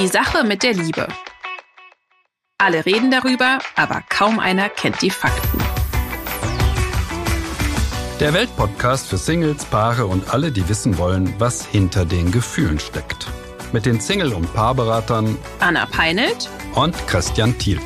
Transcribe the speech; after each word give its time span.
Die 0.00 0.08
Sache 0.08 0.44
mit 0.44 0.62
der 0.62 0.72
Liebe. 0.72 1.06
Alle 2.56 2.86
reden 2.86 3.10
darüber, 3.10 3.58
aber 3.76 4.02
kaum 4.08 4.38
einer 4.38 4.70
kennt 4.70 5.02
die 5.02 5.10
Fakten. 5.10 5.58
Der 8.18 8.32
Weltpodcast 8.32 9.08
für 9.08 9.18
Singles, 9.18 9.66
Paare 9.66 10.06
und 10.06 10.32
alle, 10.32 10.52
die 10.52 10.66
wissen 10.70 10.96
wollen, 10.96 11.34
was 11.38 11.66
hinter 11.66 12.06
den 12.06 12.32
Gefühlen 12.32 12.80
steckt. 12.80 13.26
Mit 13.72 13.84
den 13.84 14.00
Single- 14.00 14.32
und 14.32 14.50
Paarberatern 14.54 15.36
Anna 15.58 15.84
Peinelt 15.84 16.48
und 16.74 16.96
Christian 17.06 17.58
Thiel. 17.58 17.78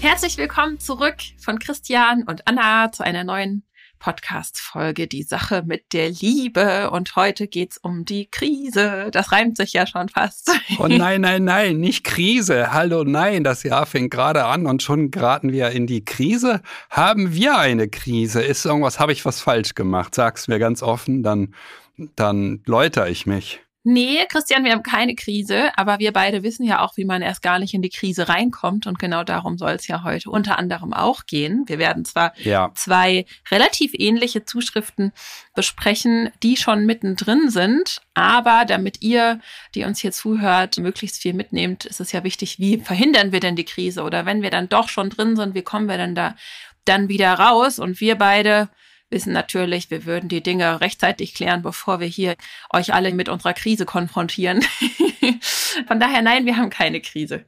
Herzlich 0.00 0.38
willkommen 0.38 0.80
zurück 0.80 1.16
von 1.38 1.58
Christian 1.58 2.22
und 2.22 2.48
Anna 2.48 2.90
zu 2.92 3.02
einer 3.02 3.24
neuen 3.24 3.67
Podcast-Folge 3.98 5.06
Die 5.06 5.22
Sache 5.22 5.62
mit 5.66 5.92
der 5.92 6.10
Liebe. 6.10 6.90
Und 6.90 7.16
heute 7.16 7.46
geht's 7.48 7.78
um 7.78 8.04
die 8.04 8.30
Krise. 8.30 9.10
Das 9.12 9.32
reimt 9.32 9.56
sich 9.56 9.72
ja 9.72 9.86
schon 9.86 10.08
fast. 10.08 10.50
Oh 10.78 10.86
nein, 10.86 11.22
nein, 11.22 11.44
nein, 11.44 11.80
nicht 11.80 12.04
Krise. 12.04 12.72
Hallo, 12.72 13.04
nein, 13.04 13.44
das 13.44 13.62
Jahr 13.62 13.86
fängt 13.86 14.10
gerade 14.10 14.44
an 14.44 14.66
und 14.66 14.82
schon 14.82 15.10
geraten 15.10 15.52
wir 15.52 15.70
in 15.70 15.86
die 15.86 16.04
Krise. 16.04 16.62
Haben 16.90 17.34
wir 17.34 17.58
eine 17.58 17.88
Krise? 17.88 18.42
Ist 18.42 18.64
irgendwas, 18.64 19.00
habe 19.00 19.12
ich 19.12 19.24
was 19.24 19.40
falsch 19.40 19.74
gemacht? 19.74 20.14
Sag's 20.14 20.48
mir 20.48 20.58
ganz 20.58 20.82
offen, 20.82 21.22
dann, 21.22 21.54
dann 22.16 22.62
läuter 22.64 23.08
ich 23.08 23.26
mich. 23.26 23.60
Nee, 23.90 24.26
Christian, 24.28 24.64
wir 24.64 24.72
haben 24.72 24.82
keine 24.82 25.14
Krise, 25.14 25.70
aber 25.78 25.98
wir 25.98 26.12
beide 26.12 26.42
wissen 26.42 26.62
ja 26.62 26.80
auch, 26.80 26.98
wie 26.98 27.06
man 27.06 27.22
erst 27.22 27.40
gar 27.40 27.58
nicht 27.58 27.72
in 27.72 27.80
die 27.80 27.88
Krise 27.88 28.28
reinkommt. 28.28 28.86
Und 28.86 28.98
genau 28.98 29.24
darum 29.24 29.56
soll 29.56 29.70
es 29.70 29.86
ja 29.86 30.04
heute 30.04 30.28
unter 30.28 30.58
anderem 30.58 30.92
auch 30.92 31.24
gehen. 31.24 31.64
Wir 31.68 31.78
werden 31.78 32.04
zwar 32.04 32.34
Ja. 32.36 32.70
zwei 32.74 33.24
relativ 33.50 33.92
ähnliche 33.94 34.44
Zuschriften 34.44 35.12
besprechen, 35.54 36.28
die 36.42 36.58
schon 36.58 36.84
mittendrin 36.84 37.48
sind, 37.48 38.02
aber 38.12 38.66
damit 38.66 39.00
ihr, 39.00 39.40
die 39.74 39.84
uns 39.84 40.00
hier 40.00 40.12
zuhört, 40.12 40.76
möglichst 40.76 41.22
viel 41.22 41.32
mitnehmt, 41.32 41.86
ist 41.86 42.00
es 42.00 42.12
ja 42.12 42.24
wichtig, 42.24 42.58
wie 42.58 42.76
verhindern 42.80 43.32
wir 43.32 43.40
denn 43.40 43.56
die 43.56 43.64
Krise? 43.64 44.02
Oder 44.02 44.26
wenn 44.26 44.42
wir 44.42 44.50
dann 44.50 44.68
doch 44.68 44.90
schon 44.90 45.08
drin 45.08 45.34
sind, 45.34 45.54
wie 45.54 45.62
kommen 45.62 45.88
wir 45.88 45.96
denn 45.96 46.14
da 46.14 46.36
dann 46.84 47.08
wieder 47.08 47.32
raus? 47.32 47.78
Und 47.78 48.02
wir 48.02 48.16
beide 48.16 48.68
wissen 49.10 49.32
natürlich, 49.32 49.90
wir 49.90 50.04
würden 50.04 50.28
die 50.28 50.42
Dinge 50.42 50.80
rechtzeitig 50.80 51.34
klären, 51.34 51.62
bevor 51.62 52.00
wir 52.00 52.06
hier 52.06 52.36
euch 52.72 52.92
alle 52.92 53.12
mit 53.12 53.28
unserer 53.28 53.54
Krise 53.54 53.86
konfrontieren. 53.86 54.64
Von 55.86 56.00
daher, 56.00 56.22
nein, 56.22 56.46
wir 56.46 56.56
haben 56.56 56.70
keine 56.70 57.00
Krise. 57.00 57.44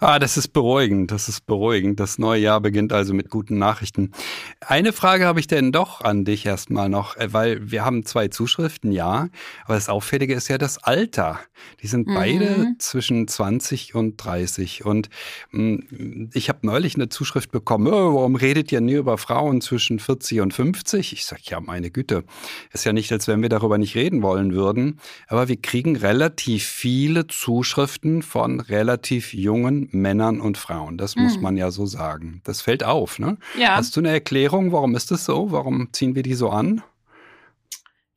Ah, 0.00 0.18
das 0.18 0.36
ist 0.36 0.48
beruhigend, 0.48 1.10
das 1.10 1.28
ist 1.28 1.46
beruhigend. 1.46 2.00
Das 2.00 2.18
neue 2.18 2.40
Jahr 2.40 2.60
beginnt 2.60 2.92
also 2.92 3.12
mit 3.14 3.28
guten 3.30 3.58
Nachrichten. 3.58 4.12
Eine 4.60 4.92
Frage 4.92 5.26
habe 5.26 5.40
ich 5.40 5.46
denn 5.46 5.72
doch 5.72 6.00
an 6.00 6.24
dich 6.24 6.46
erstmal 6.46 6.88
noch, 6.88 7.16
äh, 7.16 7.32
weil 7.32 7.70
wir 7.70 7.84
haben 7.84 8.04
zwei 8.06 8.28
Zuschriften, 8.28 8.92
ja, 8.92 9.28
aber 9.64 9.74
das 9.74 9.88
Auffällige 9.88 10.34
ist 10.34 10.48
ja 10.48 10.58
das 10.58 10.78
Alter. 10.78 11.40
Die 11.82 11.86
sind 11.86 12.06
Mhm. 12.06 12.14
beide 12.14 12.66
zwischen 12.78 13.28
20 13.28 13.94
und 13.94 14.16
30 14.16 14.84
und 14.84 15.10
mh, 15.50 16.30
ich 16.32 16.48
habe 16.48 16.60
neulich 16.66 16.94
eine 16.94 17.08
Zuschrift 17.08 17.50
bekommen, 17.52 17.86
oh, 17.88 18.14
warum 18.14 18.36
redet 18.36 18.72
ihr 18.72 18.80
nie 18.80 18.94
über 18.94 19.18
Frauen 19.18 19.60
zwischen 19.60 19.98
40 19.98 20.40
und 20.40 20.54
50? 20.54 21.12
Ich 21.12 21.26
sage, 21.26 21.42
ja, 21.44 21.60
meine 21.60 21.90
Güte, 21.90 22.24
ist 22.72 22.84
ja 22.84 22.92
nicht, 22.92 23.12
als 23.12 23.28
wenn 23.28 23.42
wir 23.42 23.48
darüber 23.50 23.76
nicht 23.78 23.94
reden 23.94 24.22
wollen 24.22 24.54
würden, 24.54 24.98
aber 25.28 25.48
wir 25.48 25.60
kriegen 25.60 25.96
relativ 25.96 26.64
viele 26.66 27.26
Zuschriften 27.44 28.20
von 28.22 28.60
relativ 28.60 29.32
jungen 29.32 29.88
Männern 29.92 30.40
und 30.42 30.58
Frauen. 30.58 30.98
Das 30.98 31.16
muss 31.16 31.36
Mhm. 31.36 31.42
man 31.42 31.56
ja 31.56 31.70
so 31.70 31.86
sagen. 31.86 32.42
Das 32.44 32.60
fällt 32.60 32.84
auf, 32.84 33.18
ne? 33.18 33.38
Ja, 33.58 33.76
Hast 33.76 33.96
du 33.96 34.00
eine 34.00 34.10
Erklärung, 34.10 34.72
warum 34.72 34.94
ist 34.94 35.10
das 35.10 35.24
so? 35.24 35.50
Warum 35.50 35.88
ziehen 35.92 36.14
wir 36.14 36.22
die 36.22 36.34
so 36.34 36.50
an? 36.50 36.82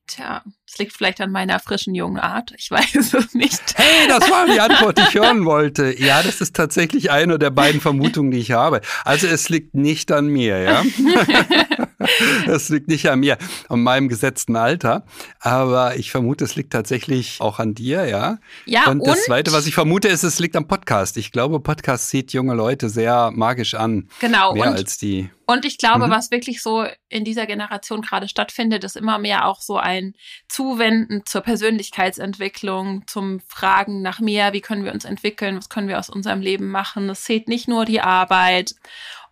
tja, 0.06 0.44
es 0.68 0.78
liegt 0.78 0.92
vielleicht 0.94 1.22
an 1.22 1.32
meiner 1.32 1.60
frischen 1.60 1.96
jungen 1.96 2.20
Art. 2.20 2.54
Ich 2.58 2.70
weiß 2.72 3.14
es 3.14 3.34
nicht. 3.34 3.62
Hey, 3.76 4.08
das 4.10 4.30
war 4.30 4.46
die 4.46 4.60
Antwort, 4.60 4.98
die 4.98 5.04
ich 5.04 5.16
hören 5.16 5.46
wollte. 5.46 5.98
Ja, 5.98 6.22
das 6.22 6.42
ist 6.42 6.56
tatsächlich 6.56 7.10
eine 7.10 7.40
der 7.40 7.50
beiden 7.50 7.80
Vermutungen, 7.80 8.30
die 8.30 8.38
ich 8.40 8.52
habe. 8.52 8.82
Also 9.06 9.26
es 9.28 9.48
liegt 9.50 9.74
nicht 9.74 10.12
an 10.12 10.28
mir, 10.28 10.60
ja. 10.62 10.84
Es 12.48 12.70
liegt 12.70 12.88
nicht 12.88 13.10
an 13.10 13.20
mir, 13.20 13.38
an 13.70 13.82
meinem 13.82 14.10
gesetzten 14.10 14.56
Alter. 14.56 15.06
Aber 15.40 15.96
ich 15.96 16.12
vermute, 16.12 16.44
es 16.44 16.56
liegt 16.56 16.74
tatsächlich 16.74 17.38
auch 17.40 17.60
an 17.60 17.74
dir, 17.74 18.06
ja. 18.06 18.38
Ja, 18.66 18.88
und 18.90 19.06
das 19.06 19.24
Zweite, 19.26 19.52
was 19.54 19.66
ich 19.68 19.74
vermute, 19.76 20.08
ist, 20.08 20.24
es 20.24 20.40
liegt 20.40 20.56
am 20.56 20.68
Podcast. 20.68 21.18
Ich 21.18 21.32
glaube, 21.32 21.60
Podcast 21.60 22.10
zieht 22.10 22.34
junge 22.34 22.54
Leute 22.54 22.90
sehr 22.90 23.32
magisch 23.32 23.74
an. 23.76 24.10
genau 24.20 24.54
Mehr 24.54 24.68
und 24.70 24.74
als 24.76 24.98
die. 24.98 25.30
Und 25.46 25.66
ich 25.66 25.78
glaube, 25.78 26.08
Mhm. 26.08 26.12
was 26.12 26.32
wirklich 26.32 26.62
so 26.62 26.86
in 27.10 27.26
dieser 27.26 27.46
Generation 27.46 28.02
gerade 28.02 28.30
stattfindet, 28.30 28.84
ist 28.86 28.96
immer 28.96 29.18
mehr 29.20 29.46
auch 29.46 29.62
so 29.62 29.78
ein 29.78 30.14
Zuwenden 30.48 31.24
zur 31.26 31.42
Persönlichkeitsentwicklung, 31.42 33.04
zum 33.08 33.40
Fragen 33.48 34.02
nach 34.02 34.20
mehr, 34.20 34.54
wie 34.54 34.62
können 34.62 34.86
wir 34.86 34.94
uns 34.94 35.06
entwickeln, 35.06 35.58
was 35.58 35.70
können 35.70 35.88
wir 35.88 36.00
aus 36.00 36.10
unserem 36.10 36.42
Leben 36.42 36.70
machen. 36.70 37.10
Es 37.10 37.24
zählt 37.24 37.48
nicht 37.48 37.68
nur 37.68 37.86
die 37.86 38.02
Arbeit. 38.02 38.76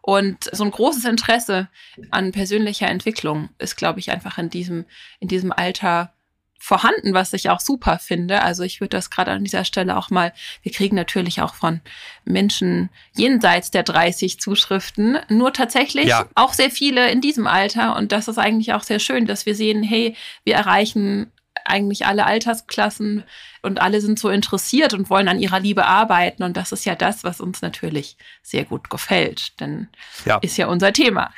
Und 0.01 0.49
so 0.51 0.63
ein 0.63 0.71
großes 0.71 1.05
Interesse 1.05 1.67
an 2.09 2.31
persönlicher 2.31 2.87
Entwicklung 2.87 3.49
ist, 3.59 3.75
glaube 3.77 3.99
ich, 3.99 4.11
einfach 4.11 4.37
in 4.37 4.49
diesem, 4.49 4.85
in 5.19 5.27
diesem 5.27 5.51
Alter 5.51 6.13
vorhanden, 6.57 7.15
was 7.15 7.33
ich 7.33 7.49
auch 7.49 7.59
super 7.59 7.97
finde. 7.97 8.43
Also 8.43 8.61
ich 8.63 8.81
würde 8.81 8.95
das 8.95 9.09
gerade 9.09 9.31
an 9.31 9.43
dieser 9.43 9.65
Stelle 9.65 9.97
auch 9.97 10.11
mal, 10.11 10.31
wir 10.61 10.71
kriegen 10.71 10.95
natürlich 10.95 11.41
auch 11.41 11.55
von 11.55 11.81
Menschen 12.23 12.89
jenseits 13.15 13.71
der 13.71 13.81
30 13.81 14.39
Zuschriften, 14.39 15.17
nur 15.27 15.53
tatsächlich 15.53 16.05
Ja. 16.05 16.27
auch 16.35 16.53
sehr 16.53 16.69
viele 16.69 17.09
in 17.09 17.19
diesem 17.19 17.47
Alter. 17.47 17.95
Und 17.95 18.11
das 18.11 18.27
ist 18.27 18.37
eigentlich 18.37 18.73
auch 18.73 18.83
sehr 18.83 18.99
schön, 18.99 19.25
dass 19.25 19.47
wir 19.47 19.55
sehen, 19.55 19.81
hey, 19.81 20.15
wir 20.43 20.53
erreichen 20.53 21.31
eigentlich 21.65 22.05
alle 22.05 22.25
Altersklassen 22.25 23.23
und 23.61 23.81
alle 23.81 24.01
sind 24.01 24.19
so 24.19 24.29
interessiert 24.29 24.93
und 24.93 25.09
wollen 25.09 25.27
an 25.27 25.39
ihrer 25.39 25.59
Liebe 25.59 25.85
arbeiten. 25.85 26.43
Und 26.43 26.57
das 26.57 26.71
ist 26.71 26.85
ja 26.85 26.95
das, 26.95 27.23
was 27.23 27.41
uns 27.41 27.61
natürlich 27.61 28.17
sehr 28.41 28.65
gut 28.65 28.89
gefällt, 28.89 29.59
denn 29.59 29.87
Ja. 30.25 30.37
ist 30.41 30.57
ja 30.57 30.67
unser 30.67 30.93
Thema. 30.93 31.31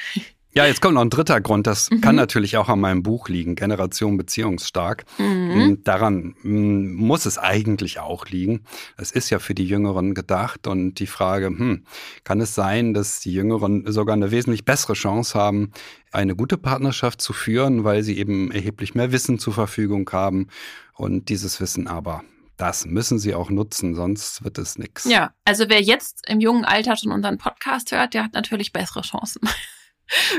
Ja, 0.55 0.67
jetzt 0.67 0.81
kommt 0.81 0.93
noch 0.93 1.01
ein 1.01 1.09
dritter 1.09 1.41
Grund. 1.41 1.65
Das 1.65 1.89
Mhm. 1.89 2.01
kann 2.01 2.15
natürlich 2.15 2.57
auch 2.57 2.69
an 2.69 2.79
meinem 2.79 3.01
Buch 3.01 3.27
liegen, 3.27 3.55
Generation 3.55 4.17
Beziehungsstark. 4.17 5.03
Mhm. 5.17 5.25
Mm, 5.71 5.83
Daran 5.83 6.35
mm, 6.43 6.93
muss 6.93 7.25
es 7.25 7.39
eigentlich 7.39 7.99
auch 7.99 8.27
liegen. 8.27 8.61
Es 8.97 9.09
ist 9.11 9.31
ja 9.31 9.39
für 9.39 9.55
die 9.55 9.65
Jüngeren 9.65 10.13
gedacht 10.13 10.67
und 10.67 10.95
die 10.99 11.07
Frage, 11.07 11.47
hm, 11.47 11.85
kann 12.23 12.39
es 12.39 12.53
sein, 12.53 12.93
dass 12.93 13.19
die 13.19 13.33
Jüngeren 13.33 13.91
sogar 13.91 14.13
eine 14.15 14.29
wesentlich 14.29 14.63
bessere 14.63 14.93
Chance 14.93 15.37
haben, 15.37 15.71
eine 16.11 16.35
gute 16.35 16.57
Partnerschaft 16.57 17.19
zu 17.19 17.33
führen, 17.33 17.83
weil 17.83 18.03
sie 18.03 18.17
eben 18.19 18.51
erheblich 18.51 18.93
mehr 18.93 19.11
Wissen 19.11 19.39
zur 19.39 19.53
Verfügung 19.53 20.07
haben 20.11 20.49
und 20.93 21.29
dieses 21.29 21.59
Wissen 21.61 21.87
aber, 21.87 22.23
das 22.57 22.85
müssen 22.85 23.17
sie 23.17 23.33
auch 23.33 23.49
nutzen, 23.49 23.95
sonst 23.95 24.43
wird 24.43 24.59
es 24.59 24.77
nichts. 24.77 25.05
Ja, 25.05 25.31
also 25.45 25.65
wer 25.67 25.81
jetzt 25.81 26.29
im 26.29 26.39
jungen 26.39 26.63
Alter 26.63 26.95
schon 26.95 27.11
unseren 27.11 27.39
Podcast 27.39 27.91
hört, 27.91 28.13
der 28.13 28.23
hat 28.25 28.33
natürlich 28.33 28.71
bessere 28.71 29.01
Chancen 29.01 29.41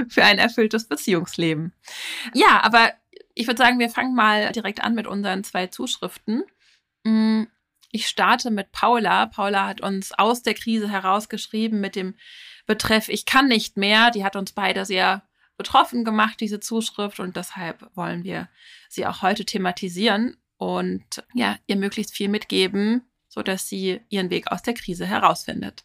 für 0.08 0.24
ein 0.24 0.38
erfülltes 0.38 0.86
Beziehungsleben. 0.88 1.72
Ja, 2.32 2.62
aber 2.62 2.92
ich 3.34 3.46
würde 3.46 3.58
sagen, 3.58 3.78
wir 3.78 3.90
fangen 3.90 4.14
mal 4.14 4.52
direkt 4.52 4.82
an 4.82 4.94
mit 4.94 5.06
unseren 5.06 5.44
zwei 5.44 5.66
Zuschriften. 5.66 6.44
Mm, 7.04 7.44
Ich 7.90 8.08
starte 8.08 8.50
mit 8.50 8.72
Paula. 8.72 9.26
Paula 9.26 9.66
hat 9.68 9.80
uns 9.80 10.12
aus 10.12 10.42
der 10.42 10.54
Krise 10.54 10.90
herausgeschrieben 10.90 11.80
mit 11.80 11.94
dem 11.94 12.14
Betreff 12.66 13.08
Ich 13.08 13.24
kann 13.24 13.46
nicht 13.46 13.76
mehr. 13.76 14.10
Die 14.10 14.24
hat 14.24 14.36
uns 14.36 14.52
beide 14.52 14.84
sehr 14.84 15.22
betroffen 15.56 16.04
gemacht, 16.04 16.40
diese 16.40 16.58
Zuschrift, 16.58 17.20
und 17.20 17.36
deshalb 17.36 17.88
wollen 17.94 18.24
wir 18.24 18.48
sie 18.88 19.06
auch 19.06 19.22
heute 19.22 19.44
thematisieren 19.44 20.36
und 20.56 21.22
ja, 21.32 21.56
ihr 21.66 21.76
möglichst 21.76 22.14
viel 22.16 22.28
mitgeben, 22.28 23.02
sodass 23.28 23.68
sie 23.68 24.00
ihren 24.08 24.30
Weg 24.30 24.50
aus 24.50 24.62
der 24.62 24.74
Krise 24.74 25.06
herausfindet. 25.06 25.84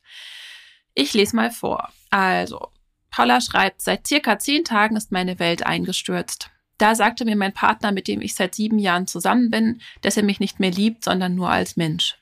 Ich 0.95 1.13
lese 1.13 1.35
mal 1.35 1.51
vor. 1.51 1.91
Also, 2.09 2.71
Paula 3.11 3.41
schreibt, 3.41 3.81
seit 3.81 4.07
circa 4.07 4.39
zehn 4.39 4.63
Tagen 4.63 4.95
ist 4.95 5.11
meine 5.11 5.39
Welt 5.39 5.65
eingestürzt. 5.65 6.49
Da 6.77 6.95
sagte 6.95 7.25
mir 7.25 7.35
mein 7.35 7.53
Partner, 7.53 7.91
mit 7.91 8.07
dem 8.07 8.21
ich 8.21 8.35
seit 8.35 8.55
sieben 8.55 8.79
Jahren 8.79 9.07
zusammen 9.07 9.49
bin, 9.51 9.81
dass 10.01 10.15
er 10.15 10.23
mich 10.23 10.39
nicht 10.39 10.59
mehr 10.59 10.71
liebt, 10.71 11.03
sondern 11.03 11.35
nur 11.35 11.49
als 11.49 11.75
Mensch. 11.75 12.17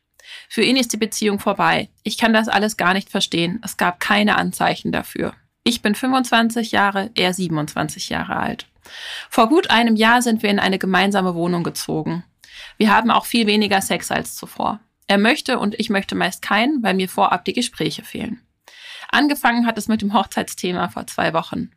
Für 0.50 0.64
ihn 0.64 0.76
ist 0.76 0.94
die 0.94 0.98
Beziehung 0.98 1.40
vorbei. 1.40 1.90
Ich 2.04 2.18
kann 2.18 2.34
das 2.34 2.48
alles 2.48 2.76
gar 2.76 2.94
nicht 2.94 3.10
verstehen. 3.10 3.62
Es 3.64 3.78
gab 3.78 4.00
keine 4.00 4.36
Anzeichen 4.38 4.92
dafür. 4.92 5.34
Ich 5.64 5.82
bin 5.82 5.96
25 5.96 6.72
Jahre, 6.72 7.12
er 7.16 7.34
27 7.34 8.10
Jahre 8.10 8.38
alt. 8.38 8.68
Vor 9.30 9.48
gut 9.50 9.70
einem 9.70 9.96
Jahr 9.96 10.22
sind 10.22 10.42
wir 10.42 10.50
in 10.50 10.60
eine 10.60 10.80
gemeinsame 10.80 11.36
Wohnung 11.36 11.64
gezogen. 11.64 12.24
Wir 12.78 12.94
haben 12.94 13.12
auch 13.12 13.26
viel 13.26 13.48
weniger 13.48 13.82
Sex 13.82 14.12
als 14.12 14.36
zuvor. 14.36 14.80
Er 15.08 15.18
möchte 15.18 15.60
und 15.60 15.80
ich 15.80 15.90
möchte 15.90 16.16
meist 16.16 16.42
keinen, 16.42 16.84
weil 16.84 16.94
mir 16.94 17.10
vorab 17.10 17.46
die 17.46 17.54
Gespräche 17.54 18.04
fehlen. 18.04 18.42
Angefangen 19.10 19.66
hat 19.66 19.78
es 19.78 19.88
mit 19.88 20.02
dem 20.02 20.14
Hochzeitsthema 20.14 20.90
vor 20.90 21.08
zwei 21.08 21.34
Wochen. 21.34 21.72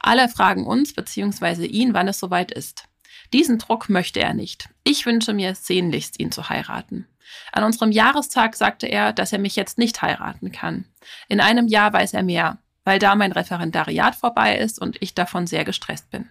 Alle 0.00 0.28
fragen 0.28 0.66
uns 0.66 0.92
bzw. 0.94 1.66
ihn, 1.66 1.94
wann 1.94 2.08
es 2.08 2.18
soweit 2.18 2.50
ist. 2.50 2.84
Diesen 3.32 3.58
Druck 3.58 3.88
möchte 3.88 4.20
er 4.20 4.34
nicht. 4.34 4.68
Ich 4.84 5.04
wünsche 5.06 5.32
mir 5.32 5.54
sehnlichst, 5.54 6.20
ihn 6.20 6.30
zu 6.30 6.48
heiraten. 6.48 7.06
An 7.52 7.64
unserem 7.64 7.90
Jahrestag 7.90 8.54
sagte 8.54 8.86
er, 8.86 9.12
dass 9.12 9.32
er 9.32 9.38
mich 9.38 9.56
jetzt 9.56 9.78
nicht 9.78 10.00
heiraten 10.00 10.52
kann. 10.52 10.84
In 11.28 11.40
einem 11.40 11.66
Jahr 11.66 11.92
weiß 11.92 12.14
er 12.14 12.22
mehr, 12.22 12.58
weil 12.84 12.98
da 12.98 13.14
mein 13.16 13.32
Referendariat 13.32 14.14
vorbei 14.14 14.56
ist 14.56 14.80
und 14.80 14.96
ich 15.02 15.14
davon 15.14 15.46
sehr 15.46 15.64
gestresst 15.64 16.10
bin. 16.10 16.30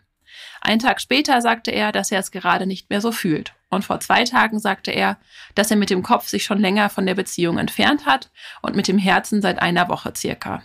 Einen 0.62 0.80
Tag 0.80 1.02
später 1.02 1.42
sagte 1.42 1.72
er, 1.72 1.92
dass 1.92 2.12
er 2.12 2.20
es 2.20 2.32
gerade 2.32 2.66
nicht 2.66 2.90
mehr 2.90 3.02
so 3.02 3.12
fühlt. 3.12 3.54
Und 3.70 3.84
vor 3.84 4.00
zwei 4.00 4.24
Tagen 4.24 4.60
sagte 4.60 4.92
er, 4.92 5.18
dass 5.56 5.72
er 5.72 5.78
mit 5.78 5.90
dem 5.90 6.04
Kopf 6.04 6.28
sich 6.28 6.44
schon 6.44 6.60
länger 6.60 6.90
von 6.90 7.06
der 7.06 7.16
Beziehung 7.16 7.58
entfernt 7.58 8.06
hat 8.06 8.32
und 8.62 8.76
mit 8.76 8.88
dem 8.88 8.98
Herzen 8.98 9.42
seit 9.42 9.62
einer 9.62 9.90
Woche 9.90 10.14
circa. 10.16 10.64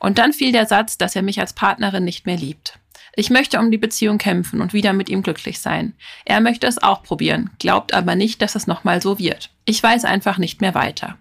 Und 0.00 0.18
dann 0.18 0.32
fiel 0.32 0.52
der 0.52 0.66
Satz, 0.66 0.98
dass 0.98 1.16
er 1.16 1.22
mich 1.22 1.40
als 1.40 1.52
Partnerin 1.52 2.04
nicht 2.04 2.26
mehr 2.26 2.36
liebt. 2.36 2.78
Ich 3.14 3.30
möchte 3.30 3.58
um 3.58 3.70
die 3.70 3.78
Beziehung 3.78 4.18
kämpfen 4.18 4.60
und 4.60 4.72
wieder 4.72 4.92
mit 4.92 5.08
ihm 5.08 5.22
glücklich 5.22 5.60
sein. 5.60 5.94
Er 6.24 6.40
möchte 6.40 6.66
es 6.66 6.82
auch 6.82 7.02
probieren, 7.02 7.50
glaubt 7.58 7.94
aber 7.94 8.14
nicht, 8.14 8.42
dass 8.42 8.54
es 8.54 8.66
nochmal 8.66 9.00
so 9.00 9.18
wird. 9.18 9.50
Ich 9.64 9.82
weiß 9.82 10.04
einfach 10.04 10.38
nicht 10.38 10.60
mehr 10.60 10.74
weiter. 10.74 11.16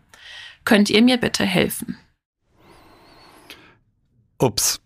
Könnt 0.66 0.90
ihr 0.90 1.02
mir 1.02 1.18
bitte 1.18 1.46
helfen? 1.46 1.98
Ups. 4.40 4.82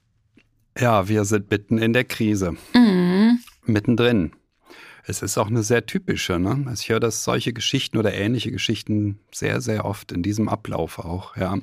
Ja, 0.77 1.07
wir 1.07 1.25
sind 1.25 1.49
mitten 1.49 1.79
in 1.79 1.93
der 1.93 2.03
Krise. 2.03 2.55
Mhm. 2.73 3.39
Mittendrin. 3.65 4.33
Es 5.09 5.23
ist 5.23 5.39
auch 5.39 5.47
eine 5.47 5.63
sehr 5.63 5.87
typische. 5.87 6.37
Ne? 6.37 6.65
Also 6.67 6.81
ich 6.83 6.89
höre 6.89 6.99
das 6.99 7.23
solche 7.23 7.51
Geschichten 7.51 7.97
oder 7.97 8.13
ähnliche 8.13 8.51
Geschichten 8.51 9.19
sehr, 9.33 9.59
sehr 9.59 9.85
oft 9.85 10.11
in 10.11 10.21
diesem 10.21 10.47
Ablauf 10.47 10.99
auch. 10.99 11.35
Ja. 11.35 11.57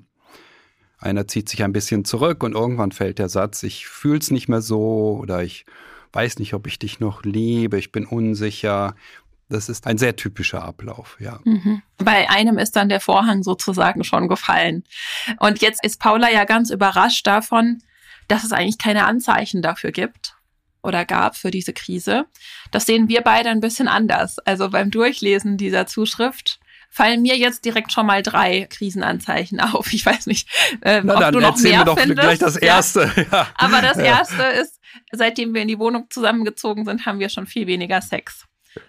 Einer 0.98 1.28
zieht 1.28 1.48
sich 1.48 1.62
ein 1.62 1.72
bisschen 1.72 2.04
zurück 2.04 2.42
und 2.42 2.54
irgendwann 2.54 2.90
fällt 2.90 3.20
der 3.20 3.28
Satz, 3.28 3.62
ich 3.62 3.86
fühle 3.86 4.18
es 4.18 4.32
nicht 4.32 4.48
mehr 4.48 4.62
so 4.62 5.16
oder 5.22 5.44
ich 5.44 5.64
weiß 6.12 6.40
nicht, 6.40 6.54
ob 6.54 6.66
ich 6.66 6.80
dich 6.80 6.98
noch 6.98 7.22
liebe, 7.22 7.78
ich 7.78 7.92
bin 7.92 8.04
unsicher. 8.04 8.96
Das 9.48 9.68
ist 9.68 9.86
ein 9.86 9.96
sehr 9.96 10.16
typischer 10.16 10.64
Ablauf, 10.64 11.16
ja. 11.20 11.38
Mhm. 11.44 11.82
Bei 11.98 12.28
einem 12.28 12.58
ist 12.58 12.74
dann 12.74 12.88
der 12.88 13.00
Vorhang 13.00 13.44
sozusagen 13.44 14.02
schon 14.02 14.26
gefallen. 14.26 14.82
Und 15.38 15.62
jetzt 15.62 15.84
ist 15.84 16.00
Paula 16.00 16.32
ja 16.32 16.46
ganz 16.46 16.70
überrascht 16.70 17.28
davon, 17.28 17.80
dass 18.26 18.42
es 18.42 18.50
eigentlich 18.50 18.78
keine 18.78 19.04
Anzeichen 19.04 19.62
dafür 19.62 19.92
gibt 19.92 20.35
oder 20.82 21.04
gab 21.04 21.36
für 21.36 21.50
diese 21.50 21.72
Krise. 21.72 22.26
Das 22.70 22.86
sehen 22.86 23.08
wir 23.08 23.22
beide 23.22 23.48
ein 23.50 23.60
bisschen 23.60 23.88
anders. 23.88 24.38
Also 24.40 24.70
beim 24.70 24.90
Durchlesen 24.90 25.56
dieser 25.56 25.86
Zuschrift 25.86 26.60
fallen 26.90 27.22
mir 27.22 27.36
jetzt 27.36 27.64
direkt 27.64 27.92
schon 27.92 28.06
mal 28.06 28.22
drei 28.22 28.66
Krisenanzeichen 28.70 29.60
auf. 29.74 29.92
Ich 29.92 30.06
weiß 30.06 30.26
nicht, 30.26 30.48
äh, 30.82 31.02
Na, 31.04 31.26
ob 31.26 31.32
du 31.32 31.40
noch 31.40 31.58
mehr 31.58 31.84
doch 31.84 31.98
findest. 31.98 32.20
gleich 32.20 32.38
das 32.38 32.56
erste. 32.56 33.10
Ja. 33.16 33.24
Ja. 33.32 33.48
Aber 33.56 33.82
das 33.82 33.98
erste 33.98 34.42
ist, 34.42 34.80
seitdem 35.12 35.52
wir 35.54 35.62
in 35.62 35.68
die 35.68 35.78
Wohnung 35.78 36.06
zusammengezogen 36.10 36.84
sind, 36.84 37.04
haben 37.06 37.18
wir 37.18 37.28
schon 37.28 37.46
viel 37.46 37.66
weniger 37.66 38.00
Sex. 38.00 38.44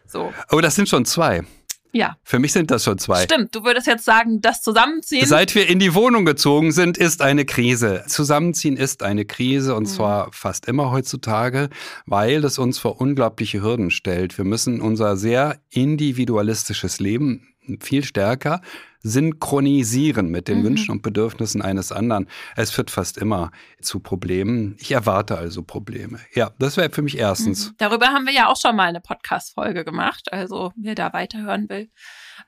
So. 0.05 0.33
Oh, 0.51 0.61
das 0.61 0.75
sind 0.75 0.87
schon 0.87 1.05
zwei. 1.05 1.43
Ja. 1.91 2.17
Für 2.23 2.39
mich 2.39 2.53
sind 2.53 2.71
das 2.71 2.83
schon 2.83 2.97
zwei. 2.97 3.23
Stimmt, 3.23 3.55
du 3.55 3.63
würdest 3.63 3.87
jetzt 3.87 4.05
sagen, 4.05 4.41
das 4.41 4.61
Zusammenziehen. 4.61 5.25
Seit 5.25 5.55
wir 5.55 5.67
in 5.67 5.79
die 5.79 5.93
Wohnung 5.93 6.25
gezogen 6.25 6.71
sind, 6.71 6.97
ist 6.97 7.21
eine 7.21 7.45
Krise. 7.45 8.03
Zusammenziehen 8.07 8.77
ist 8.77 9.03
eine 9.03 9.25
Krise 9.25 9.75
und 9.75 9.83
mhm. 9.83 9.87
zwar 9.87 10.31
fast 10.31 10.67
immer 10.67 10.91
heutzutage, 10.91 11.69
weil 12.05 12.43
es 12.43 12.59
uns 12.59 12.77
vor 12.77 12.99
unglaubliche 12.99 13.61
Hürden 13.61 13.91
stellt. 13.91 14.37
Wir 14.37 14.45
müssen 14.45 14.81
unser 14.81 15.17
sehr 15.17 15.59
individualistisches 15.69 16.99
Leben 16.99 17.47
viel 17.81 18.03
stärker 18.03 18.61
synchronisieren 19.03 20.29
mit 20.29 20.47
den 20.47 20.59
mhm. 20.59 20.63
Wünschen 20.63 20.91
und 20.91 21.01
Bedürfnissen 21.01 21.61
eines 21.61 21.91
anderen. 21.91 22.27
Es 22.55 22.71
führt 22.71 22.91
fast 22.91 23.17
immer 23.17 23.51
zu 23.81 23.99
Problemen. 23.99 24.75
Ich 24.79 24.91
erwarte 24.91 25.37
also 25.37 25.63
Probleme. 25.63 26.19
Ja, 26.33 26.51
das 26.59 26.77
wäre 26.77 26.89
für 26.89 27.01
mich 27.01 27.17
erstens. 27.17 27.69
Mhm. 27.69 27.75
Darüber 27.77 28.07
haben 28.07 28.25
wir 28.25 28.33
ja 28.33 28.47
auch 28.47 28.59
schon 28.59 28.75
mal 28.75 28.89
eine 28.89 29.01
Podcast-Folge 29.01 29.85
gemacht. 29.85 30.31
Also, 30.31 30.73
wer 30.75 30.95
da 30.95 31.13
weiterhören 31.13 31.69
will, 31.69 31.89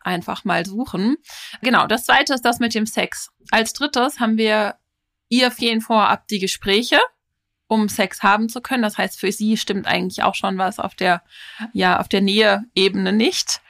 einfach 0.02 0.44
mal 0.44 0.66
suchen. 0.66 1.18
Genau, 1.62 1.88
das 1.88 2.06
zweite 2.06 2.34
ist 2.34 2.46
das 2.46 2.60
mit 2.60 2.76
dem 2.76 2.86
Sex. 2.86 3.30
Als 3.52 3.74
drittes 3.74 4.20
haben 4.20 4.38
wir, 4.38 4.76
ihr 5.30 5.52
fehlen 5.52 5.82
vorab 5.82 6.28
die 6.28 6.40
Gespräche 6.40 7.00
um 7.70 7.88
Sex 7.88 8.24
haben 8.24 8.50
zu 8.50 8.62
können. 8.62 8.82
Das 8.82 8.98
heißt, 8.98 9.20
für 9.20 9.32
sie 9.32 9.56
stimmt 9.56 9.86
eigentlich 9.86 10.24
auch 10.24 10.34
schon 10.34 10.58
was 10.58 10.80
auf 10.80 10.96
der, 10.96 11.22
ja, 11.72 12.00
auf 12.00 12.10
der 12.10 12.22
Nähe-Ebene 12.22 13.14
nicht. 13.14 13.62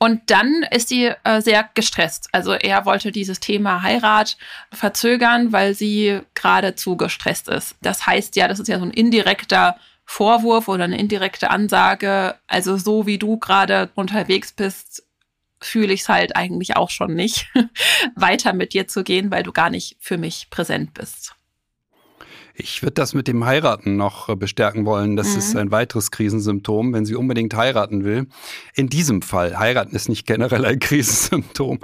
Und 0.00 0.30
dann 0.30 0.64
ist 0.70 0.88
sie 0.88 1.12
äh, 1.24 1.40
sehr 1.40 1.68
gestresst. 1.74 2.28
Also 2.30 2.52
er 2.52 2.86
wollte 2.86 3.10
dieses 3.10 3.40
Thema 3.40 3.82
Heirat 3.82 4.36
verzögern, 4.72 5.52
weil 5.52 5.74
sie 5.74 6.20
geradezu 6.34 6.96
gestresst 6.96 7.48
ist. 7.48 7.74
Das 7.82 8.06
heißt 8.06 8.36
ja, 8.36 8.46
das 8.46 8.60
ist 8.60 8.68
ja 8.68 8.78
so 8.78 8.84
ein 8.84 8.92
indirekter 8.92 9.76
Vorwurf 10.04 10.68
oder 10.68 10.84
eine 10.84 10.98
indirekte 10.98 11.50
Ansage. 11.50 12.36
Also 12.46 12.76
so 12.76 13.06
wie 13.06 13.18
du 13.18 13.38
gerade 13.38 13.90
unterwegs 13.96 14.52
bist, 14.52 15.02
fühle 15.60 15.92
ich 15.92 16.02
es 16.02 16.08
halt 16.08 16.36
eigentlich 16.36 16.76
auch 16.76 16.90
schon 16.90 17.14
nicht, 17.14 17.48
weiter 18.14 18.52
mit 18.52 18.74
dir 18.74 18.86
zu 18.86 19.02
gehen, 19.02 19.32
weil 19.32 19.42
du 19.42 19.52
gar 19.52 19.70
nicht 19.70 19.96
für 19.98 20.16
mich 20.16 20.48
präsent 20.50 20.94
bist. 20.94 21.34
Ich 22.60 22.82
würde 22.82 22.94
das 22.94 23.14
mit 23.14 23.28
dem 23.28 23.44
Heiraten 23.44 23.96
noch 23.96 24.28
äh, 24.28 24.34
bestärken 24.34 24.84
wollen. 24.84 25.14
Das 25.16 25.32
mhm. 25.32 25.38
ist 25.38 25.56
ein 25.56 25.70
weiteres 25.70 26.10
Krisensymptom, 26.10 26.92
wenn 26.92 27.06
sie 27.06 27.14
unbedingt 27.14 27.54
heiraten 27.54 28.02
will. 28.04 28.26
In 28.74 28.88
diesem 28.88 29.22
Fall, 29.22 29.56
heiraten 29.56 29.94
ist 29.94 30.08
nicht 30.08 30.26
generell 30.26 30.64
ein 30.64 30.78
Krisensymptom. 30.80 31.78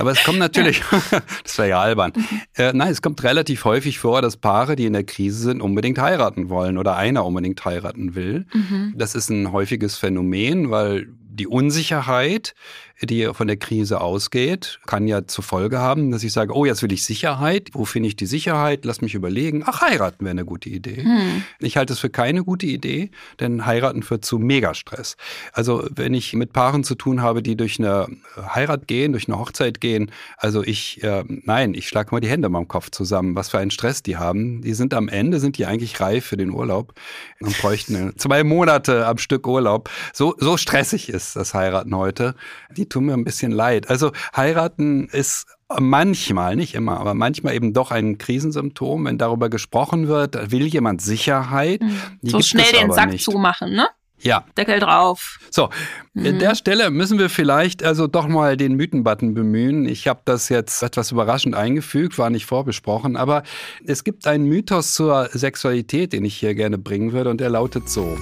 Aber 0.00 0.10
es 0.10 0.24
kommt 0.24 0.40
natürlich, 0.40 0.82
das 1.44 1.58
wäre 1.58 1.68
ja 1.68 1.80
albern. 1.80 2.12
Mhm. 2.16 2.40
Äh, 2.56 2.72
nein, 2.72 2.90
es 2.90 3.02
kommt 3.02 3.22
relativ 3.22 3.64
häufig 3.64 4.00
vor, 4.00 4.20
dass 4.20 4.36
Paare, 4.36 4.74
die 4.74 4.86
in 4.86 4.94
der 4.94 5.04
Krise 5.04 5.38
sind, 5.38 5.62
unbedingt 5.62 5.98
heiraten 5.98 6.48
wollen 6.48 6.76
oder 6.76 6.96
einer 6.96 7.24
unbedingt 7.24 7.64
heiraten 7.64 8.16
will. 8.16 8.46
Mhm. 8.52 8.94
Das 8.96 9.14
ist 9.14 9.30
ein 9.30 9.52
häufiges 9.52 9.96
Phänomen, 9.96 10.70
weil 10.70 11.06
die 11.36 11.46
Unsicherheit, 11.46 12.54
die 13.02 13.30
von 13.34 13.46
der 13.46 13.58
Krise 13.58 14.00
ausgeht, 14.00 14.80
kann 14.86 15.06
ja 15.06 15.26
zur 15.26 15.44
Folge 15.44 15.78
haben, 15.78 16.10
dass 16.10 16.24
ich 16.24 16.32
sage, 16.32 16.54
oh, 16.54 16.64
jetzt 16.64 16.82
will 16.82 16.92
ich 16.92 17.04
Sicherheit. 17.04 17.68
Wo 17.74 17.84
finde 17.84 18.08
ich 18.08 18.16
die 18.16 18.26
Sicherheit? 18.26 18.86
Lass 18.86 19.02
mich 19.02 19.14
überlegen. 19.14 19.64
Ach, 19.66 19.82
heiraten 19.82 20.24
wäre 20.24 20.30
eine 20.30 20.46
gute 20.46 20.70
Idee. 20.70 21.02
Hm. 21.02 21.42
Ich 21.58 21.76
halte 21.76 21.92
es 21.92 21.98
für 21.98 22.08
keine 22.08 22.42
gute 22.42 22.64
Idee, 22.64 23.10
denn 23.38 23.66
heiraten 23.66 24.02
führt 24.02 24.24
zu 24.24 24.38
Megastress. 24.38 25.16
Also 25.52 25.86
wenn 25.94 26.14
ich 26.14 26.32
mit 26.32 26.54
Paaren 26.54 26.84
zu 26.84 26.94
tun 26.94 27.20
habe, 27.20 27.42
die 27.42 27.56
durch 27.56 27.78
eine 27.78 28.06
Heirat 28.54 28.88
gehen, 28.88 29.12
durch 29.12 29.28
eine 29.28 29.38
Hochzeit 29.38 29.82
gehen, 29.82 30.10
also 30.38 30.62
ich, 30.62 31.02
äh, 31.02 31.22
nein, 31.26 31.74
ich 31.74 31.88
schlage 31.88 32.12
mal 32.12 32.20
die 32.20 32.28
Hände 32.28 32.48
mal 32.48 32.60
im 32.60 32.68
Kopf 32.68 32.90
zusammen, 32.90 33.36
was 33.36 33.50
für 33.50 33.58
einen 33.58 33.70
Stress 33.70 34.02
die 34.02 34.16
haben. 34.16 34.62
Die 34.62 34.72
sind 34.72 34.94
am 34.94 35.08
Ende, 35.08 35.38
sind 35.38 35.58
die 35.58 35.66
eigentlich 35.66 36.00
reif 36.00 36.24
für 36.24 36.38
den 36.38 36.50
Urlaub 36.50 36.94
und 37.40 37.58
bräuchten 37.58 38.14
zwei 38.16 38.42
Monate 38.42 39.06
am 39.06 39.18
Stück 39.18 39.46
Urlaub. 39.46 39.90
So, 40.14 40.34
so 40.38 40.56
stressig 40.56 41.10
ist 41.10 41.25
das 41.34 41.54
Heiraten 41.54 41.94
heute. 41.94 42.34
Die 42.76 42.88
tun 42.88 43.06
mir 43.06 43.14
ein 43.14 43.24
bisschen 43.24 43.52
leid. 43.52 43.90
Also 43.90 44.12
heiraten 44.34 45.08
ist 45.08 45.46
manchmal, 45.78 46.56
nicht 46.56 46.74
immer, 46.74 47.00
aber 47.00 47.14
manchmal 47.14 47.54
eben 47.54 47.72
doch 47.72 47.90
ein 47.90 48.18
Krisensymptom, 48.18 49.04
wenn 49.04 49.18
darüber 49.18 49.48
gesprochen 49.48 50.08
wird, 50.08 50.52
will 50.52 50.66
jemand 50.66 51.02
Sicherheit. 51.02 51.80
Mhm. 51.80 52.00
so 52.22 52.40
schnell 52.40 52.72
den 52.72 52.92
Sack 52.92 53.10
nicht. 53.10 53.24
zumachen, 53.24 53.72
ne? 53.72 53.88
Ja. 54.20 54.44
Deckel 54.56 54.80
drauf. 54.80 55.38
So, 55.50 55.68
mhm. 56.14 56.26
an 56.26 56.38
der 56.38 56.54
Stelle 56.54 56.90
müssen 56.90 57.18
wir 57.18 57.28
vielleicht 57.28 57.82
also 57.82 58.06
doch 58.06 58.26
mal 58.26 58.56
den 58.56 58.74
Mythenbutton 58.74 59.34
bemühen. 59.34 59.86
Ich 59.86 60.08
habe 60.08 60.20
das 60.24 60.48
jetzt 60.48 60.82
etwas 60.82 61.12
überraschend 61.12 61.54
eingefügt, 61.54 62.18
war 62.18 62.30
nicht 62.30 62.46
vorbesprochen, 62.46 63.16
aber 63.16 63.42
es 63.84 64.04
gibt 64.04 64.26
einen 64.26 64.46
Mythos 64.46 64.94
zur 64.94 65.28
Sexualität, 65.32 66.12
den 66.12 66.24
ich 66.24 66.36
hier 66.36 66.54
gerne 66.54 66.78
bringen 66.78 67.12
würde 67.12 67.30
und 67.30 67.40
der 67.40 67.50
lautet 67.50 67.88
so. 67.88 68.16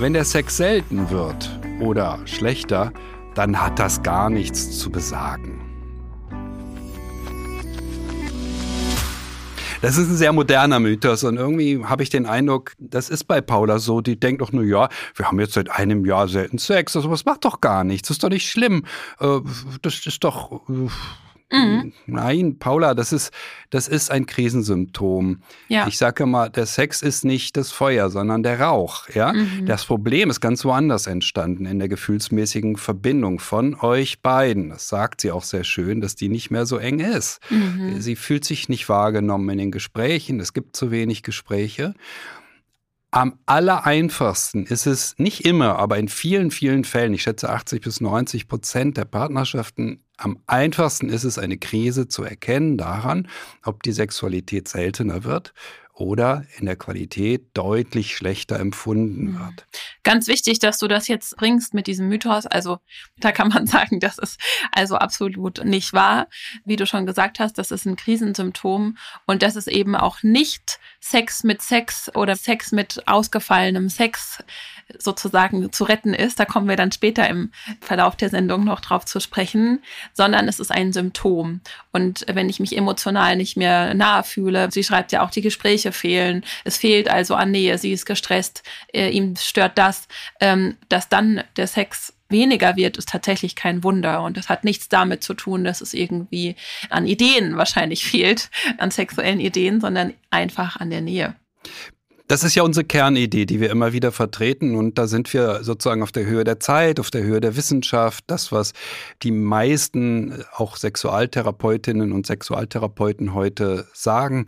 Wenn 0.00 0.12
der 0.12 0.24
Sex 0.24 0.56
selten 0.56 1.10
wird 1.10 1.50
oder 1.80 2.20
schlechter, 2.24 2.92
dann 3.34 3.60
hat 3.60 3.80
das 3.80 4.00
gar 4.04 4.30
nichts 4.30 4.78
zu 4.78 4.90
besagen. 4.90 5.60
Das 9.80 9.98
ist 9.98 10.08
ein 10.08 10.16
sehr 10.16 10.32
moderner 10.32 10.78
Mythos 10.78 11.24
und 11.24 11.36
irgendwie 11.36 11.84
habe 11.84 12.04
ich 12.04 12.10
den 12.10 12.26
Eindruck, 12.26 12.74
das 12.78 13.10
ist 13.10 13.24
bei 13.24 13.40
Paula 13.40 13.80
so, 13.80 14.00
die 14.00 14.18
denkt 14.18 14.40
doch 14.40 14.52
nur, 14.52 14.62
ja, 14.62 14.88
wir 15.16 15.26
haben 15.26 15.40
jetzt 15.40 15.54
seit 15.54 15.68
einem 15.68 16.06
Jahr 16.06 16.28
selten 16.28 16.58
Sex, 16.58 16.94
also 16.94 17.10
was 17.10 17.24
macht 17.24 17.44
doch 17.44 17.60
gar 17.60 17.82
nichts, 17.82 18.06
das 18.06 18.16
ist 18.16 18.22
doch 18.22 18.28
nicht 18.28 18.48
schlimm, 18.48 18.84
äh, 19.18 19.40
das 19.82 20.06
ist 20.06 20.22
doch 20.22 20.60
äh, 20.68 20.88
Mhm. 21.50 21.94
Nein, 22.06 22.58
Paula, 22.58 22.94
das 22.94 23.12
ist, 23.12 23.32
das 23.70 23.88
ist 23.88 24.10
ein 24.10 24.26
Krisensymptom. 24.26 25.42
Ja. 25.68 25.86
Ich 25.86 25.96
sage 25.96 26.26
mal, 26.26 26.50
der 26.50 26.66
Sex 26.66 27.00
ist 27.00 27.24
nicht 27.24 27.56
das 27.56 27.72
Feuer, 27.72 28.10
sondern 28.10 28.42
der 28.42 28.60
Rauch. 28.60 29.08
Ja? 29.08 29.32
Mhm. 29.32 29.64
Das 29.64 29.86
Problem 29.86 30.28
ist 30.28 30.40
ganz 30.40 30.64
woanders 30.64 31.06
entstanden, 31.06 31.64
in 31.64 31.78
der 31.78 31.88
gefühlsmäßigen 31.88 32.76
Verbindung 32.76 33.38
von 33.38 33.74
euch 33.80 34.20
beiden. 34.20 34.68
Das 34.68 34.88
sagt 34.88 35.22
sie 35.22 35.30
auch 35.30 35.44
sehr 35.44 35.64
schön, 35.64 36.00
dass 36.00 36.16
die 36.16 36.28
nicht 36.28 36.50
mehr 36.50 36.66
so 36.66 36.76
eng 36.76 37.00
ist. 37.00 37.40
Mhm. 37.48 38.00
Sie 38.00 38.16
fühlt 38.16 38.44
sich 38.44 38.68
nicht 38.68 38.88
wahrgenommen 38.88 39.48
in 39.48 39.58
den 39.58 39.70
Gesprächen. 39.70 40.40
Es 40.40 40.52
gibt 40.52 40.76
zu 40.76 40.90
wenig 40.90 41.22
Gespräche. 41.22 41.94
Am 43.10 43.38
allereinfachsten 43.46 44.66
ist 44.66 44.86
es 44.86 45.14
nicht 45.16 45.46
immer, 45.46 45.78
aber 45.78 45.96
in 45.96 46.08
vielen, 46.08 46.50
vielen 46.50 46.84
Fällen, 46.84 47.14
ich 47.14 47.22
schätze 47.22 47.48
80 47.48 47.80
bis 47.80 48.02
90 48.02 48.48
Prozent 48.48 48.98
der 48.98 49.06
Partnerschaften, 49.06 50.02
Am 50.18 50.38
einfachsten 50.46 51.08
ist 51.08 51.24
es, 51.24 51.38
eine 51.38 51.58
Krise 51.58 52.08
zu 52.08 52.24
erkennen 52.24 52.76
daran, 52.76 53.28
ob 53.64 53.82
die 53.84 53.92
Sexualität 53.92 54.68
seltener 54.68 55.22
wird 55.24 55.54
oder 55.94 56.44
in 56.56 56.66
der 56.66 56.76
Qualität 56.76 57.46
deutlich 57.54 58.16
schlechter 58.16 58.58
empfunden 58.58 59.32
mhm. 59.32 59.38
wird. 59.38 59.66
Ganz 60.02 60.28
wichtig, 60.28 60.58
dass 60.58 60.78
du 60.78 60.88
das 60.88 61.08
jetzt 61.08 61.36
bringst 61.36 61.74
mit 61.74 61.86
diesem 61.86 62.08
Mythos. 62.08 62.46
Also 62.46 62.78
da 63.18 63.32
kann 63.32 63.48
man 63.48 63.66
sagen, 63.68 64.00
das 64.00 64.18
ist 64.18 64.40
also 64.72 64.96
absolut 64.96 65.64
nicht 65.64 65.92
wahr. 65.92 66.28
Wie 66.64 66.76
du 66.76 66.86
schon 66.86 67.06
gesagt 67.06 67.40
hast, 67.40 67.58
das 67.58 67.70
ist 67.70 67.84
ein 67.84 67.96
Krisensymptom 67.96 68.96
und 69.26 69.42
das 69.42 69.56
ist 69.56 69.68
eben 69.68 69.94
auch 69.94 70.22
nicht 70.22 70.78
Sex 71.00 71.44
mit 71.44 71.62
Sex 71.62 72.10
oder 72.14 72.36
Sex 72.36 72.72
mit 72.72 73.06
ausgefallenem 73.06 73.88
Sex 73.88 74.42
sozusagen 74.98 75.72
zu 75.72 75.84
retten 75.84 76.14
ist. 76.14 76.40
Da 76.40 76.44
kommen 76.44 76.68
wir 76.68 76.76
dann 76.76 76.92
später 76.92 77.28
im 77.28 77.50
Verlauf 77.80 78.16
der 78.16 78.30
Sendung 78.30 78.64
noch 78.64 78.80
drauf 78.80 79.04
zu 79.04 79.20
sprechen, 79.20 79.82
sondern 80.12 80.48
es 80.48 80.60
ist 80.60 80.70
ein 80.70 80.92
Symptom. 80.92 81.60
Und 81.92 82.24
wenn 82.28 82.48
ich 82.48 82.60
mich 82.60 82.76
emotional 82.76 83.36
nicht 83.36 83.56
mehr 83.56 83.94
nahe 83.94 84.24
fühle, 84.24 84.70
sie 84.70 84.84
schreibt 84.84 85.12
ja 85.12 85.24
auch, 85.24 85.30
die 85.30 85.42
Gespräche 85.42 85.92
fehlen, 85.92 86.44
es 86.64 86.76
fehlt 86.76 87.08
also 87.08 87.34
an 87.34 87.50
Nähe, 87.50 87.78
sie 87.78 87.92
ist 87.92 88.06
gestresst, 88.06 88.62
äh, 88.92 89.10
ihm 89.10 89.36
stört 89.36 89.76
das, 89.78 90.08
ähm, 90.40 90.76
dass 90.88 91.08
dann 91.08 91.42
der 91.56 91.66
Sex 91.66 92.14
weniger 92.28 92.76
wird, 92.76 92.96
ist 92.96 93.08
tatsächlich 93.08 93.56
kein 93.56 93.82
Wunder. 93.84 94.22
Und 94.22 94.36
das 94.36 94.48
hat 94.48 94.64
nichts 94.64 94.88
damit 94.88 95.22
zu 95.22 95.34
tun, 95.34 95.64
dass 95.64 95.80
es 95.80 95.94
irgendwie 95.94 96.56
an 96.90 97.06
Ideen 97.06 97.56
wahrscheinlich 97.56 98.04
fehlt, 98.04 98.50
an 98.78 98.90
sexuellen 98.90 99.40
Ideen, 99.40 99.80
sondern 99.80 100.14
einfach 100.30 100.76
an 100.76 100.90
der 100.90 101.00
Nähe. 101.00 101.34
Das 102.28 102.44
ist 102.44 102.54
ja 102.54 102.62
unsere 102.62 102.84
Kernidee, 102.84 103.46
die 103.46 103.58
wir 103.58 103.70
immer 103.70 103.94
wieder 103.94 104.12
vertreten. 104.12 104.76
Und 104.76 104.98
da 104.98 105.06
sind 105.06 105.32
wir 105.32 105.64
sozusagen 105.64 106.02
auf 106.02 106.12
der 106.12 106.26
Höhe 106.26 106.44
der 106.44 106.60
Zeit, 106.60 107.00
auf 107.00 107.10
der 107.10 107.22
Höhe 107.22 107.40
der 107.40 107.56
Wissenschaft. 107.56 108.22
Das, 108.26 108.52
was 108.52 108.74
die 109.22 109.30
meisten 109.30 110.44
auch 110.54 110.76
Sexualtherapeutinnen 110.76 112.12
und 112.12 112.26
Sexualtherapeuten 112.26 113.32
heute 113.32 113.86
sagen. 113.94 114.44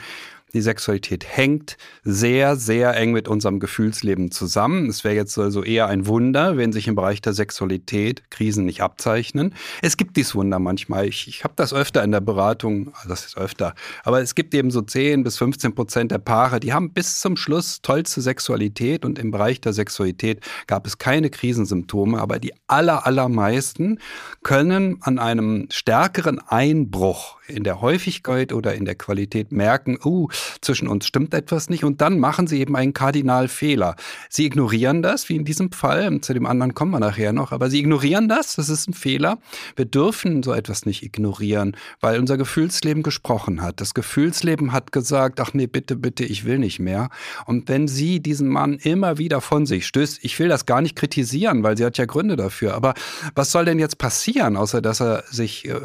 Die 0.52 0.61
Sexualität 0.61 1.25
hängt 1.26 1.76
sehr, 2.02 2.57
sehr 2.57 2.97
eng 2.97 3.12
mit 3.12 3.28
unserem 3.28 3.61
Gefühlsleben 3.61 4.30
zusammen. 4.33 4.88
Es 4.88 5.04
wäre 5.04 5.14
jetzt 5.14 5.38
also 5.38 5.62
eher 5.62 5.87
ein 5.87 6.07
Wunder, 6.07 6.57
wenn 6.57 6.73
sich 6.73 6.88
im 6.88 6.97
Bereich 6.97 7.21
der 7.21 7.35
Sexualität 7.35 8.30
Krisen 8.30 8.64
nicht 8.64 8.83
abzeichnen. 8.83 9.54
Es 9.80 9.97
gibt 9.97 10.16
dieses 10.16 10.35
Wunder 10.35 10.59
manchmal. 10.59 11.07
Ich, 11.07 11.28
ich 11.28 11.45
habe 11.45 11.54
das 11.57 11.73
öfter 11.73 12.02
in 12.02 12.11
der 12.11 12.21
Beratung, 12.21 12.92
also 12.95 13.09
das 13.09 13.26
ist 13.26 13.37
öfter, 13.37 13.75
aber 14.02 14.21
es 14.21 14.35
gibt 14.35 14.54
eben 14.54 14.71
so 14.71 14.83
10 14.83 15.23
bis 15.23 15.37
15 15.37 15.75
Prozent 15.75 16.11
der 16.11 16.19
Paare, 16.19 16.59
die 16.59 16.73
haben 16.73 16.92
bis 16.92 17.21
zum 17.21 17.37
Schluss 17.37 17.80
tollste 17.83 18.21
Sexualität 18.21 19.04
und 19.04 19.19
im 19.19 19.30
Bereich 19.30 19.61
der 19.61 19.73
Sexualität 19.73 20.40
gab 20.66 20.87
es 20.87 20.99
keine 20.99 21.30
Krisensymptome, 21.30 22.21
aber 22.21 22.38
die 22.38 22.52
aller, 22.66 23.07
allermeisten 23.07 24.00
können 24.42 24.99
an 25.02 25.19
einem 25.19 25.69
stärkeren 25.71 26.40
Einbruch 26.40 27.38
in 27.47 27.64
der 27.64 27.80
Häufigkeit 27.80 28.52
oder 28.52 28.75
in 28.75 28.85
der 28.85 28.95
Qualität 28.95 29.52
merken, 29.52 29.99
uh, 30.04 30.28
zwischen 30.61 30.88
uns 30.88 31.06
stimmt 31.06 31.35
etwas 31.35 31.70
nicht 31.70 31.85
und 31.85 32.00
dann 32.00 32.18
machen 32.18 32.47
sie 32.47 32.61
eben 32.61 32.76
einen 32.76 32.92
Kardinalfehler. 32.92 33.97
Sie 34.28 34.47
ignorieren 34.47 35.02
das, 35.02 35.28
wie 35.28 35.37
in 35.37 35.44
diesem 35.44 35.73
Fall, 35.73 36.20
zu 36.20 36.35
dem 36.35 36.47
anderen 36.47 36.75
kommen 36.75 36.92
wir 36.92 37.00
nachher 37.00 37.32
noch, 37.32 37.52
aber 37.52 37.70
sie 37.70 37.80
ignorieren 37.80 38.28
das, 38.28 38.54
das 38.54 38.68
ist 38.68 38.88
ein 38.88 38.94
Fehler. 38.94 39.38
Wir 39.76 39.85
dürfen 39.85 40.42
so 40.42 40.52
etwas 40.52 40.87
nicht 40.87 41.02
ignorieren, 41.02 41.76
weil 42.00 42.18
unser 42.18 42.37
Gefühlsleben 42.37 43.02
gesprochen 43.02 43.62
hat. 43.62 43.80
Das 43.80 43.94
Gefühlsleben 43.94 44.73
hat 44.73 44.92
gesagt, 44.92 45.40
ach 45.40 45.54
nee, 45.54 45.66
bitte, 45.66 45.97
bitte, 45.97 46.25
ich 46.25 46.44
will 46.44 46.59
nicht 46.59 46.78
mehr. 46.78 47.11
Und 47.47 47.68
wenn 47.68 47.88
sie 47.88 48.20
diesen 48.20 48.49
Mann 48.49 48.75
immer 48.75 49.18
wieder 49.18 49.40
von 49.40 49.66
sich 49.66 49.87
stößt, 49.87 50.20
ich 50.23 50.38
will 50.38 50.49
das 50.49 50.66
gar 50.66 50.80
nicht 50.80 50.97
kritisieren, 50.97 51.62
weil 51.62 51.76
sie 51.76 51.85
hat 51.85 51.99
ja 51.99 52.06
Gründe 52.06 52.37
dafür, 52.37 52.75
aber 52.75 52.94
was 53.35 53.52
soll 53.52 53.64
denn 53.64 53.78
jetzt 53.78 53.99
passieren, 53.99 54.56
außer 54.56 54.80
dass 54.82 55.00
er 55.00 55.25
sich 55.30 55.68
äh, 55.68 55.80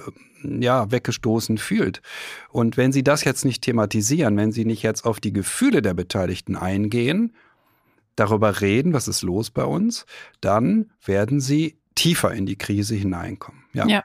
ja, 0.61 0.91
weggestoßen 0.91 1.57
fühlt. 1.57 2.01
Und 2.49 2.77
wenn 2.77 2.91
Sie 2.91 3.03
das 3.03 3.23
jetzt 3.23 3.45
nicht 3.45 3.61
thematisieren, 3.63 4.37
wenn 4.37 4.51
Sie 4.51 4.65
nicht 4.65 4.83
jetzt 4.83 5.05
auf 5.05 5.19
die 5.19 5.33
Gefühle 5.33 5.81
der 5.81 5.93
Beteiligten 5.93 6.55
eingehen, 6.55 7.35
darüber 8.15 8.61
reden, 8.61 8.93
was 8.93 9.07
ist 9.07 9.21
los 9.21 9.51
bei 9.51 9.63
uns, 9.63 10.05
dann 10.41 10.91
werden 11.03 11.39
Sie 11.39 11.77
tiefer 11.95 12.33
in 12.33 12.45
die 12.45 12.57
Krise 12.57 12.95
hineinkommen. 12.95 13.63
Ja. 13.73 13.87
ja. 13.87 14.03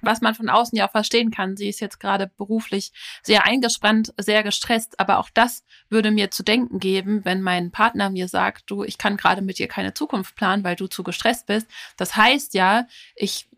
Was 0.00 0.20
man 0.20 0.34
von 0.34 0.48
außen 0.48 0.76
ja 0.76 0.86
auch 0.86 0.92
verstehen 0.92 1.30
kann. 1.30 1.56
Sie 1.56 1.68
ist 1.68 1.80
jetzt 1.80 2.00
gerade 2.00 2.30
beruflich 2.38 2.92
sehr 3.22 3.44
eingespannt, 3.44 4.14
sehr 4.16 4.42
gestresst, 4.42 4.98
aber 4.98 5.18
auch 5.18 5.28
das 5.32 5.64
würde 5.90 6.10
mir 6.10 6.30
zu 6.30 6.42
denken 6.42 6.78
geben, 6.78 7.24
wenn 7.24 7.42
mein 7.42 7.70
Partner 7.72 8.08
mir 8.08 8.28
sagt, 8.28 8.70
du, 8.70 8.84
ich 8.84 8.96
kann 8.96 9.18
gerade 9.18 9.42
mit 9.42 9.58
dir 9.58 9.68
keine 9.68 9.92
Zukunft 9.92 10.34
planen, 10.34 10.64
weil 10.64 10.76
du 10.76 10.86
zu 10.86 11.02
gestresst 11.02 11.46
bist. 11.46 11.66
Das 11.98 12.16
heißt 12.16 12.54
ja, 12.54 12.86
ich 13.14 13.48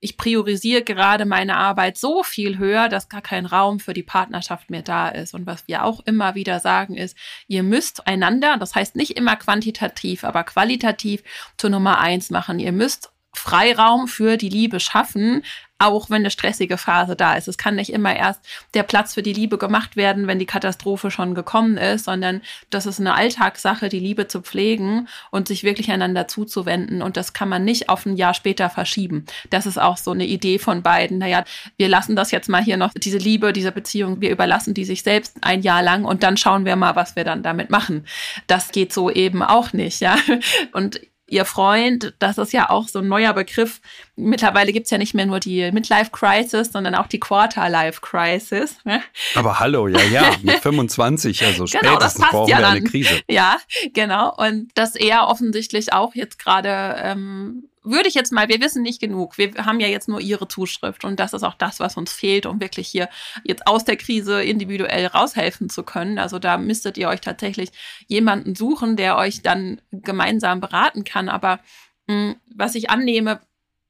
ich 0.00 0.16
priorisiere 0.16 0.82
gerade 0.82 1.26
meine 1.26 1.56
Arbeit 1.56 1.98
so 1.98 2.22
viel 2.22 2.58
höher, 2.58 2.88
dass 2.88 3.08
gar 3.08 3.20
kein 3.20 3.46
Raum 3.46 3.80
für 3.80 3.92
die 3.92 4.02
Partnerschaft 4.02 4.70
mehr 4.70 4.82
da 4.82 5.08
ist. 5.08 5.34
Und 5.34 5.46
was 5.46 5.68
wir 5.68 5.84
auch 5.84 6.00
immer 6.06 6.34
wieder 6.34 6.58
sagen 6.58 6.96
ist, 6.96 7.16
ihr 7.48 7.62
müsst 7.62 8.06
einander, 8.06 8.56
das 8.58 8.74
heißt 8.74 8.96
nicht 8.96 9.16
immer 9.16 9.36
quantitativ, 9.36 10.24
aber 10.24 10.44
qualitativ 10.44 11.22
zur 11.58 11.70
Nummer 11.70 12.00
eins 12.00 12.30
machen. 12.30 12.58
Ihr 12.58 12.72
müsst 12.72 13.12
Freiraum 13.32 14.08
für 14.08 14.36
die 14.36 14.48
Liebe 14.48 14.80
schaffen, 14.80 15.42
auch 15.80 16.10
wenn 16.10 16.22
eine 16.22 16.30
stressige 16.30 16.76
Phase 16.76 17.16
da 17.16 17.34
ist. 17.34 17.48
Es 17.48 17.56
kann 17.56 17.76
nicht 17.76 17.90
immer 17.90 18.14
erst 18.14 18.40
der 18.74 18.82
Platz 18.82 19.14
für 19.14 19.22
die 19.22 19.32
Liebe 19.32 19.56
gemacht 19.56 19.96
werden, 19.96 20.26
wenn 20.26 20.38
die 20.38 20.46
Katastrophe 20.46 21.10
schon 21.10 21.34
gekommen 21.34 21.78
ist, 21.78 22.04
sondern 22.04 22.42
das 22.68 22.84
ist 22.84 23.00
eine 23.00 23.14
Alltagssache, 23.14 23.88
die 23.88 23.98
Liebe 23.98 24.28
zu 24.28 24.42
pflegen 24.42 25.08
und 25.30 25.48
sich 25.48 25.64
wirklich 25.64 25.90
einander 25.90 26.28
zuzuwenden. 26.28 27.00
Und 27.00 27.16
das 27.16 27.32
kann 27.32 27.48
man 27.48 27.64
nicht 27.64 27.88
auf 27.88 28.04
ein 28.04 28.16
Jahr 28.16 28.34
später 28.34 28.68
verschieben. 28.68 29.24
Das 29.48 29.64
ist 29.64 29.80
auch 29.80 29.96
so 29.96 30.10
eine 30.10 30.26
Idee 30.26 30.58
von 30.58 30.82
beiden. 30.82 31.16
Naja, 31.18 31.44
wir 31.78 31.88
lassen 31.88 32.14
das 32.14 32.30
jetzt 32.30 32.50
mal 32.50 32.62
hier 32.62 32.76
noch, 32.76 32.92
diese 32.92 33.18
Liebe, 33.18 33.54
diese 33.54 33.72
Beziehung, 33.72 34.20
wir 34.20 34.30
überlassen 34.30 34.74
die 34.74 34.84
sich 34.84 35.02
selbst 35.02 35.38
ein 35.40 35.62
Jahr 35.62 35.82
lang 35.82 36.04
und 36.04 36.22
dann 36.22 36.36
schauen 36.36 36.66
wir 36.66 36.76
mal, 36.76 36.94
was 36.94 37.16
wir 37.16 37.24
dann 37.24 37.42
damit 37.42 37.70
machen. 37.70 38.06
Das 38.48 38.70
geht 38.70 38.92
so 38.92 39.10
eben 39.10 39.42
auch 39.42 39.72
nicht, 39.72 40.00
ja. 40.00 40.16
Und 40.72 41.00
ihr 41.30 41.44
Freund, 41.44 42.12
das 42.18 42.38
ist 42.38 42.52
ja 42.52 42.70
auch 42.70 42.88
so 42.88 42.98
ein 42.98 43.08
neuer 43.08 43.32
Begriff. 43.32 43.80
Mittlerweile 44.16 44.72
gibt's 44.72 44.90
ja 44.90 44.98
nicht 44.98 45.14
mehr 45.14 45.26
nur 45.26 45.40
die 45.40 45.70
Midlife 45.72 46.10
Crisis, 46.10 46.72
sondern 46.72 46.94
auch 46.94 47.06
die 47.06 47.20
Quarter-Life 47.20 48.00
Crisis. 48.00 48.76
Ne? 48.84 49.02
Aber 49.34 49.60
hallo, 49.60 49.88
ja, 49.88 50.02
ja, 50.02 50.34
mit 50.42 50.56
25, 50.56 51.44
also 51.44 51.64
genau, 51.64 51.94
spätestens 51.94 52.28
brauchen 52.28 52.50
ja 52.50 52.58
wir 52.58 52.62
dann. 52.62 52.76
eine 52.76 52.82
Krise. 52.82 53.20
Ja, 53.28 53.56
genau. 53.94 54.34
Und 54.36 54.70
dass 54.74 54.96
er 54.96 55.28
offensichtlich 55.28 55.92
auch 55.92 56.14
jetzt 56.14 56.38
gerade 56.38 56.96
ähm, 57.02 57.69
würde 57.82 58.08
ich 58.08 58.14
jetzt 58.14 58.32
mal, 58.32 58.48
wir 58.48 58.60
wissen 58.60 58.82
nicht 58.82 59.00
genug. 59.00 59.38
Wir 59.38 59.54
haben 59.64 59.80
ja 59.80 59.88
jetzt 59.88 60.08
nur 60.08 60.20
ihre 60.20 60.48
Zuschrift 60.48 61.04
und 61.04 61.18
das 61.18 61.32
ist 61.32 61.42
auch 61.42 61.54
das, 61.54 61.80
was 61.80 61.96
uns 61.96 62.12
fehlt, 62.12 62.46
um 62.46 62.60
wirklich 62.60 62.88
hier 62.88 63.08
jetzt 63.44 63.66
aus 63.66 63.84
der 63.84 63.96
Krise 63.96 64.42
individuell 64.42 65.06
raushelfen 65.06 65.70
zu 65.70 65.82
können. 65.82 66.18
Also 66.18 66.38
da 66.38 66.58
müsstet 66.58 66.98
ihr 66.98 67.08
euch 67.08 67.20
tatsächlich 67.20 67.70
jemanden 68.06 68.54
suchen, 68.54 68.96
der 68.96 69.16
euch 69.16 69.42
dann 69.42 69.80
gemeinsam 69.92 70.60
beraten 70.60 71.04
kann. 71.04 71.28
Aber 71.28 71.60
mh, 72.06 72.14
hm, 72.14 72.36
was 72.54 72.74
ich 72.74 72.90
annehme, 72.90 73.40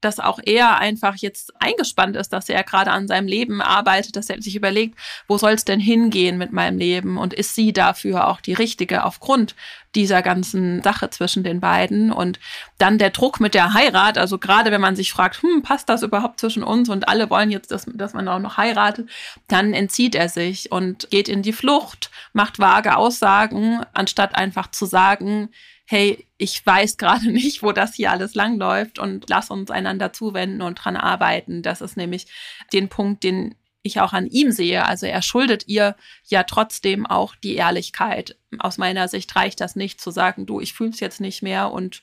dass 0.01 0.19
auch 0.19 0.39
er 0.43 0.79
einfach 0.79 1.15
jetzt 1.15 1.53
eingespannt 1.61 2.15
ist, 2.15 2.33
dass 2.33 2.49
er 2.49 2.63
gerade 2.63 2.91
an 2.91 3.07
seinem 3.07 3.27
Leben 3.27 3.61
arbeitet, 3.61 4.15
dass 4.15 4.29
er 4.29 4.41
sich 4.41 4.55
überlegt, 4.55 4.97
wo 5.27 5.37
soll 5.37 5.53
es 5.53 5.63
denn 5.63 5.79
hingehen 5.79 6.37
mit 6.37 6.51
meinem 6.51 6.77
Leben? 6.77 7.17
Und 7.17 7.33
ist 7.33 7.55
sie 7.55 7.71
dafür 7.71 8.27
auch 8.27 8.41
die 8.41 8.53
richtige 8.53 9.05
aufgrund 9.05 9.55
dieser 9.93 10.21
ganzen 10.21 10.81
Sache 10.81 11.09
zwischen 11.11 11.43
den 11.43 11.59
beiden? 11.59 12.11
Und 12.11 12.39
dann 12.79 12.97
der 12.97 13.11
Druck 13.11 13.39
mit 13.39 13.53
der 13.53 13.73
Heirat, 13.73 14.17
also 14.17 14.39
gerade 14.39 14.71
wenn 14.71 14.81
man 14.81 14.95
sich 14.95 15.11
fragt, 15.11 15.41
hm, 15.43 15.61
passt 15.61 15.87
das 15.87 16.01
überhaupt 16.01 16.39
zwischen 16.39 16.63
uns 16.63 16.89
und 16.89 17.07
alle 17.07 17.29
wollen 17.29 17.51
jetzt, 17.51 17.71
dass, 17.71 17.85
dass 17.93 18.13
man 18.13 18.27
auch 18.27 18.39
noch 18.39 18.57
heiratet, 18.57 19.09
dann 19.47 19.73
entzieht 19.73 20.15
er 20.15 20.29
sich 20.29 20.71
und 20.71 21.09
geht 21.11 21.29
in 21.29 21.43
die 21.43 21.53
Flucht, 21.53 22.09
macht 22.33 22.59
vage 22.59 22.97
Aussagen, 22.97 23.81
anstatt 23.93 24.35
einfach 24.35 24.71
zu 24.71 24.85
sagen, 24.85 25.49
hey, 25.91 26.25
ich 26.37 26.65
weiß 26.65 26.95
gerade 26.97 27.31
nicht, 27.31 27.61
wo 27.63 27.73
das 27.73 27.93
hier 27.93 28.11
alles 28.11 28.33
langläuft 28.33 28.97
und 28.97 29.29
lass 29.29 29.51
uns 29.51 29.69
einander 29.69 30.13
zuwenden 30.13 30.61
und 30.61 30.75
dran 30.75 30.95
arbeiten. 30.95 31.61
Das 31.61 31.81
ist 31.81 31.97
nämlich 31.97 32.27
den 32.73 32.87
Punkt, 32.87 33.23
den 33.23 33.55
ich 33.83 33.99
auch 33.99 34.13
an 34.13 34.27
ihm 34.27 34.51
sehe. 34.51 34.85
Also 34.85 35.05
er 35.05 35.21
schuldet 35.21 35.67
ihr 35.67 35.95
ja 36.25 36.43
trotzdem 36.43 37.05
auch 37.05 37.35
die 37.35 37.55
Ehrlichkeit. 37.55 38.37
Aus 38.59 38.77
meiner 38.77 39.07
Sicht 39.07 39.35
reicht 39.35 39.59
das 39.59 39.75
nicht 39.75 39.99
zu 39.99 40.11
sagen, 40.11 40.45
du, 40.45 40.61
ich 40.61 40.73
fühle 40.73 40.91
es 40.91 40.99
jetzt 40.99 41.19
nicht 41.19 41.41
mehr 41.41 41.71
und 41.71 42.01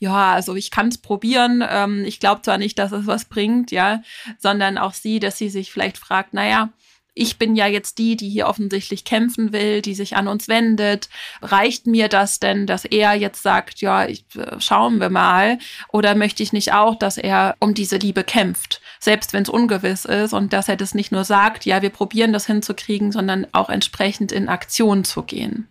ja, 0.00 0.32
also 0.32 0.54
ich 0.56 0.70
kann 0.70 0.88
es 0.88 0.98
probieren. 0.98 1.64
Ähm, 1.66 2.04
ich 2.04 2.20
glaube 2.20 2.42
zwar 2.42 2.58
nicht, 2.58 2.78
dass 2.78 2.92
es 2.92 3.06
was 3.06 3.26
bringt, 3.26 3.70
ja, 3.70 4.02
sondern 4.38 4.76
auch 4.76 4.92
sie, 4.92 5.20
dass 5.20 5.38
sie 5.38 5.50
sich 5.50 5.70
vielleicht 5.72 5.98
fragt, 5.98 6.34
naja, 6.34 6.72
ich 7.20 7.38
bin 7.38 7.54
ja 7.54 7.66
jetzt 7.66 7.98
die, 7.98 8.16
die 8.16 8.30
hier 8.30 8.46
offensichtlich 8.46 9.04
kämpfen 9.04 9.52
will, 9.52 9.82
die 9.82 9.94
sich 9.94 10.16
an 10.16 10.26
uns 10.26 10.48
wendet. 10.48 11.10
Reicht 11.42 11.86
mir 11.86 12.08
das 12.08 12.40
denn, 12.40 12.66
dass 12.66 12.86
er 12.86 13.12
jetzt 13.12 13.42
sagt, 13.42 13.82
ja, 13.82 14.06
ich, 14.06 14.24
äh, 14.36 14.58
schauen 14.58 15.00
wir 15.00 15.10
mal? 15.10 15.58
Oder 15.92 16.14
möchte 16.14 16.42
ich 16.42 16.54
nicht 16.54 16.72
auch, 16.72 16.94
dass 16.94 17.18
er 17.18 17.56
um 17.60 17.74
diese 17.74 17.98
Liebe 17.98 18.24
kämpft, 18.24 18.80
selbst 19.00 19.34
wenn 19.34 19.42
es 19.42 19.50
ungewiss 19.50 20.06
ist 20.06 20.32
und 20.32 20.54
dass 20.54 20.70
er 20.70 20.76
das 20.76 20.94
nicht 20.94 21.12
nur 21.12 21.24
sagt, 21.24 21.66
ja, 21.66 21.82
wir 21.82 21.90
probieren 21.90 22.32
das 22.32 22.46
hinzukriegen, 22.46 23.12
sondern 23.12 23.46
auch 23.52 23.68
entsprechend 23.68 24.32
in 24.32 24.48
Aktion 24.48 25.04
zu 25.04 25.22
gehen? 25.22 25.68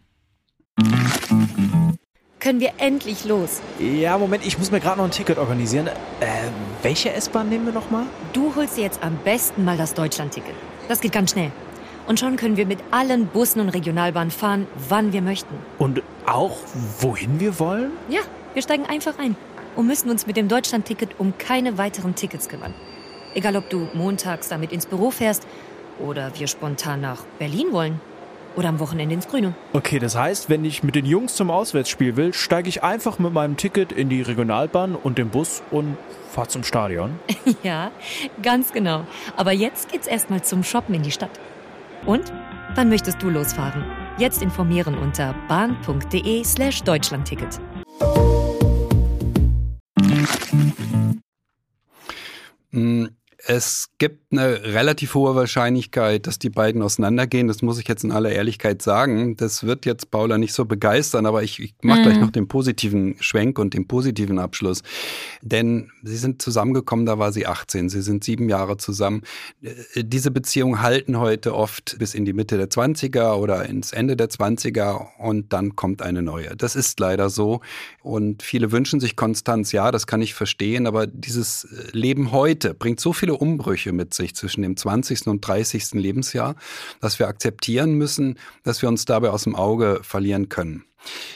können 2.39 2.61
wir 2.61 2.71
endlich 2.77 3.25
los. 3.25 3.61
Ja, 3.79 4.17
Moment, 4.17 4.45
ich 4.45 4.57
muss 4.57 4.71
mir 4.71 4.79
gerade 4.79 4.97
noch 4.97 5.05
ein 5.05 5.11
Ticket 5.11 5.37
organisieren. 5.37 5.87
Äh, 5.87 5.91
welche 6.81 7.11
S-Bahn 7.11 7.49
nehmen 7.49 7.65
wir 7.65 7.73
nochmal? 7.73 8.05
Du 8.31 8.55
holst 8.55 8.77
dir 8.77 8.83
jetzt 8.83 9.03
am 9.03 9.17
besten 9.25 9.65
mal 9.65 9.75
das 9.75 9.93
Deutschland-Ticket. 9.93 10.55
Das 10.89 11.01
geht 11.01 11.12
ganz 11.12 11.31
schnell. 11.31 11.51
Und 12.08 12.19
schon 12.19 12.36
können 12.36 12.58
wir 12.58 12.65
mit 12.65 12.79
allen 12.89 13.27
Bussen 13.27 13.62
und 13.62 13.69
Regionalbahnen 13.69 14.31
fahren, 14.31 14.65
wann 14.89 15.13
wir 15.13 15.22
möchten. 15.22 15.53
Und 15.77 16.01
auch 16.25 16.58
wohin 17.00 17.39
wir 17.39 17.60
wollen? 17.60 17.91
Ja, 18.10 18.22
wir 18.55 18.63
steigen 18.63 18.88
einfach 18.88 19.19
ein 19.19 19.36
und 19.75 19.86
müssen 19.86 20.10
uns 20.10 20.25
mit 20.25 20.36
dem 20.36 20.48
Deutschland-Ticket 20.48 21.19
um 21.19 21.38
keine 21.38 21.77
weiteren 21.77 22.15
Tickets 22.15 22.50
kümmern. 22.50 22.74
Egal, 23.36 23.55
ob 23.55 23.69
du 23.69 23.88
montags 23.93 24.50
damit 24.50 24.72
ins 24.72 24.88
Büro 24.88 25.12
fährst 25.12 25.46
oder 26.03 26.31
wir 26.39 26.48
spontan 26.48 27.01
nach 27.01 27.24
Berlin 27.38 27.67
wollen. 27.72 28.01
Oder 28.55 28.69
am 28.69 28.79
Wochenende 28.79 29.13
ins 29.13 29.27
Grüne. 29.27 29.53
Okay, 29.74 30.00
das 30.00 30.15
heißt, 30.15 30.50
wenn 30.50 30.65
ich 30.65 30.81
mit 30.81 30.96
den 30.96 31.05
Jungs 31.05 31.36
zum 31.36 31.51
Auswärtsspiel 31.51 32.15
will, 32.15 32.34
steige 32.34 32.67
ich 32.67 32.81
einfach 32.81 33.19
mit 33.19 33.31
meinem 33.31 33.58
Ticket 33.58 33.91
in 33.91 34.10
die 34.10 34.24
Regionalbahn 34.24 34.96
und 34.96 35.19
den 35.19 35.29
Bus 35.29 35.62
und 35.69 35.98
fahre 36.29 36.48
zum 36.48 36.63
Stadion. 36.63 37.19
ja, 37.63 37.91
ganz 38.41 38.71
genau. 38.71 39.05
Aber 39.36 39.51
jetzt 39.51 39.91
geht's 39.91 40.07
erstmal 40.07 40.43
zum 40.43 40.63
Shoppen 40.63 40.95
in 40.95 41.03
die 41.03 41.12
Stadt. 41.12 41.39
Und? 42.05 42.31
Wann 42.75 42.89
möchtest 42.89 43.21
du 43.24 43.29
losfahren? 43.29 43.83
Jetzt 44.19 44.43
informieren 44.43 44.95
unter 44.98 45.33
bahn.de 45.48 46.43
es 53.49 53.89
gibt 53.97 54.31
eine 54.31 54.63
relativ 54.63 55.15
hohe 55.15 55.33
Wahrscheinlichkeit, 55.33 56.27
dass 56.27 56.37
die 56.37 56.51
beiden 56.51 56.83
auseinandergehen. 56.83 57.47
Das 57.47 57.63
muss 57.63 57.79
ich 57.79 57.87
jetzt 57.87 58.03
in 58.03 58.11
aller 58.11 58.29
Ehrlichkeit 58.29 58.83
sagen. 58.83 59.37
Das 59.37 59.63
wird 59.63 59.87
jetzt 59.87 60.11
Paula 60.11 60.37
nicht 60.37 60.53
so 60.53 60.65
begeistern, 60.65 61.25
aber 61.25 61.41
ich, 61.41 61.59
ich 61.59 61.73
mache 61.81 62.01
mhm. 62.01 62.03
gleich 62.03 62.19
noch 62.19 62.29
den 62.29 62.47
positiven 62.47 63.15
Schwenk 63.21 63.57
und 63.57 63.73
den 63.73 63.87
positiven 63.87 64.37
Abschluss. 64.37 64.83
Denn 65.41 65.89
sie 66.03 66.17
sind 66.17 66.43
zusammengekommen, 66.43 67.07
da 67.07 67.17
war 67.17 67.31
sie 67.31 67.47
18. 67.47 67.89
Sie 67.89 68.03
sind 68.03 68.23
sieben 68.23 68.49
Jahre 68.49 68.77
zusammen. 68.77 69.23
Äh, 69.63 70.03
diese 70.03 70.29
Beziehungen 70.29 70.83
halten 70.83 71.17
heute 71.17 71.55
oft 71.55 71.97
bis 71.97 72.13
in 72.13 72.25
die 72.25 72.33
Mitte 72.33 72.55
der 72.55 72.69
20er 72.69 73.33
oder 73.33 73.65
ins 73.65 73.93
Ende 73.93 74.15
der 74.15 74.29
20er 74.29 75.07
und 75.17 75.53
dann 75.53 75.75
kommt 75.75 76.03
eine 76.03 76.21
neue. 76.21 76.55
Das 76.55 76.75
ist 76.75 76.99
leider 76.99 77.31
so. 77.31 77.61
Und 78.03 78.43
viele 78.43 78.71
wünschen 78.71 78.99
sich 78.99 79.15
Konstanz. 79.15 79.71
Ja, 79.71 79.89
das 79.89 80.05
kann 80.05 80.21
ich 80.21 80.35
verstehen, 80.35 80.85
aber 80.85 81.07
dieses 81.07 81.67
Leben 81.93 82.31
heute 82.31 82.75
bringt 82.75 82.99
so 82.99 83.11
viele 83.11 83.38
Umbrüche 83.39 83.91
mit 83.91 84.13
sich 84.13 84.36
zwischen 84.36 84.62
dem 84.62 84.77
20. 84.77 85.27
und 85.27 85.46
30. 85.48 85.91
Lebensjahr, 85.93 86.55
dass 87.01 87.19
wir 87.19 87.27
akzeptieren 87.27 87.93
müssen, 87.93 88.38
dass 88.63 88.81
wir 88.81 88.89
uns 88.89 89.05
dabei 89.05 89.29
aus 89.29 89.43
dem 89.43 89.55
Auge 89.55 90.00
verlieren 90.03 90.50
können. 90.50 90.86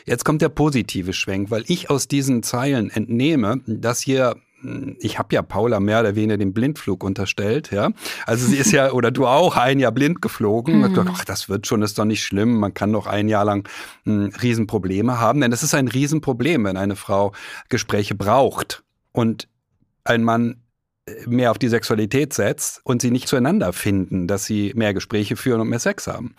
Jetzt 0.06 0.26
kommt 0.26 0.42
der 0.42 0.50
positive 0.50 1.14
Schwenk, 1.14 1.50
weil 1.52 1.64
ich 1.68 1.90
aus 1.90 2.08
diesen 2.08 2.44
Zeilen 2.44 2.90
entnehme, 2.90 3.62
dass 3.66 4.02
hier 4.02 4.36
hm, 4.64 4.96
ich 5.00 5.20
habe 5.20 5.36
ja 5.36 5.42
Paula 5.42 5.80
mehr 5.80 6.00
oder 6.00 6.16
weniger 6.16 6.38
den 6.38 6.54
Blindflug 6.54 7.04
unterstellt, 7.04 7.72
ja. 7.72 7.92
Also 8.26 8.48
sie 8.48 8.58
ist 8.58 8.72
ja, 8.72 8.92
oder 8.92 9.12
du 9.12 9.28
auch, 9.28 9.58
ein 9.58 9.80
Jahr 9.80 9.92
blind 9.92 10.22
geflogen. 10.22 10.80
Mhm. 10.80 10.94
Gedacht, 10.94 11.10
ach, 11.12 11.26
das 11.26 11.50
wird 11.50 11.68
schon, 11.68 11.82
ist 11.82 12.00
doch 12.00 12.06
nicht 12.06 12.24
schlimm. 12.24 12.60
Man 12.60 12.74
kann 12.74 12.92
doch 12.92 13.08
ein 13.08 13.28
Jahr 13.28 13.46
lang 13.46 13.68
hm, 14.06 14.32
Riesenprobleme 14.42 15.20
haben. 15.20 15.42
Denn 15.42 15.52
es 15.52 15.64
ist 15.64 15.74
ein 15.74 15.88
Riesenproblem, 15.88 16.64
wenn 16.64 16.78
eine 16.78 16.96
Frau 16.96 17.34
Gespräche 17.70 18.16
braucht 18.16 18.84
und 19.12 19.48
ein 20.06 20.24
Mann 20.24 20.63
mehr 21.26 21.52
auf 21.52 21.58
die 21.58 21.68
Sexualität 21.68 22.34
setzt 22.34 22.82
und 22.84 23.02
sie 23.02 23.12
nicht 23.12 23.28
zueinander 23.28 23.74
finden, 23.74 24.28
dass 24.28 24.46
sie 24.46 24.72
mehr 24.76 24.94
Gespräche 24.94 25.36
führen 25.36 25.62
und 25.62 25.70
mehr 25.70 25.80
Sex 25.80 26.08
haben. 26.08 26.36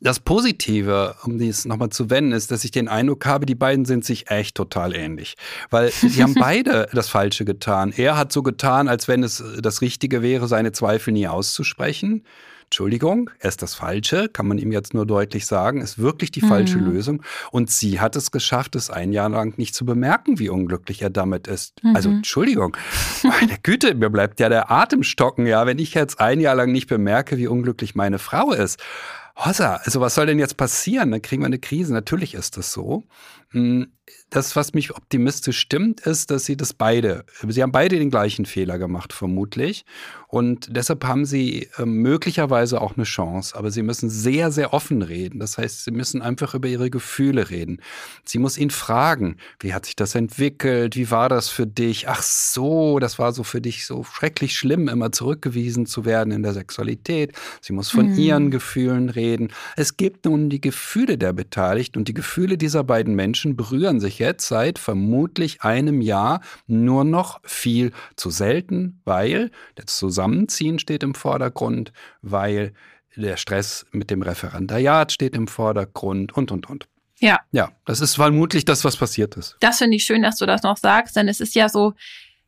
Das 0.00 0.20
Positive, 0.20 1.16
um 1.24 1.38
dies 1.38 1.64
nochmal 1.64 1.88
zu 1.88 2.08
wenden, 2.08 2.30
ist, 2.30 2.52
dass 2.52 2.62
ich 2.62 2.70
den 2.70 2.86
Eindruck 2.86 3.26
habe, 3.26 3.46
die 3.46 3.56
beiden 3.56 3.84
sind 3.84 4.04
sich 4.04 4.30
echt 4.30 4.54
total 4.54 4.94
ähnlich. 4.94 5.34
Weil 5.70 5.90
sie 5.92 6.22
haben 6.22 6.34
beide 6.34 6.88
das 6.92 7.08
Falsche 7.08 7.44
getan. 7.44 7.92
Er 7.96 8.16
hat 8.16 8.32
so 8.32 8.44
getan, 8.44 8.86
als 8.86 9.08
wenn 9.08 9.24
es 9.24 9.42
das 9.60 9.80
Richtige 9.80 10.22
wäre, 10.22 10.46
seine 10.46 10.70
Zweifel 10.70 11.12
nie 11.12 11.26
auszusprechen. 11.26 12.22
Entschuldigung, 12.68 13.30
er 13.38 13.48
ist 13.48 13.62
das 13.62 13.74
Falsche, 13.74 14.28
kann 14.28 14.46
man 14.46 14.58
ihm 14.58 14.72
jetzt 14.72 14.92
nur 14.92 15.06
deutlich 15.06 15.46
sagen, 15.46 15.80
ist 15.80 15.98
wirklich 15.98 16.30
die 16.30 16.42
falsche 16.42 16.76
mhm. 16.76 16.92
Lösung. 16.92 17.22
Und 17.50 17.70
sie 17.70 17.98
hat 17.98 18.14
es 18.14 18.30
geschafft, 18.30 18.76
es 18.76 18.90
ein 18.90 19.10
Jahr 19.10 19.30
lang 19.30 19.56
nicht 19.56 19.74
zu 19.74 19.86
bemerken, 19.86 20.38
wie 20.38 20.50
unglücklich 20.50 21.00
er 21.00 21.08
damit 21.08 21.46
ist. 21.46 21.82
Mhm. 21.82 21.96
Also 21.96 22.10
Entschuldigung, 22.10 22.76
meine 23.22 23.56
Güte, 23.62 23.94
mir 23.94 24.10
bleibt 24.10 24.38
ja 24.38 24.50
der 24.50 24.70
Atem 24.70 25.02
stocken, 25.02 25.46
ja, 25.46 25.64
wenn 25.64 25.78
ich 25.78 25.94
jetzt 25.94 26.20
ein 26.20 26.40
Jahr 26.40 26.56
lang 26.56 26.70
nicht 26.70 26.88
bemerke, 26.88 27.38
wie 27.38 27.46
unglücklich 27.46 27.94
meine 27.94 28.18
Frau 28.18 28.52
ist. 28.52 28.78
Hossa, 29.38 29.76
also 29.84 30.00
was 30.00 30.16
soll 30.16 30.26
denn 30.26 30.40
jetzt 30.40 30.56
passieren? 30.56 31.12
Dann 31.12 31.22
kriegen 31.22 31.42
wir 31.42 31.46
eine 31.46 31.60
Krise. 31.60 31.92
Natürlich 31.92 32.34
ist 32.34 32.56
das 32.56 32.72
so. 32.72 33.04
Hm, 33.50 33.92
das, 34.30 34.56
was 34.56 34.74
mich 34.74 34.94
optimistisch 34.94 35.58
stimmt, 35.58 36.00
ist, 36.00 36.32
dass 36.32 36.44
sie 36.44 36.56
das 36.56 36.74
beide, 36.74 37.24
sie 37.46 37.62
haben 37.62 37.72
beide 37.72 37.98
den 37.98 38.10
gleichen 38.10 38.46
Fehler 38.46 38.78
gemacht, 38.78 39.12
vermutlich. 39.12 39.84
Und 40.28 40.68
deshalb 40.70 41.04
haben 41.04 41.24
sie 41.24 41.68
äh, 41.78 41.86
möglicherweise 41.86 42.82
auch 42.82 42.96
eine 42.96 43.04
Chance. 43.04 43.56
Aber 43.56 43.70
sie 43.70 43.82
müssen 43.82 44.10
sehr, 44.10 44.52
sehr 44.52 44.74
offen 44.74 45.00
reden. 45.00 45.40
Das 45.40 45.56
heißt, 45.56 45.84
sie 45.84 45.90
müssen 45.90 46.20
einfach 46.20 46.54
über 46.54 46.68
ihre 46.68 46.90
Gefühle 46.90 47.48
reden. 47.48 47.80
Sie 48.26 48.38
muss 48.38 48.58
ihn 48.58 48.68
fragen, 48.68 49.38
wie 49.58 49.72
hat 49.72 49.86
sich 49.86 49.96
das 49.96 50.14
entwickelt? 50.14 50.96
Wie 50.96 51.10
war 51.10 51.30
das 51.30 51.48
für 51.48 51.66
dich? 51.66 52.08
Ach 52.08 52.20
so, 52.20 52.98
das 52.98 53.18
war 53.18 53.32
so 53.32 53.42
für 53.42 53.62
dich 53.62 53.86
so 53.86 54.04
schrecklich 54.04 54.54
schlimm, 54.54 54.88
immer 54.88 55.12
zurückgewiesen 55.12 55.86
zu 55.86 56.04
werden 56.04 56.30
in 56.30 56.42
der 56.42 56.52
Sexualität. 56.52 57.32
Sie 57.62 57.72
muss 57.72 57.88
von 57.88 58.12
mhm. 58.12 58.18
ihren 58.18 58.50
Gefühlen 58.50 59.08
reden. 59.08 59.48
Es 59.76 59.96
gibt 59.96 60.26
nun 60.26 60.50
die 60.50 60.60
Gefühle 60.60 61.16
der 61.16 61.32
Beteiligten 61.32 61.98
und 61.98 62.08
die 62.08 62.14
Gefühle 62.14 62.58
dieser 62.58 62.84
beiden 62.84 63.14
Menschen 63.14 63.56
berühren 63.56 63.98
sich 63.98 64.18
jetzt 64.18 64.46
seit 64.46 64.78
vermutlich 64.78 65.62
einem 65.62 66.02
Jahr 66.02 66.42
nur 66.66 67.04
noch 67.04 67.40
viel 67.44 67.92
zu 68.16 68.28
selten, 68.28 69.00
weil 69.04 69.50
das 69.74 69.98
Zusammenziehen 70.18 70.80
steht 70.80 71.04
im 71.04 71.14
Vordergrund, 71.14 71.92
weil 72.22 72.72
der 73.14 73.36
Stress 73.36 73.86
mit 73.92 74.10
dem 74.10 74.22
Referendariat 74.22 75.12
steht 75.12 75.36
im 75.36 75.46
Vordergrund 75.46 76.36
und, 76.36 76.50
und, 76.50 76.68
und. 76.68 76.88
Ja. 77.20 77.38
Ja, 77.52 77.70
das 77.84 78.00
ist 78.00 78.16
vermutlich 78.16 78.64
das, 78.64 78.84
was 78.84 78.96
passiert 78.96 79.36
ist. 79.36 79.56
Das 79.60 79.78
finde 79.78 79.96
ich 79.96 80.02
schön, 80.02 80.22
dass 80.22 80.34
du 80.34 80.46
das 80.46 80.64
noch 80.64 80.76
sagst, 80.76 81.14
denn 81.14 81.28
es 81.28 81.38
ist 81.40 81.54
ja 81.54 81.68
so, 81.68 81.94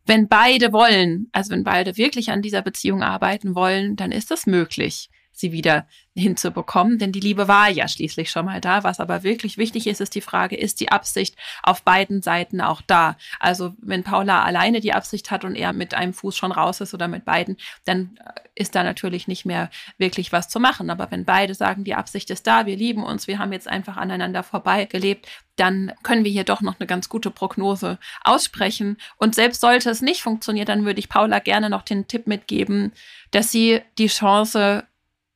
wenn 0.05 0.27
beide 0.27 0.73
wollen, 0.73 1.29
also 1.31 1.51
wenn 1.53 1.63
beide 1.63 1.97
wirklich 1.97 2.33
an 2.33 2.43
dieser 2.43 2.63
Beziehung 2.63 3.05
arbeiten 3.05 3.55
wollen, 3.55 3.95
dann 3.95 4.11
ist 4.11 4.33
das 4.33 4.47
möglich 4.47 5.09
sie 5.41 5.53
wieder 5.53 5.87
hinzubekommen, 6.15 6.99
denn 6.99 7.13
die 7.13 7.21
Liebe 7.21 7.49
war 7.49 7.69
ja 7.71 7.89
schließlich 7.89 8.31
schon 8.31 8.45
mal 8.45 8.61
da. 8.61 8.85
Was 8.85 9.01
aber 9.01 9.23
wirklich 9.23 9.59
wichtig 9.59 9.87
ist, 9.87 10.01
ist 10.01 10.15
die 10.15 10.21
Frage, 10.21 10.57
ist 10.57 10.81
die 10.81 10.91
Absicht 10.91 11.37
auf 11.63 11.83
beiden 11.83 12.21
Seiten 12.23 12.61
auch 12.61 12.83
da? 12.83 13.17
Also 13.39 13.75
wenn 13.81 14.03
Paula 14.03 14.43
alleine 14.43 14.81
die 14.81 14.93
Absicht 14.93 15.31
hat 15.31 15.45
und 15.45 15.55
er 15.55 15.73
mit 15.73 15.95
einem 15.95 16.13
Fuß 16.13 16.37
schon 16.37 16.53
raus 16.53 16.81
ist 16.81 16.95
oder 16.95 17.09
mit 17.09 17.25
beiden, 17.25 17.57
dann 17.85 18.19
äh, 18.25 18.41
ist 18.55 18.75
da 18.75 18.83
natürlich 18.83 19.29
nicht 19.29 19.47
mehr 19.47 19.71
wirklich 19.99 20.33
was 20.33 20.49
zu 20.49 20.61
machen. 20.61 20.91
Aber 20.91 21.11
wenn 21.11 21.25
beide 21.25 21.55
sagen, 21.55 21.85
die 21.85 21.95
Absicht 21.95 22.31
ist 22.31 22.47
da, 22.47 22.67
wir 22.67 22.77
lieben 22.77 23.05
uns, 23.05 23.27
wir 23.27 23.39
haben 23.39 23.53
jetzt 23.53 23.69
einfach 23.69 23.97
aneinander 23.97 24.43
vorbei 24.43 24.85
gelebt, 24.85 25.29
dann 25.57 25.93
können 26.03 26.25
wir 26.25 26.31
hier 26.31 26.45
doch 26.45 26.61
noch 26.61 26.81
eine 26.81 26.87
ganz 26.87 27.09
gute 27.09 27.31
Prognose 27.31 27.99
aussprechen. 28.25 28.97
Und 29.17 29.35
selbst 29.35 29.61
sollte 29.61 29.91
es 29.91 30.03
nicht 30.03 30.23
funktionieren, 30.23 30.67
dann 30.67 30.85
würde 30.85 31.01
ich 31.01 31.09
Paula 31.09 31.39
gerne 31.39 31.71
noch 31.71 31.83
den 31.83 32.09
Tipp 32.09 32.27
mitgeben, 32.27 32.93
dass 33.31 33.53
sie 33.53 33.81
die 33.99 34.09
Chance 34.09 34.85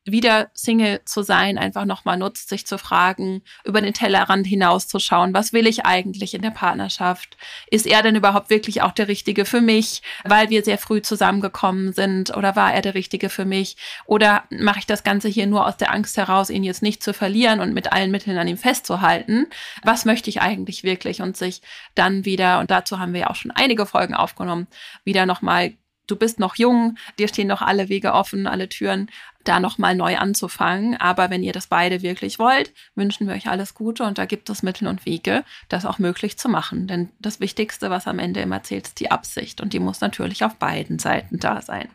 wieder 0.04 0.50
Single 0.54 1.00
zu 1.04 1.22
sein, 1.22 1.56
einfach 1.56 1.86
nochmal 1.86 2.18
nutzt, 2.18 2.48
sich 2.48 2.66
zu 2.66 2.76
fragen, 2.78 3.42
über 3.64 3.80
den 3.80 3.94
Tellerrand 3.94 4.46
hinauszuschauen, 4.46 5.32
was 5.32 5.52
will 5.52 5.66
ich 5.66 5.86
eigentlich 5.86 6.34
in 6.34 6.42
der 6.42 6.50
Partnerschaft? 6.50 7.36
Ist 7.70 7.86
er 7.86 8.02
denn 8.02 8.14
überhaupt 8.14 8.50
wirklich 8.50 8.82
auch 8.82 8.92
der 8.92 9.08
Richtige 9.08 9.46
für 9.46 9.62
mich, 9.62 10.02
weil 10.24 10.50
wir 10.50 10.62
sehr 10.62 10.78
früh 10.78 11.00
zusammengekommen 11.00 11.92
sind? 11.92 12.36
Oder 12.36 12.54
war 12.54 12.74
er 12.74 12.82
der 12.82 12.94
Richtige 12.94 13.30
für 13.30 13.46
mich? 13.46 13.76
Oder 14.04 14.44
mache 14.50 14.80
ich 14.80 14.86
das 14.86 15.04
Ganze 15.04 15.28
hier 15.28 15.46
nur 15.46 15.66
aus 15.66 15.78
der 15.78 15.92
Angst 15.92 16.16
heraus, 16.16 16.50
ihn 16.50 16.64
jetzt 16.64 16.82
nicht 16.82 17.02
zu 17.02 17.14
verlieren 17.14 17.60
und 17.60 17.72
mit 17.72 17.92
allen 17.92 18.10
Mitteln 18.10 18.36
an 18.36 18.48
ihm 18.48 18.58
festzuhalten? 18.58 19.46
Was 19.82 20.04
möchte 20.04 20.28
ich 20.28 20.42
eigentlich 20.42 20.84
wirklich? 20.84 21.22
Und 21.22 21.36
sich 21.36 21.62
dann 21.94 22.24
wieder, 22.26 22.60
und 22.60 22.70
dazu 22.70 22.98
haben 22.98 23.14
wir 23.14 23.20
ja 23.22 23.30
auch 23.30 23.36
schon 23.36 23.52
einige 23.52 23.86
Folgen 23.86 24.14
aufgenommen, 24.14 24.66
wieder 25.04 25.24
nochmal 25.24 25.74
du 26.06 26.16
bist 26.16 26.38
noch 26.38 26.56
jung, 26.56 26.96
dir 27.18 27.28
stehen 27.28 27.48
noch 27.48 27.62
alle 27.62 27.88
Wege 27.88 28.12
offen, 28.12 28.46
alle 28.46 28.68
Türen, 28.68 29.10
da 29.44 29.60
nochmal 29.60 29.94
neu 29.94 30.16
anzufangen. 30.16 30.96
Aber 30.96 31.30
wenn 31.30 31.42
ihr 31.42 31.52
das 31.52 31.66
beide 31.66 32.02
wirklich 32.02 32.38
wollt, 32.38 32.72
wünschen 32.94 33.26
wir 33.26 33.34
euch 33.34 33.48
alles 33.48 33.74
Gute 33.74 34.04
und 34.04 34.18
da 34.18 34.26
gibt 34.26 34.50
es 34.50 34.62
Mittel 34.62 34.88
und 34.88 35.06
Wege, 35.06 35.44
das 35.68 35.86
auch 35.86 35.98
möglich 35.98 36.38
zu 36.38 36.48
machen. 36.48 36.86
Denn 36.86 37.10
das 37.20 37.40
Wichtigste, 37.40 37.90
was 37.90 38.06
am 38.06 38.18
Ende 38.18 38.40
immer 38.40 38.62
zählt, 38.62 38.88
ist 38.88 39.00
die 39.00 39.10
Absicht 39.10 39.60
und 39.60 39.72
die 39.72 39.80
muss 39.80 40.00
natürlich 40.00 40.44
auf 40.44 40.56
beiden 40.56 40.98
Seiten 40.98 41.38
da 41.38 41.62
sein. 41.62 41.88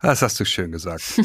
Das 0.00 0.22
hast 0.22 0.38
du 0.38 0.44
schön 0.44 0.70
gesagt. 0.72 1.02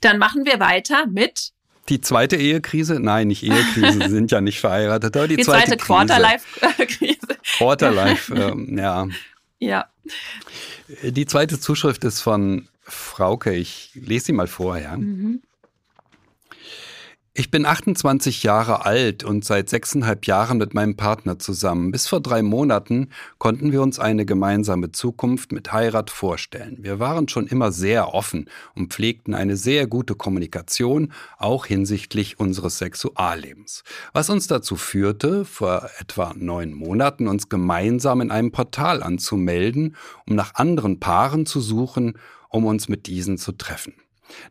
Dann 0.00 0.18
machen 0.18 0.44
wir 0.44 0.58
weiter 0.58 1.06
mit 1.06 1.52
die 1.88 2.00
zweite 2.00 2.36
Ehekrise? 2.36 3.00
Nein, 3.00 3.28
nicht 3.28 3.42
Ehekrise, 3.42 4.00
sie 4.02 4.08
sind 4.08 4.30
ja 4.30 4.40
nicht 4.40 4.60
verheiratet, 4.60 5.16
aber 5.16 5.26
die, 5.26 5.36
die 5.36 5.42
zweite, 5.42 5.76
zweite 5.76 5.84
Quarterlife-Krise. 5.84 7.18
Quarterlife, 7.56 8.34
ähm, 8.34 8.78
ja. 8.78 9.08
Ja. 9.58 9.86
Die 11.02 11.26
zweite 11.26 11.58
Zuschrift 11.58 12.04
ist 12.04 12.20
von 12.20 12.68
Frauke. 12.92 13.52
Ich 13.54 13.90
lese 13.94 14.26
sie 14.26 14.32
mal 14.32 14.46
vor, 14.46 14.78
ja. 14.78 14.96
Mhm. 14.96 15.42
Ich 17.34 17.50
bin 17.50 17.64
28 17.64 18.42
Jahre 18.42 18.84
alt 18.84 19.24
und 19.24 19.42
seit 19.42 19.70
sechseinhalb 19.70 20.26
Jahren 20.26 20.58
mit 20.58 20.74
meinem 20.74 20.96
Partner 20.96 21.38
zusammen. 21.38 21.90
Bis 21.90 22.06
vor 22.06 22.20
drei 22.20 22.42
Monaten 22.42 23.08
konnten 23.38 23.72
wir 23.72 23.80
uns 23.80 23.98
eine 23.98 24.26
gemeinsame 24.26 24.92
Zukunft 24.92 25.50
mit 25.50 25.72
Heirat 25.72 26.10
vorstellen. 26.10 26.76
Wir 26.82 26.98
waren 26.98 27.28
schon 27.28 27.46
immer 27.46 27.72
sehr 27.72 28.12
offen 28.12 28.50
und 28.74 28.92
pflegten 28.92 29.32
eine 29.32 29.56
sehr 29.56 29.86
gute 29.86 30.14
Kommunikation, 30.14 31.10
auch 31.38 31.64
hinsichtlich 31.64 32.38
unseres 32.38 32.76
Sexuallebens. 32.76 33.82
Was 34.12 34.28
uns 34.28 34.46
dazu 34.46 34.76
führte, 34.76 35.46
vor 35.46 35.88
etwa 36.00 36.34
neun 36.36 36.74
Monaten 36.74 37.28
uns 37.28 37.48
gemeinsam 37.48 38.20
in 38.20 38.30
einem 38.30 38.52
Portal 38.52 39.02
anzumelden, 39.02 39.96
um 40.28 40.36
nach 40.36 40.56
anderen 40.56 41.00
Paaren 41.00 41.46
zu 41.46 41.62
suchen, 41.62 42.18
um 42.52 42.66
uns 42.66 42.88
mit 42.88 43.06
diesen 43.06 43.38
zu 43.38 43.52
treffen. 43.52 43.94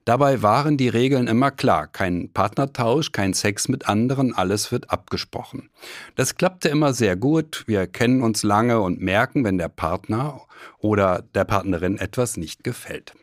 Dabei 0.06 0.42
waren 0.42 0.78
die 0.78 0.90
Regeln 0.90 1.28
immer 1.28 1.52
klar. 1.52 1.88
Kein 1.88 2.32
Partnertausch, 2.32 3.12
kein 3.12 3.34
Sex 3.34 3.68
mit 3.68 3.88
anderen, 3.88 4.36
alles 4.36 4.72
wird 4.72 4.92
abgesprochen. 4.92 5.70
Das 6.16 6.36
klappte 6.36 6.70
immer 6.70 6.94
sehr 6.94 7.16
gut. 7.16 7.64
Wir 7.68 7.88
kennen 7.88 8.22
uns 8.22 8.44
lange 8.44 8.82
und 8.82 9.02
merken, 9.02 9.44
wenn 9.44 9.58
der 9.58 9.70
Partner 9.70 10.42
oder 10.78 11.24
der 11.34 11.46
Partnerin 11.46 11.98
etwas 11.98 12.38
nicht 12.38 12.64
gefällt. 12.64 13.14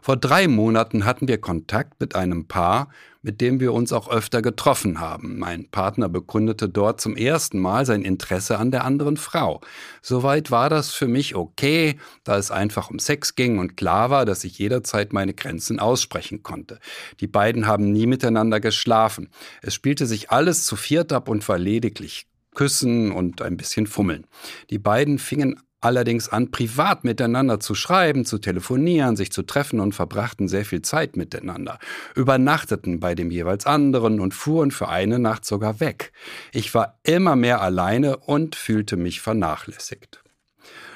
Vor 0.00 0.16
drei 0.16 0.46
Monaten 0.48 1.04
hatten 1.04 1.28
wir 1.28 1.38
Kontakt 1.40 2.00
mit 2.00 2.14
einem 2.14 2.46
Paar, 2.46 2.88
mit 3.26 3.40
dem 3.40 3.58
wir 3.58 3.72
uns 3.72 3.92
auch 3.92 4.08
öfter 4.08 4.40
getroffen 4.40 5.00
haben. 5.00 5.40
Mein 5.40 5.68
Partner 5.68 6.08
begründete 6.08 6.68
dort 6.68 7.00
zum 7.00 7.16
ersten 7.16 7.58
Mal 7.58 7.84
sein 7.84 8.02
Interesse 8.02 8.56
an 8.56 8.70
der 8.70 8.84
anderen 8.84 9.16
Frau. 9.16 9.60
Soweit 10.00 10.52
war 10.52 10.70
das 10.70 10.92
für 10.92 11.08
mich 11.08 11.34
okay, 11.34 11.96
da 12.22 12.38
es 12.38 12.52
einfach 12.52 12.88
um 12.88 13.00
Sex 13.00 13.34
ging 13.34 13.58
und 13.58 13.76
klar 13.76 14.10
war, 14.10 14.26
dass 14.26 14.44
ich 14.44 14.60
jederzeit 14.60 15.12
meine 15.12 15.34
Grenzen 15.34 15.80
aussprechen 15.80 16.44
konnte. 16.44 16.78
Die 17.18 17.26
beiden 17.26 17.66
haben 17.66 17.90
nie 17.90 18.06
miteinander 18.06 18.60
geschlafen. 18.60 19.28
Es 19.60 19.74
spielte 19.74 20.06
sich 20.06 20.30
alles 20.30 20.64
zu 20.64 20.76
viert 20.76 21.12
ab 21.12 21.28
und 21.28 21.48
war 21.48 21.58
lediglich 21.58 22.28
Küssen 22.54 23.10
und 23.10 23.42
ein 23.42 23.56
bisschen 23.56 23.88
Fummeln. 23.88 24.28
Die 24.70 24.78
beiden 24.78 25.18
fingen 25.18 25.60
allerdings 25.80 26.28
an, 26.28 26.50
privat 26.50 27.04
miteinander 27.04 27.60
zu 27.60 27.74
schreiben, 27.74 28.24
zu 28.24 28.38
telefonieren, 28.38 29.16
sich 29.16 29.30
zu 29.30 29.42
treffen 29.42 29.80
und 29.80 29.94
verbrachten 29.94 30.48
sehr 30.48 30.64
viel 30.64 30.82
Zeit 30.82 31.16
miteinander, 31.16 31.78
übernachteten 32.14 33.00
bei 33.00 33.14
dem 33.14 33.30
jeweils 33.30 33.66
anderen 33.66 34.20
und 34.20 34.34
fuhren 34.34 34.70
für 34.70 34.88
eine 34.88 35.18
Nacht 35.18 35.44
sogar 35.44 35.80
weg. 35.80 36.12
Ich 36.52 36.74
war 36.74 36.98
immer 37.02 37.36
mehr 37.36 37.60
alleine 37.60 38.16
und 38.16 38.56
fühlte 38.56 38.96
mich 38.96 39.20
vernachlässigt. 39.20 40.22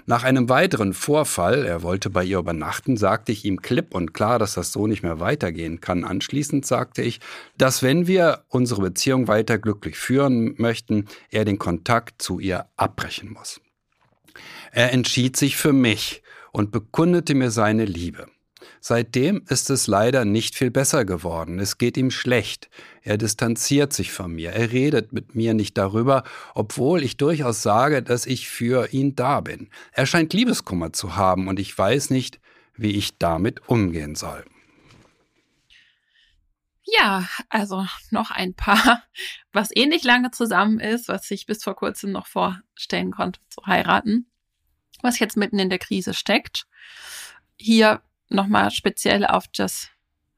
Nach 0.06 0.24
einem 0.24 0.48
weiteren 0.48 0.92
Vorfall, 0.92 1.64
er 1.64 1.82
wollte 1.82 2.10
bei 2.10 2.24
ihr 2.24 2.38
übernachten, 2.38 2.96
sagte 2.96 3.32
ich 3.32 3.44
ihm 3.44 3.62
klipp 3.62 3.94
und 3.94 4.12
klar, 4.12 4.38
dass 4.38 4.54
das 4.54 4.72
so 4.72 4.86
nicht 4.86 5.02
mehr 5.02 5.20
weitergehen 5.20 5.80
kann. 5.80 6.04
Anschließend 6.04 6.66
sagte 6.66 7.02
ich, 7.02 7.20
dass 7.56 7.82
wenn 7.82 8.06
wir 8.06 8.44
unsere 8.48 8.82
Beziehung 8.82 9.28
weiter 9.28 9.58
glücklich 9.58 9.96
führen 9.96 10.54
möchten, 10.56 11.06
er 11.30 11.44
den 11.44 11.58
Kontakt 11.58 12.22
zu 12.22 12.40
ihr 12.40 12.66
abbrechen 12.76 13.32
muss. 13.32 13.60
Er 14.72 14.92
entschied 14.92 15.36
sich 15.36 15.56
für 15.56 15.72
mich 15.72 16.22
und 16.52 16.70
bekundete 16.70 17.34
mir 17.34 17.50
seine 17.50 17.84
Liebe. 17.84 18.26
Seitdem 18.80 19.42
ist 19.48 19.68
es 19.68 19.86
leider 19.86 20.24
nicht 20.24 20.54
viel 20.54 20.70
besser 20.70 21.04
geworden. 21.04 21.58
Es 21.58 21.76
geht 21.76 21.96
ihm 21.96 22.10
schlecht. 22.10 22.70
Er 23.02 23.18
distanziert 23.18 23.92
sich 23.92 24.10
von 24.12 24.32
mir. 24.32 24.52
Er 24.52 24.72
redet 24.72 25.12
mit 25.12 25.34
mir 25.34 25.52
nicht 25.52 25.76
darüber, 25.76 26.24
obwohl 26.54 27.02
ich 27.02 27.18
durchaus 27.18 27.62
sage, 27.62 28.02
dass 28.02 28.26
ich 28.26 28.48
für 28.48 28.92
ihn 28.92 29.16
da 29.16 29.40
bin. 29.40 29.68
Er 29.92 30.06
scheint 30.06 30.32
Liebeskummer 30.32 30.92
zu 30.92 31.16
haben 31.16 31.48
und 31.48 31.60
ich 31.60 31.76
weiß 31.76 32.10
nicht, 32.10 32.40
wie 32.74 32.92
ich 32.92 33.18
damit 33.18 33.68
umgehen 33.68 34.14
soll. 34.14 34.44
Ja, 36.98 37.28
also 37.48 37.86
noch 38.10 38.30
ein 38.30 38.54
Paar, 38.54 39.04
was 39.52 39.70
ähnlich 39.74 40.02
lange 40.04 40.30
zusammen 40.30 40.80
ist, 40.80 41.08
was 41.08 41.30
ich 41.30 41.46
bis 41.46 41.62
vor 41.62 41.76
kurzem 41.76 42.12
noch 42.12 42.26
vorstellen 42.26 43.12
konnte 43.12 43.40
zu 43.48 43.64
heiraten 43.66 44.30
was 45.02 45.18
jetzt 45.18 45.36
mitten 45.36 45.58
in 45.58 45.70
der 45.70 45.78
Krise 45.78 46.14
steckt. 46.14 46.66
Hier 47.56 48.02
nochmal 48.28 48.70
speziell 48.70 49.26
auf 49.26 49.46
das 49.48 49.88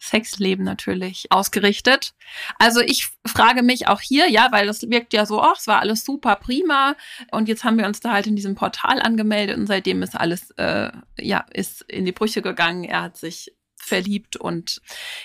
Sexleben 0.01 0.65
natürlich 0.65 1.31
ausgerichtet. 1.31 2.15
Also 2.59 2.81
ich 2.81 3.09
frage 3.25 3.63
mich 3.63 3.87
auch 3.87 4.01
hier, 4.01 4.29
ja, 4.29 4.49
weil 4.51 4.67
das 4.67 4.83
wirkt 4.83 5.13
ja 5.13 5.27
so, 5.27 5.41
ach, 5.41 5.59
es 5.59 5.69
war 5.69 5.79
alles 5.79 6.05
super 6.05 6.35
prima 6.37 6.97
und 7.31 7.49
jetzt 7.49 7.63
haben 7.63 7.79
wir 7.79 7.87
uns 7.87 8.01
da 8.01 8.11
halt 8.11 8.27
in 8.27 8.35
diesem 8.35 8.57
Portal 8.57 9.01
angemeldet 9.01 9.57
und 9.57 9.69
seitdem 9.69 10.03
ist 10.03 10.17
alles, 10.17 10.51
äh, 10.53 10.91
ja, 11.21 11.47
ist 11.53 11.83
in 11.83 12.05
die 12.05 12.13
Brüche 12.13 12.43
gegangen. 12.43 12.83
Er 12.83 13.03
hat 13.03 13.17
sich 13.17 13.55
verliebt 13.83 14.37
und 14.37 14.81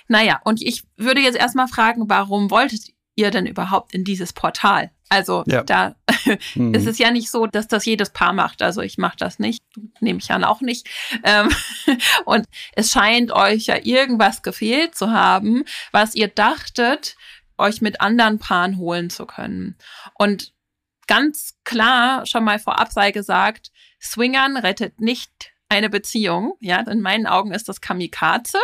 naja, 0.07 0.41
und 0.43 0.61
ich 0.61 0.83
würde 0.95 1.21
jetzt 1.21 1.37
erstmal 1.37 1.67
fragen, 1.67 2.09
warum 2.09 2.49
wolltet 2.49 2.89
ihr 3.15 3.31
denn 3.31 3.45
überhaupt 3.45 3.93
in 3.93 4.03
dieses 4.03 4.33
Portal? 4.33 4.91
Also 5.09 5.43
ja. 5.47 5.63
da 5.63 5.95
mhm. 6.55 6.73
ist 6.73 6.85
es 6.85 6.97
ja 6.97 7.11
nicht 7.11 7.29
so, 7.31 7.47
dass 7.47 7.67
das 7.67 7.85
jedes 7.85 8.11
Paar 8.11 8.33
macht. 8.33 8.61
Also 8.61 8.81
ich 8.81 8.97
mache 8.97 9.15
das 9.17 9.39
nicht, 9.39 9.63
nehme 9.99 10.19
ich 10.19 10.31
an 10.31 10.43
auch 10.43 10.61
nicht. 10.61 10.87
Ähm, 11.23 11.49
und 12.25 12.45
es 12.73 12.91
scheint 12.91 13.31
euch 13.31 13.67
ja 13.67 13.77
irgendwas 13.81 14.41
gefehlt 14.41 14.95
zu 14.95 15.11
haben, 15.11 15.63
was 15.91 16.15
ihr 16.15 16.27
dachtet, 16.27 17.15
euch 17.57 17.81
mit 17.81 18.01
anderen 18.01 18.39
Paaren 18.39 18.77
holen 18.77 19.09
zu 19.09 19.25
können. 19.25 19.77
Und 20.15 20.53
ganz 21.07 21.55
klar 21.63 22.25
schon 22.25 22.43
mal 22.43 22.59
vorab 22.59 22.91
sei 22.91 23.11
gesagt, 23.11 23.71
Swingern 24.01 24.57
rettet 24.57 24.99
nicht 24.99 25.53
eine 25.69 25.89
Beziehung. 25.89 26.53
Ja, 26.62 26.80
in 26.80 27.01
meinen 27.01 27.27
Augen 27.27 27.51
ist 27.51 27.67
das 27.67 27.82
Kamikaze. 27.82 28.60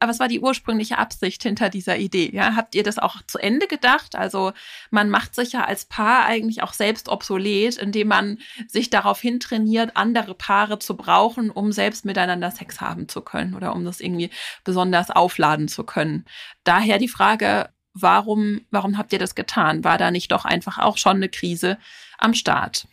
Aber 0.00 0.10
es 0.10 0.18
war 0.18 0.26
die 0.28 0.40
ursprüngliche 0.40 0.98
Absicht 0.98 1.42
hinter 1.42 1.68
dieser 1.68 1.98
Idee. 1.98 2.30
Ja, 2.32 2.56
habt 2.56 2.74
ihr 2.74 2.82
das 2.82 2.98
auch 2.98 3.22
zu 3.26 3.38
Ende 3.38 3.68
gedacht? 3.68 4.16
Also 4.16 4.52
man 4.90 5.08
macht 5.08 5.34
sich 5.34 5.52
ja 5.52 5.64
als 5.64 5.84
Paar 5.84 6.24
eigentlich 6.26 6.62
auch 6.62 6.72
selbst 6.72 7.08
obsolet, 7.08 7.76
indem 7.76 8.08
man 8.08 8.38
sich 8.66 8.90
darauf 8.90 9.20
hintrainiert, 9.20 9.96
andere 9.96 10.34
Paare 10.34 10.80
zu 10.80 10.96
brauchen, 10.96 11.50
um 11.50 11.70
selbst 11.70 12.04
miteinander 12.04 12.50
Sex 12.50 12.80
haben 12.80 13.08
zu 13.08 13.20
können 13.20 13.54
oder 13.54 13.74
um 13.74 13.84
das 13.84 14.00
irgendwie 14.00 14.30
besonders 14.64 15.10
aufladen 15.10 15.68
zu 15.68 15.84
können. 15.84 16.24
Daher 16.64 16.98
die 16.98 17.08
Frage, 17.08 17.70
warum, 17.94 18.62
warum 18.70 18.98
habt 18.98 19.12
ihr 19.12 19.20
das 19.20 19.36
getan? 19.36 19.84
War 19.84 19.98
da 19.98 20.10
nicht 20.10 20.32
doch 20.32 20.44
einfach 20.44 20.78
auch 20.78 20.98
schon 20.98 21.16
eine 21.16 21.28
Krise 21.28 21.78
am 22.18 22.34
Start? 22.34 22.88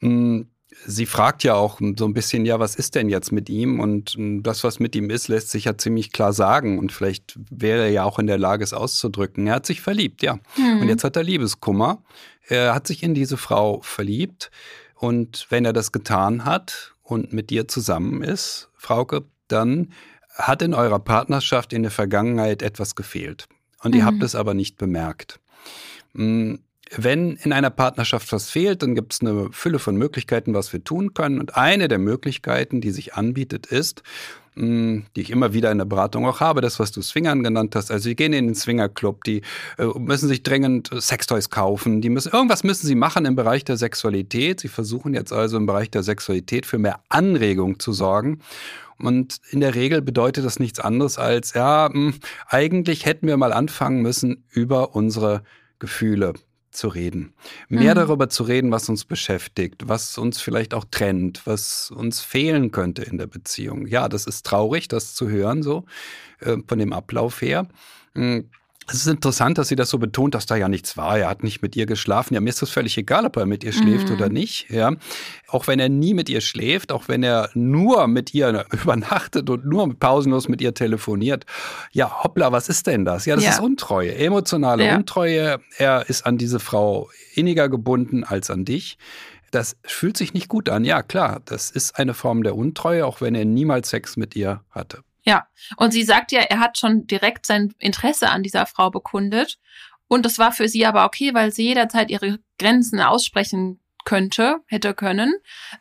Mm 0.00 0.42
sie 0.86 1.06
fragt 1.06 1.42
ja 1.42 1.54
auch 1.54 1.80
so 1.98 2.06
ein 2.06 2.14
bisschen, 2.14 2.46
ja, 2.46 2.58
was 2.60 2.76
ist 2.76 2.94
denn 2.94 3.08
jetzt 3.08 3.32
mit 3.32 3.48
ihm? 3.48 3.80
Und 3.80 4.10
hm, 4.10 4.42
das, 4.42 4.64
was 4.64 4.78
mit 4.78 4.94
ihm 4.96 5.10
ist, 5.10 5.28
lässt 5.28 5.50
sich 5.50 5.64
ja 5.64 5.76
ziemlich 5.76 6.12
klar 6.12 6.32
sagen. 6.32 6.78
Und 6.78 6.92
vielleicht 6.92 7.38
wäre 7.50 7.82
er 7.82 7.90
ja 7.90 8.04
auch 8.04 8.18
in 8.18 8.26
der 8.26 8.38
Lage, 8.38 8.64
es 8.64 8.72
auszudrücken. 8.72 9.46
Er 9.46 9.56
hat 9.56 9.66
sich 9.66 9.80
verliebt, 9.80 10.22
ja. 10.22 10.38
Mhm. 10.56 10.82
Und 10.82 10.88
jetzt 10.88 11.04
hat 11.04 11.16
er 11.16 11.24
Liebeskummer. 11.24 12.02
Er 12.48 12.74
hat 12.74 12.86
sich 12.86 13.02
in 13.02 13.14
diese 13.14 13.36
Frau 13.36 13.80
verliebt. 13.82 14.50
Und 14.94 15.46
wenn 15.50 15.64
er 15.64 15.72
das 15.72 15.92
getan 15.92 16.44
hat 16.44 16.94
und 17.02 17.32
mit 17.32 17.50
dir 17.50 17.68
zusammen 17.68 18.22
ist, 18.22 18.70
Frauke, 18.76 19.24
dann 19.48 19.92
hat 20.34 20.62
in 20.62 20.74
eurer 20.74 20.98
Partnerschaft 20.98 21.72
in 21.72 21.82
der 21.82 21.90
Vergangenheit 21.90 22.62
etwas 22.62 22.94
gefehlt. 22.94 23.46
Und 23.82 23.92
mhm. 23.92 24.00
ihr 24.00 24.04
habt 24.06 24.22
es 24.22 24.34
aber 24.34 24.54
nicht 24.54 24.76
bemerkt. 24.76 25.40
Wenn 26.94 27.36
in 27.36 27.52
einer 27.52 27.70
Partnerschaft 27.70 28.32
was 28.32 28.50
fehlt, 28.50 28.82
dann 28.82 28.94
gibt 28.94 29.14
es 29.14 29.20
eine 29.20 29.48
Fülle 29.50 29.78
von 29.78 29.96
Möglichkeiten, 29.96 30.54
was 30.54 30.72
wir 30.72 30.84
tun 30.84 31.14
können. 31.14 31.40
Und 31.40 31.56
eine 31.56 31.88
der 31.88 31.98
Möglichkeiten, 31.98 32.80
die 32.80 32.92
sich 32.92 33.14
anbietet, 33.14 33.66
ist, 33.66 34.04
hm, 34.54 35.04
die 35.16 35.20
ich 35.20 35.30
immer 35.30 35.52
wieder 35.52 35.72
in 35.72 35.78
der 35.78 35.84
Beratung 35.84 36.26
auch 36.26 36.40
habe, 36.40 36.60
das, 36.60 36.78
was 36.78 36.92
du 36.92 37.02
Swingern 37.02 37.42
genannt 37.42 37.74
hast. 37.74 37.90
Also, 37.90 38.08
die 38.08 38.16
gehen 38.16 38.32
in 38.32 38.46
den 38.46 38.54
Swingerclub, 38.54 39.24
die 39.24 39.42
äh, 39.78 39.86
müssen 39.98 40.28
sich 40.28 40.44
dringend 40.44 40.90
Sextoys 40.98 41.50
kaufen, 41.50 42.00
die 42.00 42.08
müssen, 42.08 42.32
irgendwas 42.32 42.64
müssen 42.64 42.86
sie 42.86 42.94
machen 42.94 43.26
im 43.26 43.34
Bereich 43.34 43.64
der 43.64 43.76
Sexualität. 43.76 44.60
Sie 44.60 44.68
versuchen 44.68 45.12
jetzt 45.12 45.32
also 45.32 45.56
im 45.56 45.66
Bereich 45.66 45.90
der 45.90 46.04
Sexualität 46.04 46.66
für 46.66 46.78
mehr 46.78 47.00
Anregung 47.08 47.80
zu 47.80 47.92
sorgen. 47.92 48.40
Und 48.98 49.40
in 49.50 49.60
der 49.60 49.74
Regel 49.74 50.00
bedeutet 50.02 50.44
das 50.44 50.58
nichts 50.58 50.80
anderes 50.80 51.18
als, 51.18 51.52
ja, 51.52 51.90
hm, 51.92 52.14
eigentlich 52.48 53.04
hätten 53.06 53.26
wir 53.26 53.36
mal 53.36 53.52
anfangen 53.52 54.00
müssen, 54.02 54.44
über 54.50 54.94
unsere 54.94 55.42
Gefühle 55.78 56.32
zu 56.76 56.88
reden. 56.88 57.32
Mehr 57.68 57.94
mhm. 57.94 57.98
darüber 57.98 58.28
zu 58.28 58.42
reden, 58.44 58.70
was 58.70 58.88
uns 58.88 59.04
beschäftigt, 59.04 59.88
was 59.88 60.18
uns 60.18 60.40
vielleicht 60.40 60.74
auch 60.74 60.84
trennt, 60.90 61.46
was 61.46 61.90
uns 61.90 62.20
fehlen 62.20 62.70
könnte 62.70 63.02
in 63.02 63.18
der 63.18 63.26
Beziehung. 63.26 63.86
Ja, 63.86 64.08
das 64.08 64.26
ist 64.26 64.46
traurig, 64.46 64.88
das 64.88 65.14
zu 65.14 65.28
hören, 65.28 65.62
so 65.62 65.84
äh, 66.40 66.56
von 66.66 66.78
dem 66.78 66.92
Ablauf 66.92 67.42
her. 67.42 67.66
Mhm. 68.14 68.50
Es 68.88 68.94
ist 68.94 69.06
interessant, 69.08 69.58
dass 69.58 69.68
sie 69.68 69.74
das 69.74 69.90
so 69.90 69.98
betont, 69.98 70.34
dass 70.34 70.46
da 70.46 70.54
ja 70.54 70.68
nichts 70.68 70.96
war. 70.96 71.18
Er 71.18 71.28
hat 71.28 71.42
nicht 71.42 71.60
mit 71.60 71.74
ihr 71.74 71.86
geschlafen. 71.86 72.34
Ja, 72.34 72.40
mir 72.40 72.50
ist 72.50 72.62
das 72.62 72.70
völlig 72.70 72.96
egal, 72.96 73.26
ob 73.26 73.36
er 73.36 73.46
mit 73.46 73.64
ihr 73.64 73.72
schläft 73.72 74.08
mhm. 74.08 74.14
oder 74.14 74.28
nicht. 74.28 74.70
Ja, 74.70 74.92
auch 75.48 75.66
wenn 75.66 75.80
er 75.80 75.88
nie 75.88 76.14
mit 76.14 76.28
ihr 76.28 76.40
schläft, 76.40 76.92
auch 76.92 77.08
wenn 77.08 77.22
er 77.22 77.50
nur 77.54 78.06
mit 78.06 78.32
ihr 78.32 78.64
übernachtet 78.72 79.50
und 79.50 79.66
nur 79.66 79.92
pausenlos 79.98 80.48
mit 80.48 80.60
ihr 80.60 80.72
telefoniert. 80.72 81.46
Ja, 81.92 82.22
hoppla, 82.22 82.52
was 82.52 82.68
ist 82.68 82.86
denn 82.86 83.04
das? 83.04 83.26
Ja, 83.26 83.34
das 83.34 83.44
ja. 83.44 83.50
ist 83.50 83.60
Untreue, 83.60 84.14
emotionale 84.14 84.86
ja. 84.86 84.96
Untreue. 84.96 85.58
Er 85.78 86.08
ist 86.08 86.24
an 86.24 86.38
diese 86.38 86.60
Frau 86.60 87.10
inniger 87.34 87.68
gebunden 87.68 88.22
als 88.22 88.50
an 88.50 88.64
dich. 88.64 88.98
Das 89.50 89.76
fühlt 89.84 90.16
sich 90.16 90.34
nicht 90.34 90.48
gut 90.48 90.68
an. 90.68 90.84
Ja, 90.84 91.02
klar, 91.02 91.40
das 91.44 91.70
ist 91.70 91.98
eine 91.98 92.14
Form 92.14 92.42
der 92.42 92.56
Untreue, 92.56 93.06
auch 93.06 93.20
wenn 93.20 93.34
er 93.34 93.44
niemals 93.44 93.90
Sex 93.90 94.16
mit 94.16 94.36
ihr 94.36 94.60
hatte. 94.70 95.02
Ja, 95.26 95.48
und 95.76 95.90
sie 95.90 96.04
sagt 96.04 96.30
ja, 96.32 96.40
er 96.40 96.60
hat 96.60 96.78
schon 96.78 97.06
direkt 97.06 97.46
sein 97.46 97.74
Interesse 97.78 98.30
an 98.30 98.42
dieser 98.42 98.64
Frau 98.64 98.90
bekundet. 98.90 99.58
Und 100.08 100.24
das 100.24 100.38
war 100.38 100.52
für 100.52 100.68
sie 100.68 100.86
aber 100.86 101.04
okay, 101.04 101.34
weil 101.34 101.52
sie 101.52 101.64
jederzeit 101.64 102.10
ihre 102.10 102.38
Grenzen 102.58 103.00
aussprechen 103.00 103.80
könnte, 104.06 104.60
hätte 104.66 104.94
können. 104.94 105.34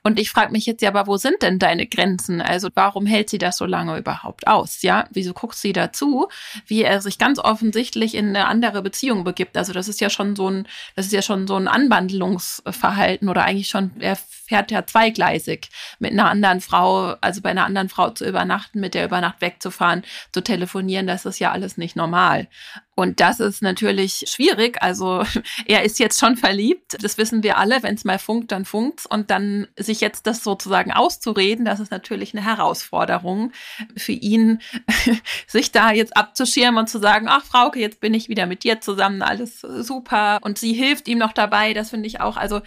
Und 0.03 0.19
ich 0.19 0.31
frage 0.31 0.51
mich 0.51 0.65
jetzt 0.65 0.81
ja, 0.81 0.89
aber 0.89 1.07
wo 1.07 1.15
sind 1.15 1.43
denn 1.43 1.59
deine 1.59 1.85
Grenzen? 1.85 2.41
Also 2.41 2.69
warum 2.73 3.05
hält 3.05 3.29
sie 3.29 3.37
das 3.37 3.55
so 3.55 3.65
lange 3.65 3.97
überhaupt 3.97 4.47
aus? 4.47 4.81
Ja, 4.81 5.07
wieso 5.11 5.33
guckt 5.33 5.55
sie 5.55 5.73
dazu, 5.73 6.27
wie 6.65 6.81
er 6.81 7.01
sich 7.01 7.19
ganz 7.19 7.37
offensichtlich 7.39 8.15
in 8.15 8.29
eine 8.29 8.47
andere 8.47 8.81
Beziehung 8.81 9.23
begibt? 9.23 9.55
Also 9.55 9.71
das 9.71 9.87
ist 9.87 10.01
ja 10.01 10.09
schon 10.09 10.35
so 10.35 10.49
ein, 10.49 10.67
das 10.95 11.05
ist 11.05 11.13
ja 11.13 11.21
schon 11.21 11.47
so 11.47 11.55
ein 11.55 11.67
Anwandlungsverhalten 11.67 13.29
oder 13.29 13.45
eigentlich 13.45 13.69
schon, 13.69 13.91
er 13.99 14.17
fährt 14.47 14.71
ja 14.71 14.85
zweigleisig 14.85 15.69
mit 15.99 16.11
einer 16.11 16.29
anderen 16.29 16.61
Frau, 16.61 17.15
also 17.21 17.41
bei 17.41 17.49
einer 17.49 17.65
anderen 17.65 17.89
Frau 17.89 18.09
zu 18.11 18.27
übernachten, 18.27 18.79
mit 18.79 18.93
der 18.93 19.05
über 19.05 19.21
Nacht 19.21 19.41
wegzufahren, 19.41 20.03
zu 20.31 20.41
telefonieren, 20.41 21.07
das 21.07 21.25
ist 21.25 21.39
ja 21.39 21.51
alles 21.51 21.77
nicht 21.77 21.95
normal. 21.95 22.47
Und 22.95 23.19
das 23.19 23.41
ist 23.41 23.61
natürlich 23.61 24.23
schwierig. 24.27 24.81
Also 24.81 25.23
er 25.65 25.83
ist 25.83 25.99
jetzt 25.99 26.19
schon 26.19 26.37
verliebt. 26.37 26.97
Das 27.01 27.17
wissen 27.17 27.43
wir 27.43 27.57
alle. 27.57 27.83
Wenn 27.83 27.95
es 27.95 28.05
mal 28.05 28.19
funkt, 28.19 28.51
dann 28.53 28.63
funkt's. 28.63 29.05
Und 29.05 29.29
dann 29.29 29.67
sich 29.77 29.99
jetzt 29.99 30.25
das 30.27 30.43
sozusagen 30.43 30.93
auszureden, 30.93 31.65
das 31.65 31.81
ist 31.81 31.91
natürlich 31.91 32.33
eine 32.33 32.45
Herausforderung 32.45 33.51
für 33.97 34.13
ihn, 34.13 34.61
sich 35.47 35.73
da 35.73 35.91
jetzt 35.91 36.15
abzuschirmen 36.15 36.79
und 36.79 36.87
zu 36.87 36.99
sagen, 36.99 37.27
ach 37.29 37.43
Frauke, 37.43 37.79
jetzt 37.79 37.99
bin 37.99 38.13
ich 38.13 38.29
wieder 38.29 38.45
mit 38.45 38.63
dir 38.63 38.79
zusammen, 38.79 39.21
alles 39.21 39.59
super. 39.59 40.39
Und 40.41 40.57
sie 40.57 40.73
hilft 40.73 41.09
ihm 41.09 41.17
noch 41.17 41.33
dabei. 41.33 41.73
Das 41.73 41.89
finde 41.89 42.07
ich 42.07 42.21
auch. 42.21 42.37
Also 42.37 42.61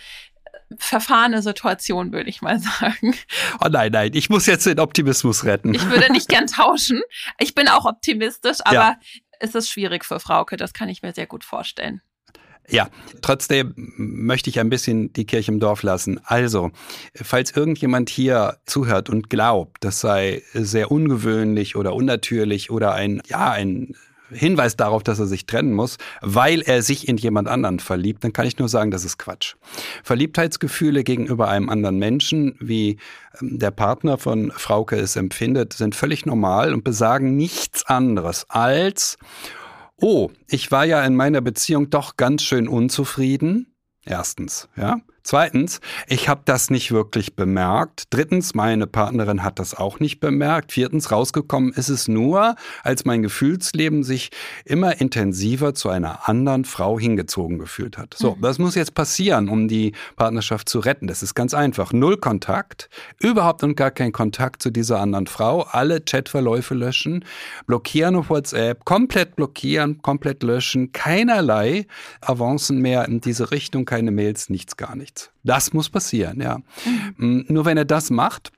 verfahrene 0.77 1.43
Situation, 1.43 2.13
würde 2.13 2.29
ich 2.29 2.43
mal 2.43 2.59
sagen. 2.81 3.15
Oh 3.65 3.69
nein, 3.71 3.93
nein, 3.93 4.11
ich 4.15 4.29
muss 4.29 4.47
jetzt 4.47 4.67
den 4.67 4.81
Optimismus 4.81 5.45
retten. 5.45 5.75
Ich 5.75 5.89
würde 5.89 6.13
nicht 6.13 6.29
gern 6.29 6.47
tauschen. 6.47 7.01
Ich 7.39 7.55
bin 7.55 7.69
auch 7.69 7.85
optimistisch, 7.85 8.59
aber 8.65 8.75
ja 8.75 8.97
ist 9.41 9.55
es 9.55 9.69
schwierig 9.69 10.05
für 10.05 10.21
Frauke. 10.21 10.57
Das 10.57 10.73
kann 10.73 10.89
ich 10.89 11.03
mir 11.03 11.13
sehr 11.13 11.27
gut 11.27 11.45
vorstellen. 11.45 12.01
Ja, 12.71 12.91
trotzdem 13.23 13.73
möchte 13.97 14.51
ich 14.51 14.61
ein 14.61 14.69
bisschen 14.69 15.11
die 15.15 15.25
Kirche 15.25 15.51
im 15.51 15.59
Dorf 15.59 15.83
lassen. 15.83 16.21
Also, 16.25 16.71
falls 17.15 17.57
irgendjemand 17.57 18.11
hier 18.11 18.59
zuhört 18.67 19.09
und 19.09 19.31
glaubt, 19.31 19.83
das 19.83 20.01
sei 20.01 20.43
sehr 20.53 20.91
ungewöhnlich 20.91 21.77
oder 21.77 21.95
unnatürlich 21.95 22.71
oder 22.71 22.93
ein, 22.93 23.23
ja, 23.27 23.51
ein 23.53 23.97
Hinweis 24.31 24.77
darauf, 24.77 25.03
dass 25.03 25.19
er 25.19 25.27
sich 25.27 25.47
trennen 25.47 25.73
muss, 25.73 25.97
weil 26.21 26.61
er 26.63 26.83
sich 26.83 27.09
in 27.09 27.17
jemand 27.17 27.49
anderen 27.49 27.79
verliebt, 27.79 28.25
dann 28.25 28.33
kann 28.33 28.47
ich 28.47 28.59
nur 28.59 28.69
sagen, 28.69 28.91
das 28.91 29.05
ist 29.05 29.19
Quatsch. 29.19 29.55
Verliebtheitsgefühle 30.03 31.05
gegenüber 31.05 31.49
einem 31.49 31.69
anderen 31.69 31.99
Menschen, 31.99 32.55
wie 32.61 32.99
ähm, 33.41 33.59
der 33.59 33.71
Partner 33.71 34.19
von 34.19 34.51
Frauke 34.51 34.97
es 34.97 35.17
empfindet, 35.17 35.73
sind 35.73 35.95
völlig 35.95 36.27
normal 36.27 36.75
und 36.75 36.85
besagen 36.85 37.37
nichts 37.37 37.87
anderes 37.87 38.47
als, 38.49 39.19
oh, 39.97 40.31
ich 40.47 40.71
war 40.71 40.85
ja 40.85 41.03
in 41.05 41.17
meiner 41.17 41.41
Beziehung 41.41 41.91
doch 41.91 42.17
ganz 42.17 42.43
schön 42.43 42.69
unzufrieden. 42.69 43.75
Erstens, 44.05 44.69
ja. 44.77 45.01
Zweitens, 45.29 45.83
ich 46.07 46.31
habe 46.31 46.41
das 46.47 46.71
nicht 46.71 46.91
wirklich 46.91 47.37
bemerkt. 47.37 48.05
Drittens, 48.09 48.55
meine 48.55 48.87
Partnerin 48.87 49.43
hat 49.43 49.59
das 49.59 49.75
auch 49.75 50.01
nicht 50.01 50.21
bemerkt. 50.21 50.73
Viertens, 50.73 51.13
rausgekommen 51.13 51.75
ist 51.75 51.91
es 51.91 52.09
nur, 52.09 52.55
als 52.83 53.05
mein 53.05 53.21
Gefühlsleben 53.21 54.05
sich 54.05 54.31
immer 54.65 55.03
intensiver 55.03 55.75
zu 55.75 55.91
einer 55.91 56.31
anderen 56.31 56.65
Frau 56.65 56.99
hingezogen 56.99 57.59
gefühlt 57.59 57.99
hat. 57.99 58.15
So, 58.17 58.37
mhm. 58.37 58.41
das 58.41 58.59
muss 58.59 58.75
jetzt 58.75 58.95
passieren, 58.95 59.51
um 59.51 59.69
die 59.69 59.93
Partnerschaft 60.17 60.67
zu 60.71 60.79
retten. 60.79 61.09
Das 61.09 61.23
ist 61.23 61.35
ganz 61.35 61.53
einfach. 61.53 61.93
Null 61.93 62.17
Kontakt, 62.17 62.89
überhaupt 63.21 63.63
und 63.63 63.77
gar 63.77 63.91
kein 63.91 64.13
Kontakt 64.13 64.63
zu 64.63 64.71
dieser 64.71 64.99
anderen 64.99 65.27
Frau, 65.27 65.61
alle 65.61 66.01
Chatverläufe 66.01 66.73
löschen, 66.73 67.23
blockieren 67.67 68.17
auf 68.17 68.31
WhatsApp, 68.31 68.87
komplett 68.87 69.37
blockieren, 69.37 70.01
komplett 70.01 70.43
löschen, 70.43 70.93
keinerlei 70.93 71.87
Avancen 72.23 72.79
mehr 72.79 73.05
in 73.05 73.21
diese 73.21 73.51
Richtung, 73.51 73.85
keine 73.85 74.11
Mails, 74.11 74.49
nichts, 74.49 74.79
gar 74.79 74.97
nichts. 74.97 75.18
Das 75.45 75.73
muss 75.73 75.89
passieren, 75.89 76.41
ja. 76.41 76.59
Mhm. 77.17 77.47
Nur 77.49 77.65
wenn 77.65 77.77
er 77.77 77.85
das 77.85 78.11
macht, 78.11 78.53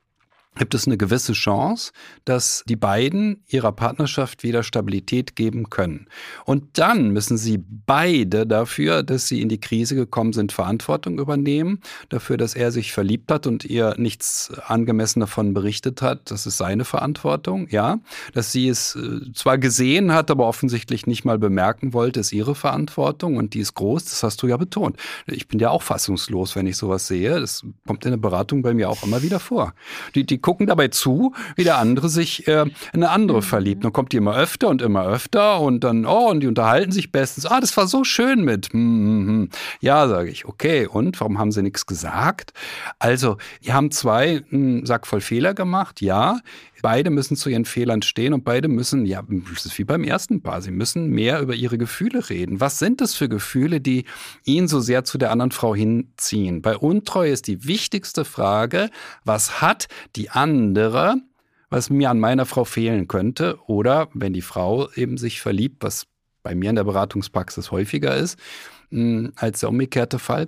gibt 0.57 0.75
es 0.75 0.85
eine 0.85 0.97
gewisse 0.97 1.31
Chance, 1.31 1.93
dass 2.25 2.63
die 2.67 2.75
beiden 2.75 3.41
ihrer 3.47 3.71
Partnerschaft 3.71 4.43
wieder 4.43 4.63
Stabilität 4.63 5.37
geben 5.37 5.69
können. 5.69 6.07
Und 6.43 6.77
dann 6.77 7.11
müssen 7.11 7.37
sie 7.37 7.63
beide 7.85 8.45
dafür, 8.45 9.01
dass 9.01 9.27
sie 9.27 9.41
in 9.41 9.47
die 9.47 9.61
Krise 9.61 9.95
gekommen 9.95 10.33
sind, 10.33 10.51
Verantwortung 10.51 11.19
übernehmen, 11.19 11.79
dafür, 12.09 12.35
dass 12.35 12.53
er 12.53 12.73
sich 12.73 12.91
verliebt 12.91 13.31
hat 13.31 13.47
und 13.47 13.63
ihr 13.63 13.95
nichts 13.97 14.51
angemessen 14.65 15.21
davon 15.21 15.53
berichtet 15.53 16.01
hat. 16.01 16.29
Das 16.31 16.45
ist 16.45 16.57
seine 16.57 16.83
Verantwortung, 16.83 17.67
ja. 17.69 17.99
Dass 18.33 18.51
sie 18.51 18.67
es 18.67 18.97
äh, 18.97 19.31
zwar 19.33 19.57
gesehen 19.57 20.13
hat, 20.13 20.29
aber 20.29 20.47
offensichtlich 20.47 21.07
nicht 21.07 21.23
mal 21.23 21.39
bemerken 21.39 21.93
wollte, 21.93 22.19
ist 22.19 22.33
ihre 22.33 22.55
Verantwortung 22.55 23.37
und 23.37 23.53
die 23.53 23.59
ist 23.59 23.75
groß, 23.75 24.03
das 24.03 24.21
hast 24.21 24.43
du 24.43 24.47
ja 24.47 24.57
betont. 24.57 24.97
Ich 25.27 25.47
bin 25.47 25.59
ja 25.59 25.69
auch 25.69 25.81
fassungslos, 25.81 26.57
wenn 26.57 26.67
ich 26.67 26.75
sowas 26.75 27.07
sehe. 27.07 27.39
Das 27.39 27.65
kommt 27.87 28.03
in 28.03 28.11
der 28.11 28.17
Beratung 28.17 28.61
bei 28.63 28.73
mir 28.73 28.89
auch 28.89 29.03
immer 29.03 29.21
wieder 29.21 29.39
vor. 29.39 29.73
Die, 30.13 30.25
die 30.25 30.40
gucken 30.41 30.67
dabei 30.67 30.89
zu, 30.89 31.33
wie 31.55 31.63
der 31.63 31.77
andere 31.77 32.09
sich 32.09 32.47
äh, 32.47 32.61
in 32.61 32.71
eine 32.93 33.09
andere 33.09 33.37
mhm. 33.37 33.43
verliebt. 33.43 33.83
Dann 33.83 33.93
kommt 33.93 34.11
die 34.13 34.17
immer 34.17 34.35
öfter 34.35 34.67
und 34.67 34.81
immer 34.81 35.05
öfter 35.05 35.59
und 35.61 35.83
dann, 35.83 36.05
oh, 36.05 36.29
und 36.29 36.41
die 36.41 36.47
unterhalten 36.47 36.91
sich 36.91 37.11
bestens. 37.11 37.45
Ah, 37.45 37.59
das 37.59 37.75
war 37.77 37.87
so 37.87 38.03
schön 38.03 38.43
mit. 38.43 38.73
Hm, 38.73 38.81
hm, 38.81 39.27
hm. 39.27 39.49
Ja, 39.79 40.07
sage 40.07 40.29
ich, 40.29 40.45
okay. 40.45 40.87
Und 40.87 41.19
warum 41.19 41.39
haben 41.39 41.51
sie 41.51 41.61
nichts 41.61 41.85
gesagt? 41.85 42.53
Also, 42.99 43.37
die 43.63 43.73
haben 43.73 43.91
zwei 43.91 44.43
einen 44.51 44.85
Sack 44.85 45.07
voll 45.07 45.21
Fehler 45.21 45.53
gemacht, 45.53 46.01
ja. 46.01 46.39
Beide 46.81 47.09
müssen 47.09 47.35
zu 47.35 47.49
ihren 47.49 47.65
Fehlern 47.65 48.01
stehen 48.01 48.33
und 48.33 48.43
beide 48.43 48.67
müssen, 48.67 49.05
ja, 49.05 49.23
das 49.53 49.65
ist 49.65 49.77
wie 49.77 49.83
beim 49.83 50.03
ersten 50.03 50.41
Paar, 50.41 50.61
sie 50.61 50.71
müssen 50.71 51.09
mehr 51.09 51.41
über 51.41 51.53
ihre 51.53 51.77
Gefühle 51.77 52.29
reden. 52.29 52.59
Was 52.59 52.79
sind 52.79 53.01
das 53.01 53.15
für 53.15 53.29
Gefühle, 53.29 53.81
die 53.81 54.05
ihn 54.43 54.67
so 54.67 54.79
sehr 54.79 55.03
zu 55.03 55.17
der 55.17 55.31
anderen 55.31 55.51
Frau 55.51 55.75
hinziehen? 55.75 56.61
Bei 56.61 56.75
Untreue 56.75 57.31
ist 57.31 57.47
die 57.47 57.65
wichtigste 57.65 58.25
Frage, 58.25 58.89
was 59.23 59.61
hat 59.61 59.87
die 60.15 60.29
andere, 60.29 61.15
was 61.69 61.89
mir 61.89 62.09
an 62.09 62.19
meiner 62.19 62.45
Frau 62.45 62.65
fehlen 62.65 63.07
könnte? 63.07 63.59
Oder 63.67 64.09
wenn 64.13 64.33
die 64.33 64.41
Frau 64.41 64.89
eben 64.95 65.17
sich 65.17 65.41
verliebt, 65.41 65.83
was 65.83 66.07
bei 66.43 66.55
mir 66.55 66.69
in 66.69 66.75
der 66.75 66.83
Beratungspraxis 66.83 67.71
häufiger 67.71 68.15
ist, 68.15 68.39
hm, 68.89 69.31
als 69.35 69.59
der 69.59 69.69
umgekehrte 69.69 70.19
Fall, 70.19 70.47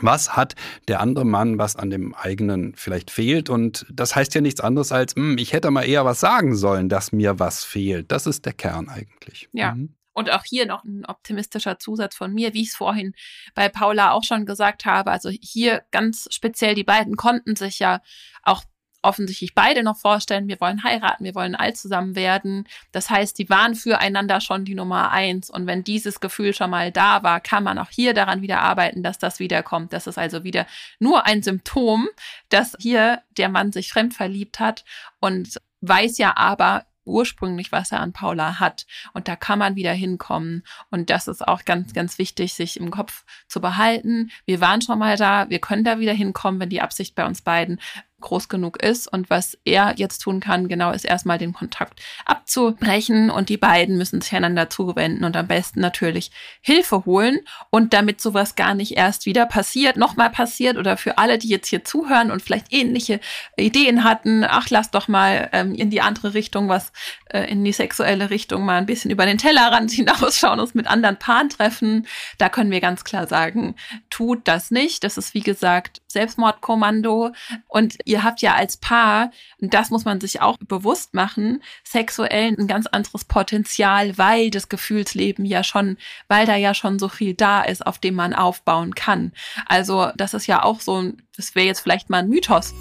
was 0.00 0.36
hat 0.36 0.54
der 0.86 1.00
andere 1.00 1.24
Mann, 1.24 1.58
was 1.58 1.76
an 1.76 1.90
dem 1.90 2.14
eigenen 2.14 2.74
vielleicht 2.74 3.10
fehlt? 3.10 3.50
Und 3.50 3.86
das 3.90 4.14
heißt 4.14 4.34
ja 4.34 4.40
nichts 4.40 4.60
anderes 4.60 4.92
als, 4.92 5.16
mh, 5.16 5.22
hm, 5.22 5.38
ich 5.38 5.52
hätte 5.52 5.70
mal 5.70 5.82
eher 5.82 6.04
was 6.04 6.20
sagen 6.20 6.54
sollen, 6.54 6.88
dass 6.88 7.12
mir 7.12 7.38
was 7.38 7.64
fehlt. 7.64 8.10
Das 8.12 8.26
ist 8.26 8.46
der 8.46 8.52
Kern 8.52 8.88
eigentlich. 8.88 9.48
Ja. 9.52 9.74
Mhm. 9.74 9.94
Und 10.12 10.32
auch 10.32 10.42
hier 10.44 10.66
noch 10.66 10.82
ein 10.82 11.04
optimistischer 11.06 11.78
Zusatz 11.78 12.16
von 12.16 12.34
mir, 12.34 12.52
wie 12.52 12.62
ich 12.62 12.70
es 12.70 12.74
vorhin 12.74 13.12
bei 13.54 13.68
Paula 13.68 14.10
auch 14.10 14.24
schon 14.24 14.46
gesagt 14.46 14.84
habe. 14.84 15.12
Also 15.12 15.30
hier 15.30 15.84
ganz 15.92 16.26
speziell, 16.32 16.74
die 16.74 16.82
beiden 16.82 17.14
konnten 17.14 17.54
sich 17.54 17.78
ja 17.78 18.00
auch 18.42 18.64
offensichtlich 19.02 19.54
beide 19.54 19.82
noch 19.82 19.96
vorstellen, 19.96 20.48
wir 20.48 20.60
wollen 20.60 20.82
heiraten, 20.82 21.24
wir 21.24 21.34
wollen 21.34 21.54
alt 21.54 21.76
zusammen 21.76 22.16
werden. 22.16 22.66
Das 22.92 23.10
heißt, 23.10 23.38
die 23.38 23.48
waren 23.48 23.74
füreinander 23.74 24.40
schon 24.40 24.64
die 24.64 24.74
Nummer 24.74 25.10
eins. 25.10 25.50
Und 25.50 25.66
wenn 25.66 25.84
dieses 25.84 26.20
Gefühl 26.20 26.52
schon 26.52 26.70
mal 26.70 26.90
da 26.90 27.22
war, 27.22 27.40
kann 27.40 27.64
man 27.64 27.78
auch 27.78 27.90
hier 27.90 28.14
daran 28.14 28.42
wieder 28.42 28.60
arbeiten, 28.60 29.02
dass 29.02 29.18
das 29.18 29.38
wiederkommt. 29.38 29.92
Das 29.92 30.06
ist 30.06 30.18
also 30.18 30.44
wieder 30.44 30.66
nur 30.98 31.26
ein 31.26 31.42
Symptom, 31.42 32.08
dass 32.48 32.74
hier 32.80 33.22
der 33.36 33.48
Mann 33.48 33.72
sich 33.72 33.90
fremd 33.90 34.14
verliebt 34.14 34.58
hat 34.60 34.84
und 35.20 35.60
weiß 35.80 36.18
ja 36.18 36.36
aber, 36.36 36.84
ursprünglich, 37.08 37.72
was 37.72 37.90
er 37.90 38.00
an 38.00 38.12
Paula 38.12 38.60
hat. 38.60 38.86
Und 39.14 39.26
da 39.26 39.34
kann 39.34 39.58
man 39.58 39.74
wieder 39.74 39.92
hinkommen. 39.92 40.62
Und 40.90 41.10
das 41.10 41.26
ist 41.26 41.46
auch 41.46 41.64
ganz, 41.64 41.92
ganz 41.94 42.18
wichtig, 42.18 42.54
sich 42.54 42.78
im 42.78 42.90
Kopf 42.90 43.24
zu 43.48 43.60
behalten. 43.60 44.30
Wir 44.44 44.60
waren 44.60 44.82
schon 44.82 44.98
mal 44.98 45.16
da, 45.16 45.48
wir 45.48 45.58
können 45.58 45.84
da 45.84 45.98
wieder 45.98 46.12
hinkommen, 46.12 46.60
wenn 46.60 46.68
die 46.68 46.82
Absicht 46.82 47.14
bei 47.14 47.26
uns 47.26 47.42
beiden 47.42 47.80
groß 48.20 48.48
genug 48.48 48.82
ist. 48.82 49.06
Und 49.06 49.30
was 49.30 49.58
er 49.64 49.94
jetzt 49.96 50.18
tun 50.18 50.40
kann, 50.40 50.68
genau, 50.68 50.90
ist 50.90 51.04
erstmal 51.04 51.38
den 51.38 51.52
Kontakt 51.52 52.00
abzubrechen 52.24 53.30
und 53.30 53.48
die 53.48 53.56
beiden 53.56 53.96
müssen 53.96 54.20
sich 54.20 54.34
einander 54.34 54.70
zuwenden 54.70 55.24
und 55.24 55.36
am 55.36 55.46
besten 55.46 55.80
natürlich 55.80 56.30
Hilfe 56.60 57.04
holen. 57.04 57.40
Und 57.70 57.92
damit 57.92 58.20
sowas 58.20 58.56
gar 58.56 58.74
nicht 58.74 58.96
erst 58.96 59.26
wieder 59.26 59.46
passiert, 59.46 59.96
nochmal 59.96 60.30
passiert 60.30 60.76
oder 60.76 60.96
für 60.96 61.18
alle, 61.18 61.38
die 61.38 61.48
jetzt 61.48 61.68
hier 61.68 61.84
zuhören 61.84 62.30
und 62.30 62.42
vielleicht 62.42 62.72
ähnliche 62.72 63.20
Ideen 63.56 64.04
hatten, 64.04 64.44
ach, 64.44 64.68
lass 64.70 64.90
doch 64.90 65.08
mal 65.08 65.48
ähm, 65.52 65.74
in 65.74 65.90
die 65.90 66.00
andere 66.00 66.34
Richtung 66.34 66.68
was, 66.68 66.92
äh, 67.26 67.50
in 67.50 67.64
die 67.64 67.72
sexuelle 67.72 68.30
Richtung 68.30 68.64
mal 68.64 68.78
ein 68.78 68.86
bisschen 68.86 69.10
über 69.10 69.26
den 69.26 69.38
Tellerrand 69.38 69.90
hinausschauen, 69.90 70.60
uns 70.60 70.74
mit 70.74 70.86
anderen 70.86 71.18
Paaren 71.18 71.48
treffen. 71.48 72.06
Da 72.38 72.48
können 72.48 72.70
wir 72.70 72.80
ganz 72.80 73.04
klar 73.04 73.26
sagen, 73.26 73.74
tut 74.10 74.46
das 74.48 74.70
nicht. 74.70 75.04
Das 75.04 75.18
ist, 75.18 75.34
wie 75.34 75.40
gesagt, 75.40 76.02
Selbstmordkommando 76.08 77.32
und 77.68 77.98
ihr 78.04 78.24
habt 78.24 78.40
ja 78.40 78.54
als 78.54 78.76
Paar, 78.78 79.30
und 79.60 79.74
das 79.74 79.90
muss 79.90 80.04
man 80.04 80.20
sich 80.20 80.40
auch 80.40 80.56
bewusst 80.58 81.14
machen, 81.14 81.62
sexuell 81.84 82.54
ein 82.58 82.66
ganz 82.66 82.86
anderes 82.86 83.24
Potenzial, 83.24 84.16
weil 84.18 84.50
das 84.50 84.68
Gefühlsleben 84.68 85.44
ja 85.44 85.62
schon, 85.62 85.98
weil 86.26 86.46
da 86.46 86.56
ja 86.56 86.74
schon 86.74 86.98
so 86.98 87.08
viel 87.08 87.34
da 87.34 87.62
ist, 87.62 87.86
auf 87.86 87.98
dem 87.98 88.14
man 88.14 88.34
aufbauen 88.34 88.94
kann. 88.94 89.32
Also 89.66 90.10
das 90.16 90.34
ist 90.34 90.46
ja 90.46 90.62
auch 90.62 90.80
so, 90.80 91.12
das 91.36 91.54
wäre 91.54 91.66
jetzt 91.66 91.80
vielleicht 91.80 92.10
mal 92.10 92.18
ein 92.18 92.28
Mythos. 92.28 92.74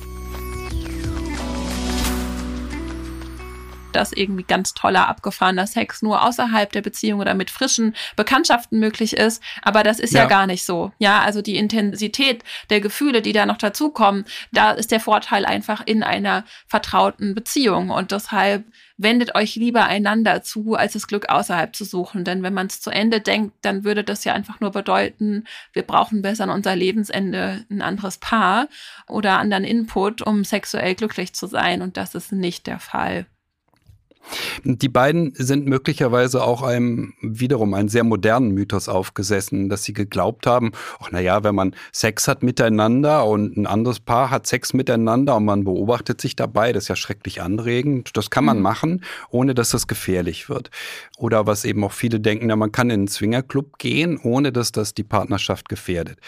Dass 3.98 4.14
irgendwie 4.14 4.44
ganz 4.44 4.76
toller, 4.76 5.08
abgefahrener 5.08 5.66
Sex 5.66 6.04
nur 6.04 6.24
außerhalb 6.24 6.72
der 6.72 6.84
Beziehung 6.84 7.20
oder 7.20 7.34
mit 7.34 7.50
frischen 7.50 7.96
Bekanntschaften 8.16 8.80
möglich 8.80 9.18
ist. 9.18 9.42
Aber 9.64 9.82
das 9.84 10.00
ist 10.00 10.14
ja, 10.14 10.22
ja 10.22 10.28
gar 10.28 10.46
nicht 10.46 10.64
so. 10.64 10.92
Ja, 11.00 11.22
also 11.22 11.42
die 11.42 11.58
Intensität 11.58 12.44
der 12.70 12.80
Gefühle, 12.80 13.24
die 13.24 13.34
da 13.34 13.48
noch 13.48 13.58
dazukommen, 13.58 14.26
da 14.52 14.72
ist 14.72 14.92
der 14.92 15.00
Vorteil 15.00 15.46
einfach 15.46 15.82
in 15.86 16.04
einer 16.04 16.44
vertrauten 16.68 17.34
Beziehung. 17.34 17.90
Und 17.90 18.12
deshalb 18.12 18.66
wendet 18.98 19.34
euch 19.34 19.56
lieber 19.56 19.86
einander 19.86 20.44
zu, 20.44 20.76
als 20.76 20.94
das 20.94 21.08
Glück 21.08 21.30
außerhalb 21.30 21.76
zu 21.76 21.84
suchen. 21.84 22.24
Denn 22.24 22.44
wenn 22.44 22.54
man 22.54 22.68
es 22.68 22.80
zu 22.80 22.92
Ende 22.92 23.20
denkt, 23.20 23.56
dann 23.64 23.84
würde 23.84 24.04
das 24.04 24.26
ja 24.26 24.34
einfach 24.34 24.60
nur 24.60 24.72
bedeuten, 24.72 25.46
wir 25.74 25.84
brauchen 25.84 26.22
besser 26.22 26.44
an 26.44 26.52
unser 26.52 26.76
Lebensende 26.76 27.66
ein 27.72 27.82
anderes 27.82 28.20
Paar 28.20 28.68
oder 29.08 29.40
anderen 29.40 29.64
Input, 29.64 30.22
um 30.22 30.44
sexuell 30.44 30.94
glücklich 30.94 31.34
zu 31.34 31.48
sein. 31.48 31.82
Und 31.82 31.98
das 31.98 32.14
ist 32.14 32.32
nicht 32.32 32.68
der 32.68 32.80
Fall. 32.80 33.26
Die 34.64 34.90
beiden 34.90 35.34
sind 35.36 35.68
möglicherweise 35.68 36.44
auch 36.44 36.62
einem 36.62 37.14
wiederum 37.22 37.74
einen 37.74 37.90
sehr 37.90 38.04
modernen 38.04 38.52
Mythos 38.52 38.90
aufgesessen, 38.90 39.70
dass 39.70 39.84
sie 39.84 39.94
geglaubt 39.94 40.48
haben, 40.48 40.72
ach 41.00 41.10
na 41.12 41.20
ja, 41.20 41.44
wenn 41.44 41.56
man 41.56 41.76
Sex 41.92 42.28
hat 42.28 42.44
miteinander 42.44 43.26
und 43.26 43.58
ein 43.58 43.68
anderes 43.68 44.00
Paar 44.00 44.30
hat 44.30 44.48
Sex 44.48 44.74
miteinander 44.74 45.36
und 45.36 45.46
man 45.46 45.64
beobachtet 45.64 46.22
sich 46.22 46.36
dabei, 46.36 46.74
das 46.74 46.86
ist 46.86 46.90
ja 46.90 46.96
schrecklich 46.96 47.42
anregend, 47.42 48.16
das 48.18 48.30
kann 48.30 48.46
man 48.46 48.58
mhm. 48.58 48.64
machen, 48.64 49.04
ohne 49.30 49.56
dass 49.56 49.70
das 49.70 49.88
gefährlich 49.88 50.50
wird. 50.50 50.70
Oder 51.18 51.48
was 51.48 51.66
eben 51.66 51.84
auch 51.84 51.92
viele 51.92 52.20
denken, 52.20 52.50
ja, 52.50 52.56
man 52.56 52.72
kann 52.72 52.90
in 52.90 53.02
einen 53.02 53.08
Swingerclub 53.08 53.78
gehen, 53.80 54.20
ohne 54.22 54.52
dass 54.52 54.72
das 54.72 54.94
die 54.94 55.04
Partnerschaft 55.04 55.70
gefährdet. 55.70 56.20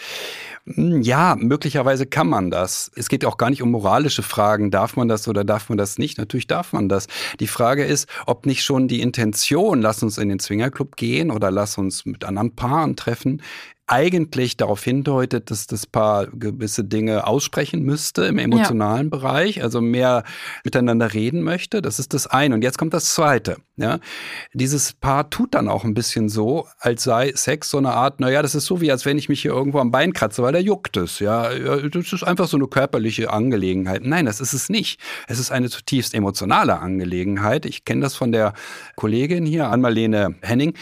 Hm, 0.66 1.02
ja, 1.02 1.36
möglicherweise 1.38 2.06
kann 2.06 2.28
man 2.28 2.50
das. 2.50 2.90
Es 2.94 3.08
geht 3.08 3.24
auch 3.24 3.36
gar 3.36 3.50
nicht 3.50 3.62
um 3.62 3.70
moralische 3.70 4.22
Fragen, 4.22 4.70
darf 4.70 4.96
man 4.96 5.08
das 5.08 5.28
oder 5.28 5.44
darf 5.44 5.68
man 5.68 5.78
das 5.78 5.98
nicht? 5.98 6.18
Natürlich 6.18 6.46
darf 6.46 6.72
man 6.72 6.88
das. 6.88 7.06
Die 7.38 7.46
Frage 7.46 7.84
ist, 7.90 8.08
ob 8.26 8.46
nicht 8.46 8.62
schon 8.62 8.88
die 8.88 9.02
Intention, 9.02 9.82
lass 9.82 10.02
uns 10.02 10.16
in 10.16 10.28
den 10.28 10.40
Swingerclub 10.40 10.96
gehen 10.96 11.30
oder 11.30 11.50
lass 11.50 11.76
uns 11.76 12.06
mit 12.06 12.24
anderen 12.24 12.54
Paaren 12.56 12.96
treffen, 12.96 13.42
eigentlich 13.90 14.56
darauf 14.56 14.84
hindeutet, 14.84 15.50
dass 15.50 15.66
das 15.66 15.84
Paar 15.84 16.28
gewisse 16.28 16.84
Dinge 16.84 17.26
aussprechen 17.26 17.82
müsste 17.82 18.24
im 18.24 18.38
emotionalen 18.38 19.06
ja. 19.06 19.10
Bereich, 19.10 19.64
also 19.64 19.80
mehr 19.80 20.22
miteinander 20.62 21.12
reden 21.12 21.42
möchte. 21.42 21.82
Das 21.82 21.98
ist 21.98 22.14
das 22.14 22.28
eine. 22.28 22.54
Und 22.54 22.62
jetzt 22.62 22.78
kommt 22.78 22.94
das 22.94 23.06
zweite. 23.12 23.56
Ja, 23.76 23.98
dieses 24.52 24.92
Paar 24.92 25.30
tut 25.30 25.54
dann 25.54 25.66
auch 25.66 25.84
ein 25.84 25.94
bisschen 25.94 26.28
so, 26.28 26.68
als 26.78 27.02
sei 27.02 27.32
Sex 27.34 27.70
so 27.70 27.78
eine 27.78 27.94
Art, 27.94 28.20
naja, 28.20 28.42
das 28.42 28.54
ist 28.54 28.66
so 28.66 28.82
wie, 28.82 28.92
als 28.92 29.06
wenn 29.06 29.16
ich 29.16 29.30
mich 29.30 29.40
hier 29.40 29.52
irgendwo 29.52 29.78
am 29.78 29.90
Bein 29.90 30.12
kratze, 30.12 30.42
weil 30.42 30.52
da 30.52 30.58
juckt 30.58 30.98
es. 30.98 31.18
Ja, 31.18 31.48
das 31.48 32.12
ist 32.12 32.22
einfach 32.22 32.46
so 32.46 32.58
eine 32.58 32.66
körperliche 32.66 33.32
Angelegenheit. 33.32 34.02
Nein, 34.04 34.26
das 34.26 34.40
ist 34.40 34.52
es 34.52 34.68
nicht. 34.68 35.00
Es 35.28 35.38
ist 35.38 35.50
eine 35.50 35.70
zutiefst 35.70 36.14
emotionale 36.14 36.78
Angelegenheit. 36.78 37.64
Ich 37.64 37.86
kenne 37.86 38.02
das 38.02 38.14
von 38.14 38.32
der 38.32 38.52
Kollegin 38.96 39.46
hier, 39.46 39.70
Anmalene 39.70 40.34
Henning, 40.42 40.74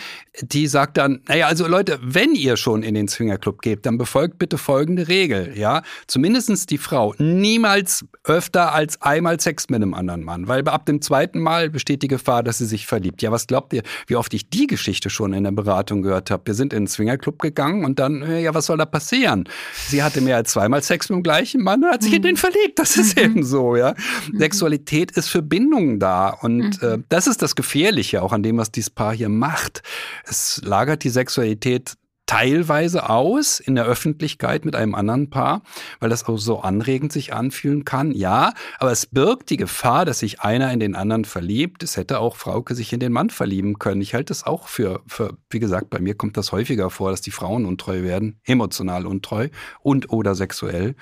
die 0.43 0.67
sagt 0.67 0.97
dann, 0.97 1.21
naja, 1.29 1.47
also 1.47 1.67
Leute, 1.67 1.99
wenn 2.03 2.35
ihr 2.35 2.57
schon 2.57 2.83
in 2.83 2.95
den 2.95 3.09
Swingerclub 3.09 3.61
geht, 3.63 3.87
dann 3.87 3.99
befolgt 3.99 4.39
bitte 4.39 4.59
folgende 4.59 5.09
Regel, 5.09 5.53
ja. 5.57 5.83
Zumindestens 6.07 6.67
die 6.67 6.79
Frau, 6.79 7.15
niemals 7.19 8.05
öfter 8.25 8.73
als 8.73 9.01
einmal 9.03 9.41
Sex 9.41 9.69
mit 9.69 9.77
einem 9.77 9.95
anderen 9.95 10.23
Mann, 10.23 10.49
weil 10.49 10.67
ab 10.69 10.87
dem 10.87 11.01
zweiten 11.01 11.41
Mal 11.41 11.71
besteht 11.71 12.03
die 12.03 12.09
Gefahr, 12.09 12.43
dass 12.43 12.59
sie 12.59 12.67
sich 12.67 12.87
verliebt. 12.87 13.23
Ja, 13.23 13.33
was 13.33 13.47
glaubt 13.47 13.73
ihr, 13.73 13.83
wie 14.07 14.17
oft 14.17 14.33
ich 14.35 14.49
die 14.49 14.67
Geschichte 14.67 15.11
schon 15.11 15.33
in 15.33 15.45
der 15.45 15.53
Beratung 15.53 16.03
gehört 16.03 16.31
habe? 16.31 16.43
Wir 16.47 16.55
sind 16.55 16.73
in 16.73 16.83
den 16.83 16.89
Swingerclub 16.89 17.39
gegangen 17.39 17.85
und 17.85 17.99
dann, 17.99 18.23
äh, 18.23 18.43
ja, 18.43 18.55
was 18.55 18.67
soll 18.67 18.77
da 18.77 18.87
passieren? 18.87 19.49
Sie 19.89 20.03
hatte 20.03 20.21
mehr 20.21 20.37
als 20.37 20.53
zweimal 20.53 20.83
Sex 20.83 21.09
mit 21.09 21.17
dem 21.17 21.23
gleichen 21.23 21.63
Mann 21.63 21.83
und 21.83 21.91
hat 21.91 22.03
sich 22.03 22.13
mhm. 22.13 22.17
in 22.17 22.23
den 22.23 22.37
verliebt. 22.37 22.79
Das 22.79 22.97
ist 22.97 23.17
mhm. 23.17 23.25
eben 23.25 23.45
so, 23.45 23.77
ja. 23.77 23.95
Mhm. 24.31 24.39
Sexualität 24.39 25.13
ist 25.13 25.29
für 25.29 25.43
Bindungen 25.43 25.99
da 25.99 26.31
und 26.31 26.83
mhm. 26.83 26.89
äh, 26.89 26.99
das 27.09 27.27
ist 27.27 27.43
das 27.43 27.55
Gefährliche 27.55 28.23
auch 28.23 28.33
an 28.33 28.43
dem, 28.43 28.59
was 28.59 28.71
dieses 28.71 28.91
Paar 28.91 29.15
hier 29.15 29.29
macht. 29.29 29.83
Es 30.29 30.61
lagert 30.65 31.05
die 31.05 31.11
Sexualität 31.11 31.97
teilweise 32.29 33.09
aus 33.09 33.59
in 33.59 33.75
der 33.75 33.87
Öffentlichkeit 33.87 34.67
mit 34.67 34.77
einem 34.77 34.95
anderen 34.95 35.31
Paar, 35.31 35.63
weil 35.99 36.11
das 36.11 36.29
auch 36.29 36.37
so 36.37 36.61
anregend 36.61 37.11
sich 37.11 37.33
anfühlen 37.33 37.87
kann. 37.87 38.13
Ja, 38.13 38.53
aber 38.79 38.93
es 38.93 39.07
birgt 39.07 39.49
die 39.49 39.57
Gefahr, 39.57 40.05
dass 40.05 40.19
sich 40.19 40.41
einer 40.41 40.71
in 40.71 40.79
den 40.79 40.95
anderen 40.95 41.25
verliebt. 41.25 41.83
Es 41.83 41.97
hätte 41.97 42.21
auch 42.21 42.37
Frauke 42.37 42.75
sich 42.75 42.93
in 42.93 43.01
den 43.01 43.13
Mann 43.13 43.31
verlieben 43.31 43.79
können. 43.79 44.03
Ich 44.03 44.13
halte 44.13 44.33
es 44.33 44.45
auch 44.45 44.69
für, 44.69 45.01
für, 45.07 45.39
wie 45.49 45.59
gesagt, 45.59 45.89
bei 45.89 46.01
mir 46.01 46.15
kommt 46.15 46.37
das 46.37 46.53
häufiger 46.53 46.91
vor, 46.91 47.11
dass 47.11 47.23
die 47.23 47.31
Frauen 47.31 47.65
untreu 47.65 48.03
werden, 48.03 48.39
emotional 48.45 49.07
untreu 49.07 49.49
und 49.81 50.13
oder 50.13 50.35
sexuell. 50.35 50.97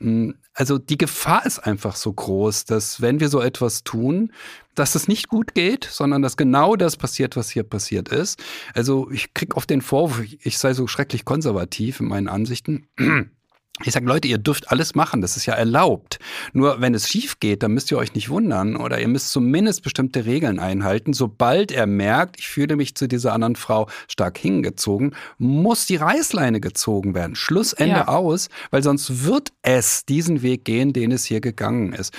Hm, 0.00 0.34
also 0.54 0.78
die 0.78 0.98
Gefahr 0.98 1.46
ist 1.46 1.58
einfach 1.60 1.96
so 1.96 2.12
groß, 2.12 2.64
dass 2.64 3.00
wenn 3.00 3.20
wir 3.20 3.28
so 3.28 3.40
etwas 3.40 3.84
tun, 3.84 4.32
dass 4.74 4.94
es 4.94 5.08
nicht 5.08 5.28
gut 5.28 5.54
geht, 5.54 5.84
sondern 5.84 6.22
dass 6.22 6.36
genau 6.36 6.76
das 6.76 6.96
passiert, 6.96 7.36
was 7.36 7.50
hier 7.50 7.62
passiert 7.62 8.08
ist. 8.08 8.42
Also 8.74 9.10
ich 9.10 9.34
kriege 9.34 9.56
oft 9.56 9.70
den 9.70 9.82
Vorwurf, 9.82 10.22
ich 10.22 10.58
sei 10.58 10.74
so 10.74 10.86
schrecklich 10.86 11.24
konservativ 11.24 12.00
in 12.00 12.08
meinen 12.08 12.28
Ansichten. 12.28 12.86
Ich 13.84 13.92
sage, 13.92 14.06
Leute, 14.06 14.28
ihr 14.28 14.38
dürft 14.38 14.70
alles 14.70 14.94
machen, 14.94 15.22
das 15.22 15.36
ist 15.36 15.46
ja 15.46 15.54
erlaubt. 15.54 16.18
Nur 16.52 16.80
wenn 16.80 16.94
es 16.94 17.08
schief 17.08 17.40
geht, 17.40 17.62
dann 17.62 17.72
müsst 17.72 17.90
ihr 17.90 17.98
euch 17.98 18.14
nicht 18.14 18.28
wundern 18.28 18.76
oder 18.76 19.00
ihr 19.00 19.08
müsst 19.08 19.32
zumindest 19.32 19.82
bestimmte 19.82 20.26
Regeln 20.26 20.58
einhalten. 20.58 21.12
Sobald 21.12 21.72
er 21.72 21.86
merkt, 21.86 22.38
ich 22.38 22.48
fühle 22.48 22.76
mich 22.76 22.94
zu 22.94 23.08
dieser 23.08 23.32
anderen 23.32 23.56
Frau 23.56 23.88
stark 24.06 24.36
hingezogen, 24.38 25.14
muss 25.38 25.86
die 25.86 25.96
Reißleine 25.96 26.60
gezogen 26.60 27.14
werden. 27.14 27.34
Schlussende 27.34 27.90
ja. 27.90 28.08
aus, 28.08 28.48
weil 28.70 28.82
sonst 28.82 29.24
wird 29.24 29.52
es 29.62 30.04
diesen 30.04 30.42
Weg 30.42 30.64
gehen, 30.64 30.92
den 30.92 31.12
es 31.12 31.24
hier 31.24 31.40
gegangen 31.40 31.92
ist. 31.92 32.12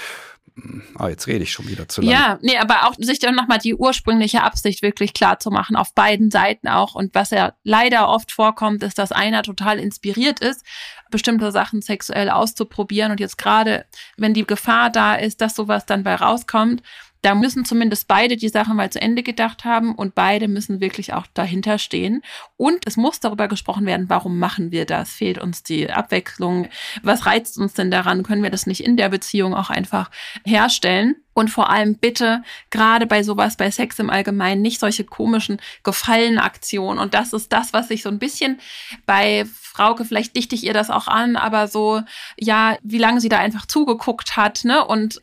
Ah, 0.96 1.08
jetzt 1.08 1.28
rede 1.28 1.44
ich 1.44 1.52
schon 1.52 1.68
wieder 1.68 1.88
zu 1.88 2.02
lange. 2.02 2.14
Ja, 2.14 2.40
nee, 2.42 2.58
aber 2.58 2.88
auch 2.88 2.96
sich 2.98 3.20
dann 3.20 3.36
nochmal 3.36 3.58
die 3.58 3.74
ursprüngliche 3.74 4.44
Absicht 4.44 4.82
wirklich 4.82 5.14
klar 5.14 5.40
zu 5.40 5.50
machen, 5.50 5.76
auf 5.76 5.94
beiden 5.94 6.30
Seiten 6.30 6.68
auch. 6.68 6.94
Und 6.94 7.16
was 7.16 7.32
ja 7.32 7.54
leider 7.64 8.10
oft 8.10 8.32
vorkommt, 8.32 8.84
ist, 8.84 8.98
dass 8.98 9.12
einer 9.12 9.44
total 9.44 9.80
inspiriert 9.80 10.40
ist, 10.42 10.66
bestimmte 11.12 11.52
Sachen 11.52 11.82
sexuell 11.82 12.30
auszuprobieren. 12.30 13.12
Und 13.12 13.20
jetzt 13.20 13.38
gerade, 13.38 13.86
wenn 14.18 14.34
die 14.34 14.46
Gefahr 14.46 14.90
da 14.90 15.16
ist, 15.16 15.42
dass 15.42 15.56
sowas 15.56 15.86
dann 15.86 16.04
bei 16.04 16.16
rauskommt, 16.16 16.82
da 17.22 17.36
müssen 17.36 17.66
zumindest 17.66 18.08
beide 18.08 18.36
die 18.36 18.50
Sache 18.50 18.74
mal 18.74 18.90
zu 18.90 19.00
Ende 19.00 19.22
gedacht 19.22 19.64
haben 19.64 19.94
und 19.94 20.16
beide 20.16 20.48
müssen 20.48 20.82
wirklich 20.82 21.14
auch 21.14 21.28
dahinter 21.34 21.78
stehen. 21.78 22.24
Und 22.58 22.88
es 22.88 22.98
muss 22.98 23.20
darüber 23.20 23.48
gesprochen 23.48 23.86
werden, 23.86 24.10
warum 24.10 24.40
machen 24.40 24.72
wir 24.72 24.86
das? 24.86 25.12
Fehlt 25.12 25.38
uns 25.38 25.62
die 25.62 25.90
Abwechslung? 25.92 26.68
Was 27.04 27.26
reizt 27.26 27.58
uns 27.58 27.74
denn 27.74 27.92
daran? 27.92 28.24
Können 28.24 28.44
wir 28.44 28.50
das 28.50 28.66
nicht 28.66 28.84
in 28.84 28.98
der 28.98 29.10
Beziehung 29.10 29.54
auch 29.54 29.70
einfach 29.70 30.10
herstellen? 30.46 31.16
Und 31.34 31.50
vor 31.50 31.70
allem 31.70 31.96
bitte, 31.96 32.44
gerade 32.70 33.06
bei 33.06 33.24
sowas, 33.24 33.56
bei 33.58 33.72
Sex 33.72 34.00
im 34.00 34.10
Allgemeinen, 34.10 34.62
nicht 34.62 34.80
solche 34.80 35.06
komischen 35.06 35.62
Gefallenaktionen. 35.84 37.00
Und 37.00 37.14
das 37.14 37.34
ist 37.34 37.54
das, 37.54 37.74
was 37.74 37.90
ich 37.90 38.04
so 38.04 38.10
ein 38.10 38.20
bisschen 38.20 38.60
bei 39.06 39.46
Frauke, 39.46 40.04
vielleicht 40.04 40.36
dichte 40.36 40.56
ich 40.56 40.66
ihr 40.66 40.74
das 40.74 40.90
auch 40.90 41.08
an, 41.08 41.38
aber 41.38 41.68
so, 41.68 42.02
ja, 42.38 42.78
wie 42.84 42.98
lange 42.98 43.22
sie 43.22 43.30
da 43.30 43.38
einfach 43.38 43.66
zugeguckt 43.66 44.36
hat, 44.36 44.66
ne? 44.66 44.86
Und 44.86 45.22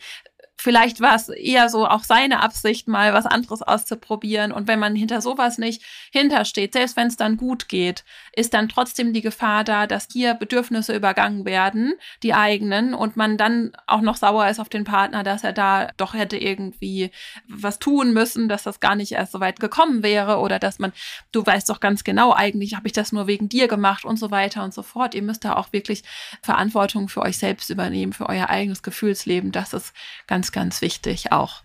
vielleicht 0.56 1.00
war 1.00 1.14
es 1.14 1.28
eher 1.28 1.68
so 1.68 1.86
auch 1.86 2.02
seine 2.02 2.40
Absicht, 2.40 2.88
mal 2.88 3.12
was 3.14 3.26
anderes 3.26 3.62
auszuprobieren. 3.62 4.50
Und 4.52 4.66
wenn 4.66 4.78
man 4.78 4.96
hinter 4.96 5.20
sowas 5.20 5.58
nicht 5.58 5.82
hintersteht, 6.10 6.72
selbst 6.72 6.96
wenn 6.96 7.06
es 7.06 7.16
dann 7.16 7.36
gut 7.36 7.68
geht, 7.68 8.04
ist 8.38 8.54
dann 8.54 8.68
trotzdem 8.68 9.12
die 9.12 9.20
Gefahr 9.20 9.64
da, 9.64 9.86
dass 9.86 10.08
hier 10.12 10.34
Bedürfnisse 10.34 10.94
übergangen 10.94 11.44
werden, 11.44 11.94
die 12.22 12.34
eigenen, 12.34 12.94
und 12.94 13.16
man 13.16 13.36
dann 13.36 13.72
auch 13.86 14.00
noch 14.00 14.16
sauer 14.16 14.48
ist 14.48 14.60
auf 14.60 14.68
den 14.68 14.84
Partner, 14.84 15.22
dass 15.22 15.44
er 15.44 15.52
da 15.52 15.90
doch 15.96 16.14
hätte 16.14 16.36
irgendwie 16.36 17.10
was 17.48 17.78
tun 17.78 18.12
müssen, 18.12 18.48
dass 18.48 18.62
das 18.62 18.80
gar 18.80 18.94
nicht 18.94 19.12
erst 19.12 19.32
so 19.32 19.40
weit 19.40 19.60
gekommen 19.60 20.02
wäre 20.02 20.38
oder 20.38 20.58
dass 20.58 20.78
man, 20.78 20.92
du 21.32 21.44
weißt 21.44 21.68
doch 21.68 21.80
ganz 21.80 22.04
genau, 22.04 22.32
eigentlich 22.32 22.74
habe 22.74 22.86
ich 22.86 22.92
das 22.92 23.12
nur 23.12 23.26
wegen 23.26 23.48
dir 23.48 23.68
gemacht 23.68 24.04
und 24.04 24.18
so 24.18 24.30
weiter 24.30 24.62
und 24.62 24.72
so 24.72 24.82
fort. 24.82 25.14
Ihr 25.14 25.22
müsst 25.22 25.44
da 25.44 25.56
auch 25.56 25.72
wirklich 25.72 26.04
Verantwortung 26.42 27.08
für 27.08 27.22
euch 27.22 27.38
selbst 27.38 27.70
übernehmen, 27.70 28.12
für 28.12 28.28
euer 28.28 28.48
eigenes 28.48 28.82
Gefühlsleben. 28.82 29.52
Das 29.52 29.72
ist 29.72 29.92
ganz 30.26 30.52
ganz, 30.52 30.80
wichtig 30.80 31.32
auch. 31.32 31.62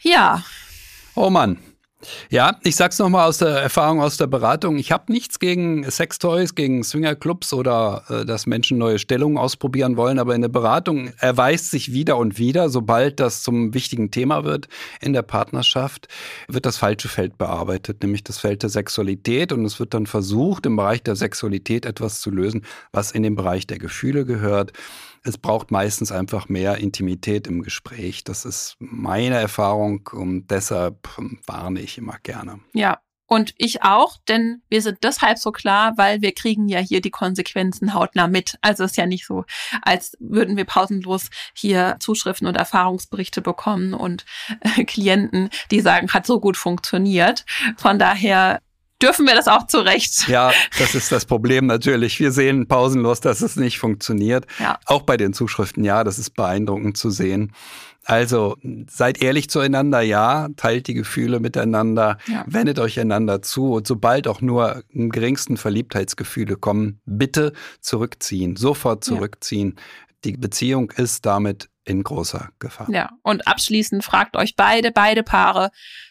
Ja. 0.00 0.42
Oh 1.14 1.30
Mann. 1.30 1.58
Ja, 2.28 2.58
ich 2.62 2.76
sag's 2.76 2.98
nochmal 2.98 3.26
aus 3.26 3.38
der 3.38 3.48
Erfahrung 3.48 4.02
aus 4.02 4.18
der 4.18 4.26
Beratung. 4.26 4.76
Ich 4.76 4.92
habe 4.92 5.10
nichts 5.10 5.38
gegen 5.38 5.90
Sextoys, 5.90 6.54
gegen 6.54 6.84
Swingerclubs 6.84 7.54
oder 7.54 8.04
äh, 8.08 8.24
dass 8.26 8.46
Menschen 8.46 8.76
neue 8.76 8.98
Stellungen 8.98 9.38
ausprobieren 9.38 9.96
wollen, 9.96 10.18
aber 10.18 10.34
in 10.34 10.42
der 10.42 10.50
Beratung 10.50 11.10
erweist 11.20 11.70
sich 11.70 11.92
wieder 11.92 12.18
und 12.18 12.38
wieder, 12.38 12.68
sobald 12.68 13.18
das 13.18 13.42
zum 13.42 13.72
wichtigen 13.72 14.10
Thema 14.10 14.44
wird 14.44 14.68
in 15.00 15.14
der 15.14 15.22
Partnerschaft, 15.22 16.08
wird 16.48 16.66
das 16.66 16.76
falsche 16.76 17.08
Feld 17.08 17.38
bearbeitet, 17.38 18.02
nämlich 18.02 18.22
das 18.22 18.38
Feld 18.38 18.62
der 18.62 18.70
Sexualität. 18.70 19.50
Und 19.52 19.64
es 19.64 19.80
wird 19.80 19.94
dann 19.94 20.06
versucht, 20.06 20.66
im 20.66 20.76
Bereich 20.76 21.02
der 21.02 21.16
Sexualität 21.16 21.86
etwas 21.86 22.20
zu 22.20 22.30
lösen, 22.30 22.66
was 22.92 23.10
in 23.12 23.22
den 23.22 23.36
Bereich 23.36 23.66
der 23.66 23.78
Gefühle 23.78 24.26
gehört 24.26 24.72
es 25.26 25.38
braucht 25.38 25.70
meistens 25.70 26.12
einfach 26.12 26.48
mehr 26.48 26.78
Intimität 26.78 27.46
im 27.46 27.62
Gespräch. 27.62 28.22
Das 28.24 28.44
ist 28.44 28.76
meine 28.78 29.36
Erfahrung 29.36 30.08
und 30.12 30.48
deshalb 30.50 31.08
warne 31.46 31.80
ich 31.80 31.98
immer 31.98 32.18
gerne. 32.22 32.60
Ja, 32.72 33.00
Und 33.28 33.54
ich 33.56 33.82
auch, 33.82 34.18
denn 34.28 34.62
wir 34.68 34.80
sind 34.82 34.98
deshalb 35.02 35.38
so 35.38 35.50
klar, 35.50 35.94
weil 35.96 36.22
wir 36.22 36.32
kriegen 36.32 36.68
ja 36.68 36.78
hier 36.78 37.00
die 37.00 37.10
Konsequenzen 37.10 37.92
hautnah 37.92 38.28
mit. 38.28 38.56
Also 38.62 38.84
es 38.84 38.92
ist 38.92 38.96
ja 38.96 39.06
nicht 39.06 39.26
so, 39.26 39.44
als 39.82 40.16
würden 40.20 40.56
wir 40.56 40.64
pausenlos 40.64 41.28
hier 41.52 41.96
Zuschriften 41.98 42.46
und 42.46 42.56
Erfahrungsberichte 42.56 43.42
bekommen 43.42 43.94
und 43.94 44.24
äh, 44.60 44.84
Klienten, 44.84 45.50
die 45.72 45.80
sagen, 45.80 46.12
hat 46.12 46.24
so 46.24 46.38
gut 46.38 46.56
funktioniert. 46.56 47.44
Von 47.76 47.98
daher 47.98 48.60
dürfen 49.02 49.26
wir 49.26 49.34
das 49.34 49.48
auch 49.48 49.66
zurecht. 49.66 50.28
Ja, 50.28 50.52
das 50.78 50.94
ist 50.94 51.12
das 51.12 51.26
Problem 51.26 51.66
natürlich. 51.66 52.18
Wir 52.20 52.32
sehen 52.32 52.66
pausenlos, 52.66 53.20
dass 53.20 53.40
es 53.42 53.56
nicht 53.56 53.78
funktioniert. 53.78 54.46
Ja. 54.58 54.78
Auch 54.86 55.02
bei 55.02 55.16
den 55.16 55.32
Zuschriften, 55.32 55.84
ja, 55.84 56.04
das 56.04 56.18
ist 56.18 56.30
beeindruckend 56.30 56.96
zu 56.96 57.10
sehen. 57.10 57.52
Also 58.04 58.56
seid 58.88 59.20
ehrlich 59.20 59.50
zueinander, 59.50 60.00
ja, 60.00 60.48
teilt 60.56 60.86
die 60.86 60.94
Gefühle 60.94 61.40
miteinander, 61.40 62.18
ja. 62.28 62.44
wendet 62.46 62.78
euch 62.78 63.00
einander 63.00 63.42
zu 63.42 63.72
und 63.72 63.86
sobald 63.86 64.28
auch 64.28 64.40
nur 64.40 64.84
im 64.90 65.10
geringsten 65.10 65.56
Verliebtheitsgefühle 65.56 66.56
kommen, 66.56 67.00
bitte 67.04 67.52
zurückziehen, 67.80 68.54
sofort 68.54 69.02
zurückziehen. 69.02 69.74
Ja. 69.76 69.82
Die 70.24 70.36
Beziehung 70.36 70.92
ist 70.92 71.26
damit 71.26 71.68
in 71.84 72.04
großer 72.04 72.50
Gefahr. 72.60 72.88
Ja, 72.90 73.10
und 73.22 73.46
abschließend 73.48 74.04
fragt 74.04 74.36
euch 74.36 74.54
beide, 74.54 74.92
beide 74.92 75.24
Paare, 75.24 75.70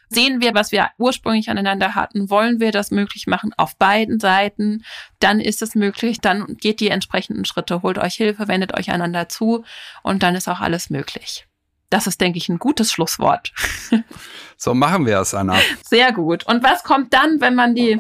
sehen 0.10 0.42
wir, 0.42 0.54
was 0.54 0.72
wir 0.72 0.90
ursprünglich 0.98 1.50
aneinander 1.50 1.96
hatten, 1.96 2.30
wollen 2.30 2.60
wir 2.60 2.72
das 2.72 2.92
möglich 2.92 3.28
machen 3.28 3.52
auf 3.58 3.78
beiden 3.78 4.20
Seiten, 4.20 4.84
dann 5.20 5.40
ist 5.40 5.62
es 5.62 5.76
möglich, 5.76 6.20
dann 6.22 6.58
geht 6.60 6.80
die 6.80 6.90
entsprechenden 6.90 7.46
Schritte, 7.46 7.82
holt 7.82 7.98
euch 7.98 8.16
Hilfe, 8.16 8.48
wendet 8.48 8.78
euch 8.78 8.92
einander 8.92 9.30
zu 9.30 9.64
und 10.04 10.24
dann 10.24 10.36
ist 10.36 10.48
auch 10.48 10.60
alles 10.60 10.90
möglich. 10.90 11.48
Das 11.90 12.08
ist, 12.08 12.20
denke 12.20 12.38
ich, 12.38 12.50
ein 12.50 12.60
gutes 12.60 12.92
Schlusswort. 12.92 13.54
so 14.58 14.74
machen 14.74 15.06
wir 15.06 15.20
es, 15.20 15.34
Anna. 15.34 15.58
Sehr 15.84 16.12
gut. 16.12 16.46
Und 16.46 16.64
was 16.64 16.84
kommt 16.84 17.14
dann, 17.14 17.42
wenn 17.42 17.56
man 17.56 17.76
die 17.76 18.00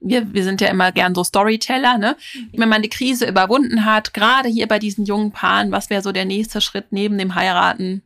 wir, 0.00 0.32
wir 0.32 0.44
sind 0.44 0.60
ja 0.60 0.68
immer 0.68 0.92
gern 0.92 1.14
so 1.14 1.22
Storyteller, 1.22 1.98
ne? 1.98 2.16
Wenn 2.52 2.68
man 2.68 2.82
die 2.82 2.88
Krise 2.88 3.28
überwunden 3.28 3.84
hat, 3.84 4.14
gerade 4.14 4.48
hier 4.48 4.66
bei 4.66 4.78
diesen 4.78 5.04
jungen 5.04 5.30
Paaren, 5.32 5.72
was 5.72 5.90
wäre 5.90 6.02
so 6.02 6.10
der 6.10 6.24
nächste 6.24 6.60
Schritt 6.60 6.86
neben 6.90 7.18
dem 7.18 7.34
Heiraten? 7.34 8.02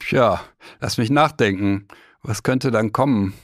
Tja, 0.00 0.40
lass 0.80 0.98
mich 0.98 1.10
nachdenken. 1.10 1.86
Was 2.22 2.42
könnte 2.42 2.70
dann 2.70 2.92
kommen? 2.92 3.34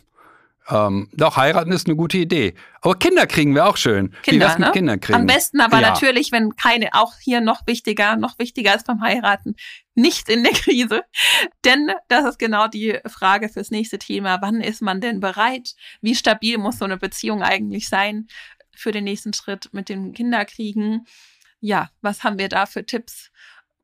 Ähm, 0.69 1.09
doch, 1.13 1.37
heiraten 1.37 1.71
ist 1.71 1.87
eine 1.87 1.95
gute 1.95 2.19
Idee. 2.19 2.55
Aber 2.81 2.97
Kinder 2.99 3.27
kriegen 3.27 3.55
wir 3.55 3.67
auch 3.67 3.77
schön. 3.77 4.13
Kinder, 4.23 4.49
Wie 4.49 4.51
mit 4.53 4.59
ne? 4.59 4.73
Kinder 4.73 4.99
kriegen? 4.99 5.19
Am 5.21 5.27
besten 5.27 5.61
aber 5.61 5.81
ja. 5.81 5.91
natürlich, 5.91 6.33
wenn 6.33 6.57
keine, 6.57 6.93
auch 6.95 7.15
hier 7.23 7.41
noch 7.41 7.67
wichtiger, 7.67 8.17
noch 8.17 8.39
wichtiger 8.39 8.73
als 8.73 8.83
beim 8.83 9.01
Heiraten, 9.01 9.55
nicht 9.95 10.29
in 10.29 10.43
der 10.43 10.53
Krise. 10.53 11.05
Denn 11.65 11.93
das 12.09 12.25
ist 12.25 12.39
genau 12.39 12.67
die 12.67 12.99
Frage 13.07 13.49
fürs 13.49 13.71
nächste 13.71 13.99
Thema. 13.99 14.43
Wann 14.43 14.61
ist 14.61 14.83
man 14.83 15.01
denn 15.01 15.21
bereit? 15.21 15.75
Wie 16.01 16.17
stabil 16.17 16.59
muss 16.59 16.79
so 16.79 16.85
eine 16.85 16.97
Beziehung 16.97 17.43
eigentlich 17.43 17.89
sein 17.89 18.27
für 18.75 18.91
den 18.91 19.05
nächsten 19.05 19.33
Schritt 19.33 19.69
mit 19.73 19.89
dem 19.89 20.15
Kinderkriegen? 20.15 21.07
Ja, 21.61 21.91
was 22.01 22.25
haben 22.25 22.39
wir 22.39 22.49
da 22.49 22.67
für 22.67 22.85
Tipps 22.85 23.31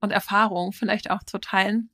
und 0.00 0.10
Erfahrungen 0.10 0.72
vielleicht 0.72 1.10
auch 1.10 1.22
zu 1.22 1.38
teilen? 1.38 1.90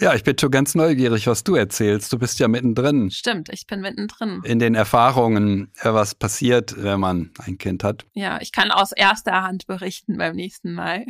Ja, 0.00 0.14
ich 0.14 0.22
bin 0.22 0.38
schon 0.38 0.52
ganz 0.52 0.76
neugierig, 0.76 1.26
was 1.26 1.42
du 1.42 1.56
erzählst. 1.56 2.12
Du 2.12 2.18
bist 2.18 2.38
ja 2.38 2.46
mittendrin. 2.46 3.10
Stimmt, 3.10 3.48
ich 3.50 3.66
bin 3.66 3.80
mittendrin. 3.80 4.42
In 4.44 4.60
den 4.60 4.76
Erfahrungen, 4.76 5.72
äh, 5.80 5.92
was 5.92 6.14
passiert, 6.14 6.80
wenn 6.80 7.00
man 7.00 7.32
ein 7.44 7.58
Kind 7.58 7.82
hat. 7.82 8.06
Ja, 8.14 8.40
ich 8.40 8.52
kann 8.52 8.70
aus 8.70 8.92
erster 8.92 9.42
Hand 9.42 9.66
berichten 9.66 10.16
beim 10.16 10.36
nächsten 10.36 10.72
Mal. 10.72 11.04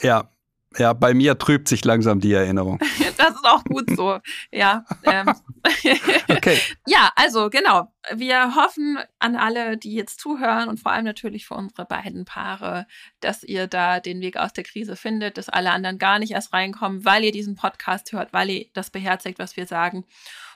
ja, 0.00 0.31
ja, 0.78 0.92
bei 0.92 1.14
mir 1.14 1.38
trübt 1.38 1.68
sich 1.68 1.84
langsam 1.84 2.20
die 2.20 2.32
Erinnerung. 2.32 2.78
das 3.18 3.30
ist 3.30 3.44
auch 3.44 3.64
gut 3.64 3.90
so. 3.96 4.18
Ja. 4.50 4.84
Ähm. 5.04 5.32
okay. 6.28 6.58
Ja, 6.86 7.10
also 7.16 7.50
genau. 7.50 7.92
Wir 8.14 8.54
hoffen 8.56 8.98
an 9.18 9.36
alle, 9.36 9.76
die 9.76 9.94
jetzt 9.94 10.20
zuhören 10.20 10.68
und 10.68 10.80
vor 10.80 10.92
allem 10.92 11.04
natürlich 11.04 11.46
für 11.46 11.54
unsere 11.54 11.84
beiden 11.84 12.24
Paare, 12.24 12.86
dass 13.20 13.44
ihr 13.44 13.66
da 13.66 14.00
den 14.00 14.20
Weg 14.20 14.36
aus 14.36 14.52
der 14.52 14.64
Krise 14.64 14.96
findet, 14.96 15.38
dass 15.38 15.48
alle 15.48 15.70
anderen 15.70 15.98
gar 15.98 16.18
nicht 16.18 16.32
erst 16.32 16.52
reinkommen, 16.52 17.04
weil 17.04 17.24
ihr 17.24 17.32
diesen 17.32 17.54
Podcast 17.54 18.12
hört, 18.12 18.32
weil 18.32 18.50
ihr 18.50 18.66
das 18.72 18.90
beherzigt, 18.90 19.38
was 19.38 19.56
wir 19.56 19.66
sagen 19.66 20.04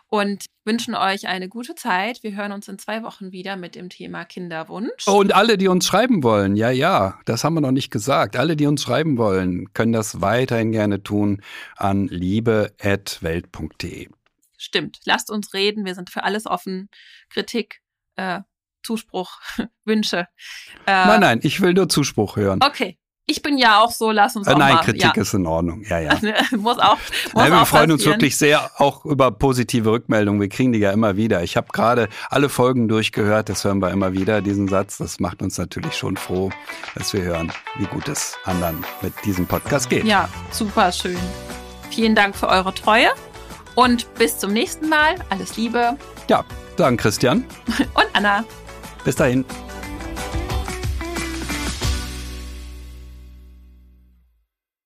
und 0.08 0.46
wünschen 0.64 0.94
euch 0.94 1.28
eine 1.28 1.48
gute 1.48 1.74
Zeit. 1.74 2.22
Wir 2.22 2.36
hören 2.36 2.52
uns 2.52 2.68
in 2.68 2.78
zwei 2.78 3.02
Wochen 3.02 3.32
wieder 3.32 3.56
mit 3.56 3.74
dem 3.74 3.88
Thema 3.88 4.24
Kinderwunsch. 4.24 5.04
Oh, 5.06 5.20
und 5.20 5.34
alle, 5.34 5.58
die 5.58 5.68
uns 5.68 5.86
schreiben 5.86 6.22
wollen, 6.22 6.56
ja, 6.56 6.70
ja, 6.70 7.18
das 7.24 7.44
haben 7.44 7.54
wir 7.54 7.60
noch 7.60 7.72
nicht 7.72 7.90
gesagt. 7.90 8.36
Alle, 8.36 8.56
die 8.56 8.66
uns 8.66 8.82
schreiben 8.82 9.18
wollen, 9.18 9.72
können 9.72 9.92
das 9.92 10.20
weiterhin 10.20 10.72
gerne 10.72 11.02
tun 11.02 11.42
an 11.76 12.08
liebe.welt.de. 12.08 14.08
Stimmt, 14.58 15.00
lasst 15.04 15.30
uns 15.30 15.54
reden. 15.54 15.84
Wir 15.84 15.94
sind 15.94 16.10
für 16.10 16.24
alles 16.24 16.46
offen. 16.46 16.88
Kritik, 17.28 17.82
äh, 18.16 18.40
Zuspruch, 18.82 19.40
Wünsche. 19.84 20.28
Äh, 20.86 21.06
nein, 21.06 21.20
nein, 21.20 21.40
ich 21.42 21.60
will 21.60 21.74
nur 21.74 21.88
Zuspruch 21.88 22.36
hören. 22.36 22.60
Okay, 22.62 22.98
ich 23.28 23.42
bin 23.42 23.58
ja 23.58 23.80
auch 23.80 23.90
so, 23.90 24.12
lass 24.12 24.36
uns 24.36 24.46
äh, 24.46 24.52
auch 24.52 24.58
Nein, 24.58 24.76
mal, 24.76 24.84
Kritik 24.84 25.02
ja. 25.02 25.22
ist 25.22 25.34
in 25.34 25.46
Ordnung. 25.46 25.82
Ja, 25.88 25.98
ja. 25.98 26.16
muss 26.56 26.78
auch. 26.78 26.96
Muss 26.96 27.34
Nein, 27.34 27.50
wir 27.52 27.62
auch 27.62 27.66
freuen 27.66 27.90
passieren. 27.90 27.90
uns 27.90 28.06
wirklich 28.06 28.36
sehr 28.36 28.70
auch 28.80 29.04
über 29.04 29.32
positive 29.32 29.90
Rückmeldungen. 29.90 30.40
Wir 30.40 30.48
kriegen 30.48 30.72
die 30.72 30.78
ja 30.78 30.92
immer 30.92 31.16
wieder. 31.16 31.42
Ich 31.42 31.56
habe 31.56 31.66
gerade 31.72 32.08
alle 32.30 32.48
Folgen 32.48 32.86
durchgehört. 32.86 33.48
Das 33.48 33.64
hören 33.64 33.82
wir 33.82 33.90
immer 33.90 34.12
wieder, 34.12 34.40
diesen 34.42 34.68
Satz. 34.68 34.98
Das 34.98 35.18
macht 35.18 35.42
uns 35.42 35.58
natürlich 35.58 35.96
schon 35.96 36.16
froh, 36.16 36.50
dass 36.94 37.12
wir 37.12 37.22
hören, 37.22 37.52
wie 37.78 37.86
gut 37.86 38.06
es 38.06 38.36
anderen 38.44 38.84
mit 39.02 39.12
diesem 39.24 39.46
Podcast 39.46 39.90
geht. 39.90 40.04
Ja, 40.04 40.28
super 40.52 40.92
schön. 40.92 41.18
Vielen 41.90 42.14
Dank 42.14 42.36
für 42.36 42.48
eure 42.48 42.72
Treue 42.74 43.08
und 43.74 44.12
bis 44.14 44.38
zum 44.38 44.52
nächsten 44.52 44.88
Mal. 44.88 45.16
Alles 45.30 45.56
Liebe. 45.56 45.96
Ja, 46.28 46.44
dann 46.76 46.96
Christian. 46.96 47.44
Und 47.94 48.06
Anna. 48.12 48.44
Bis 49.04 49.16
dahin. 49.16 49.44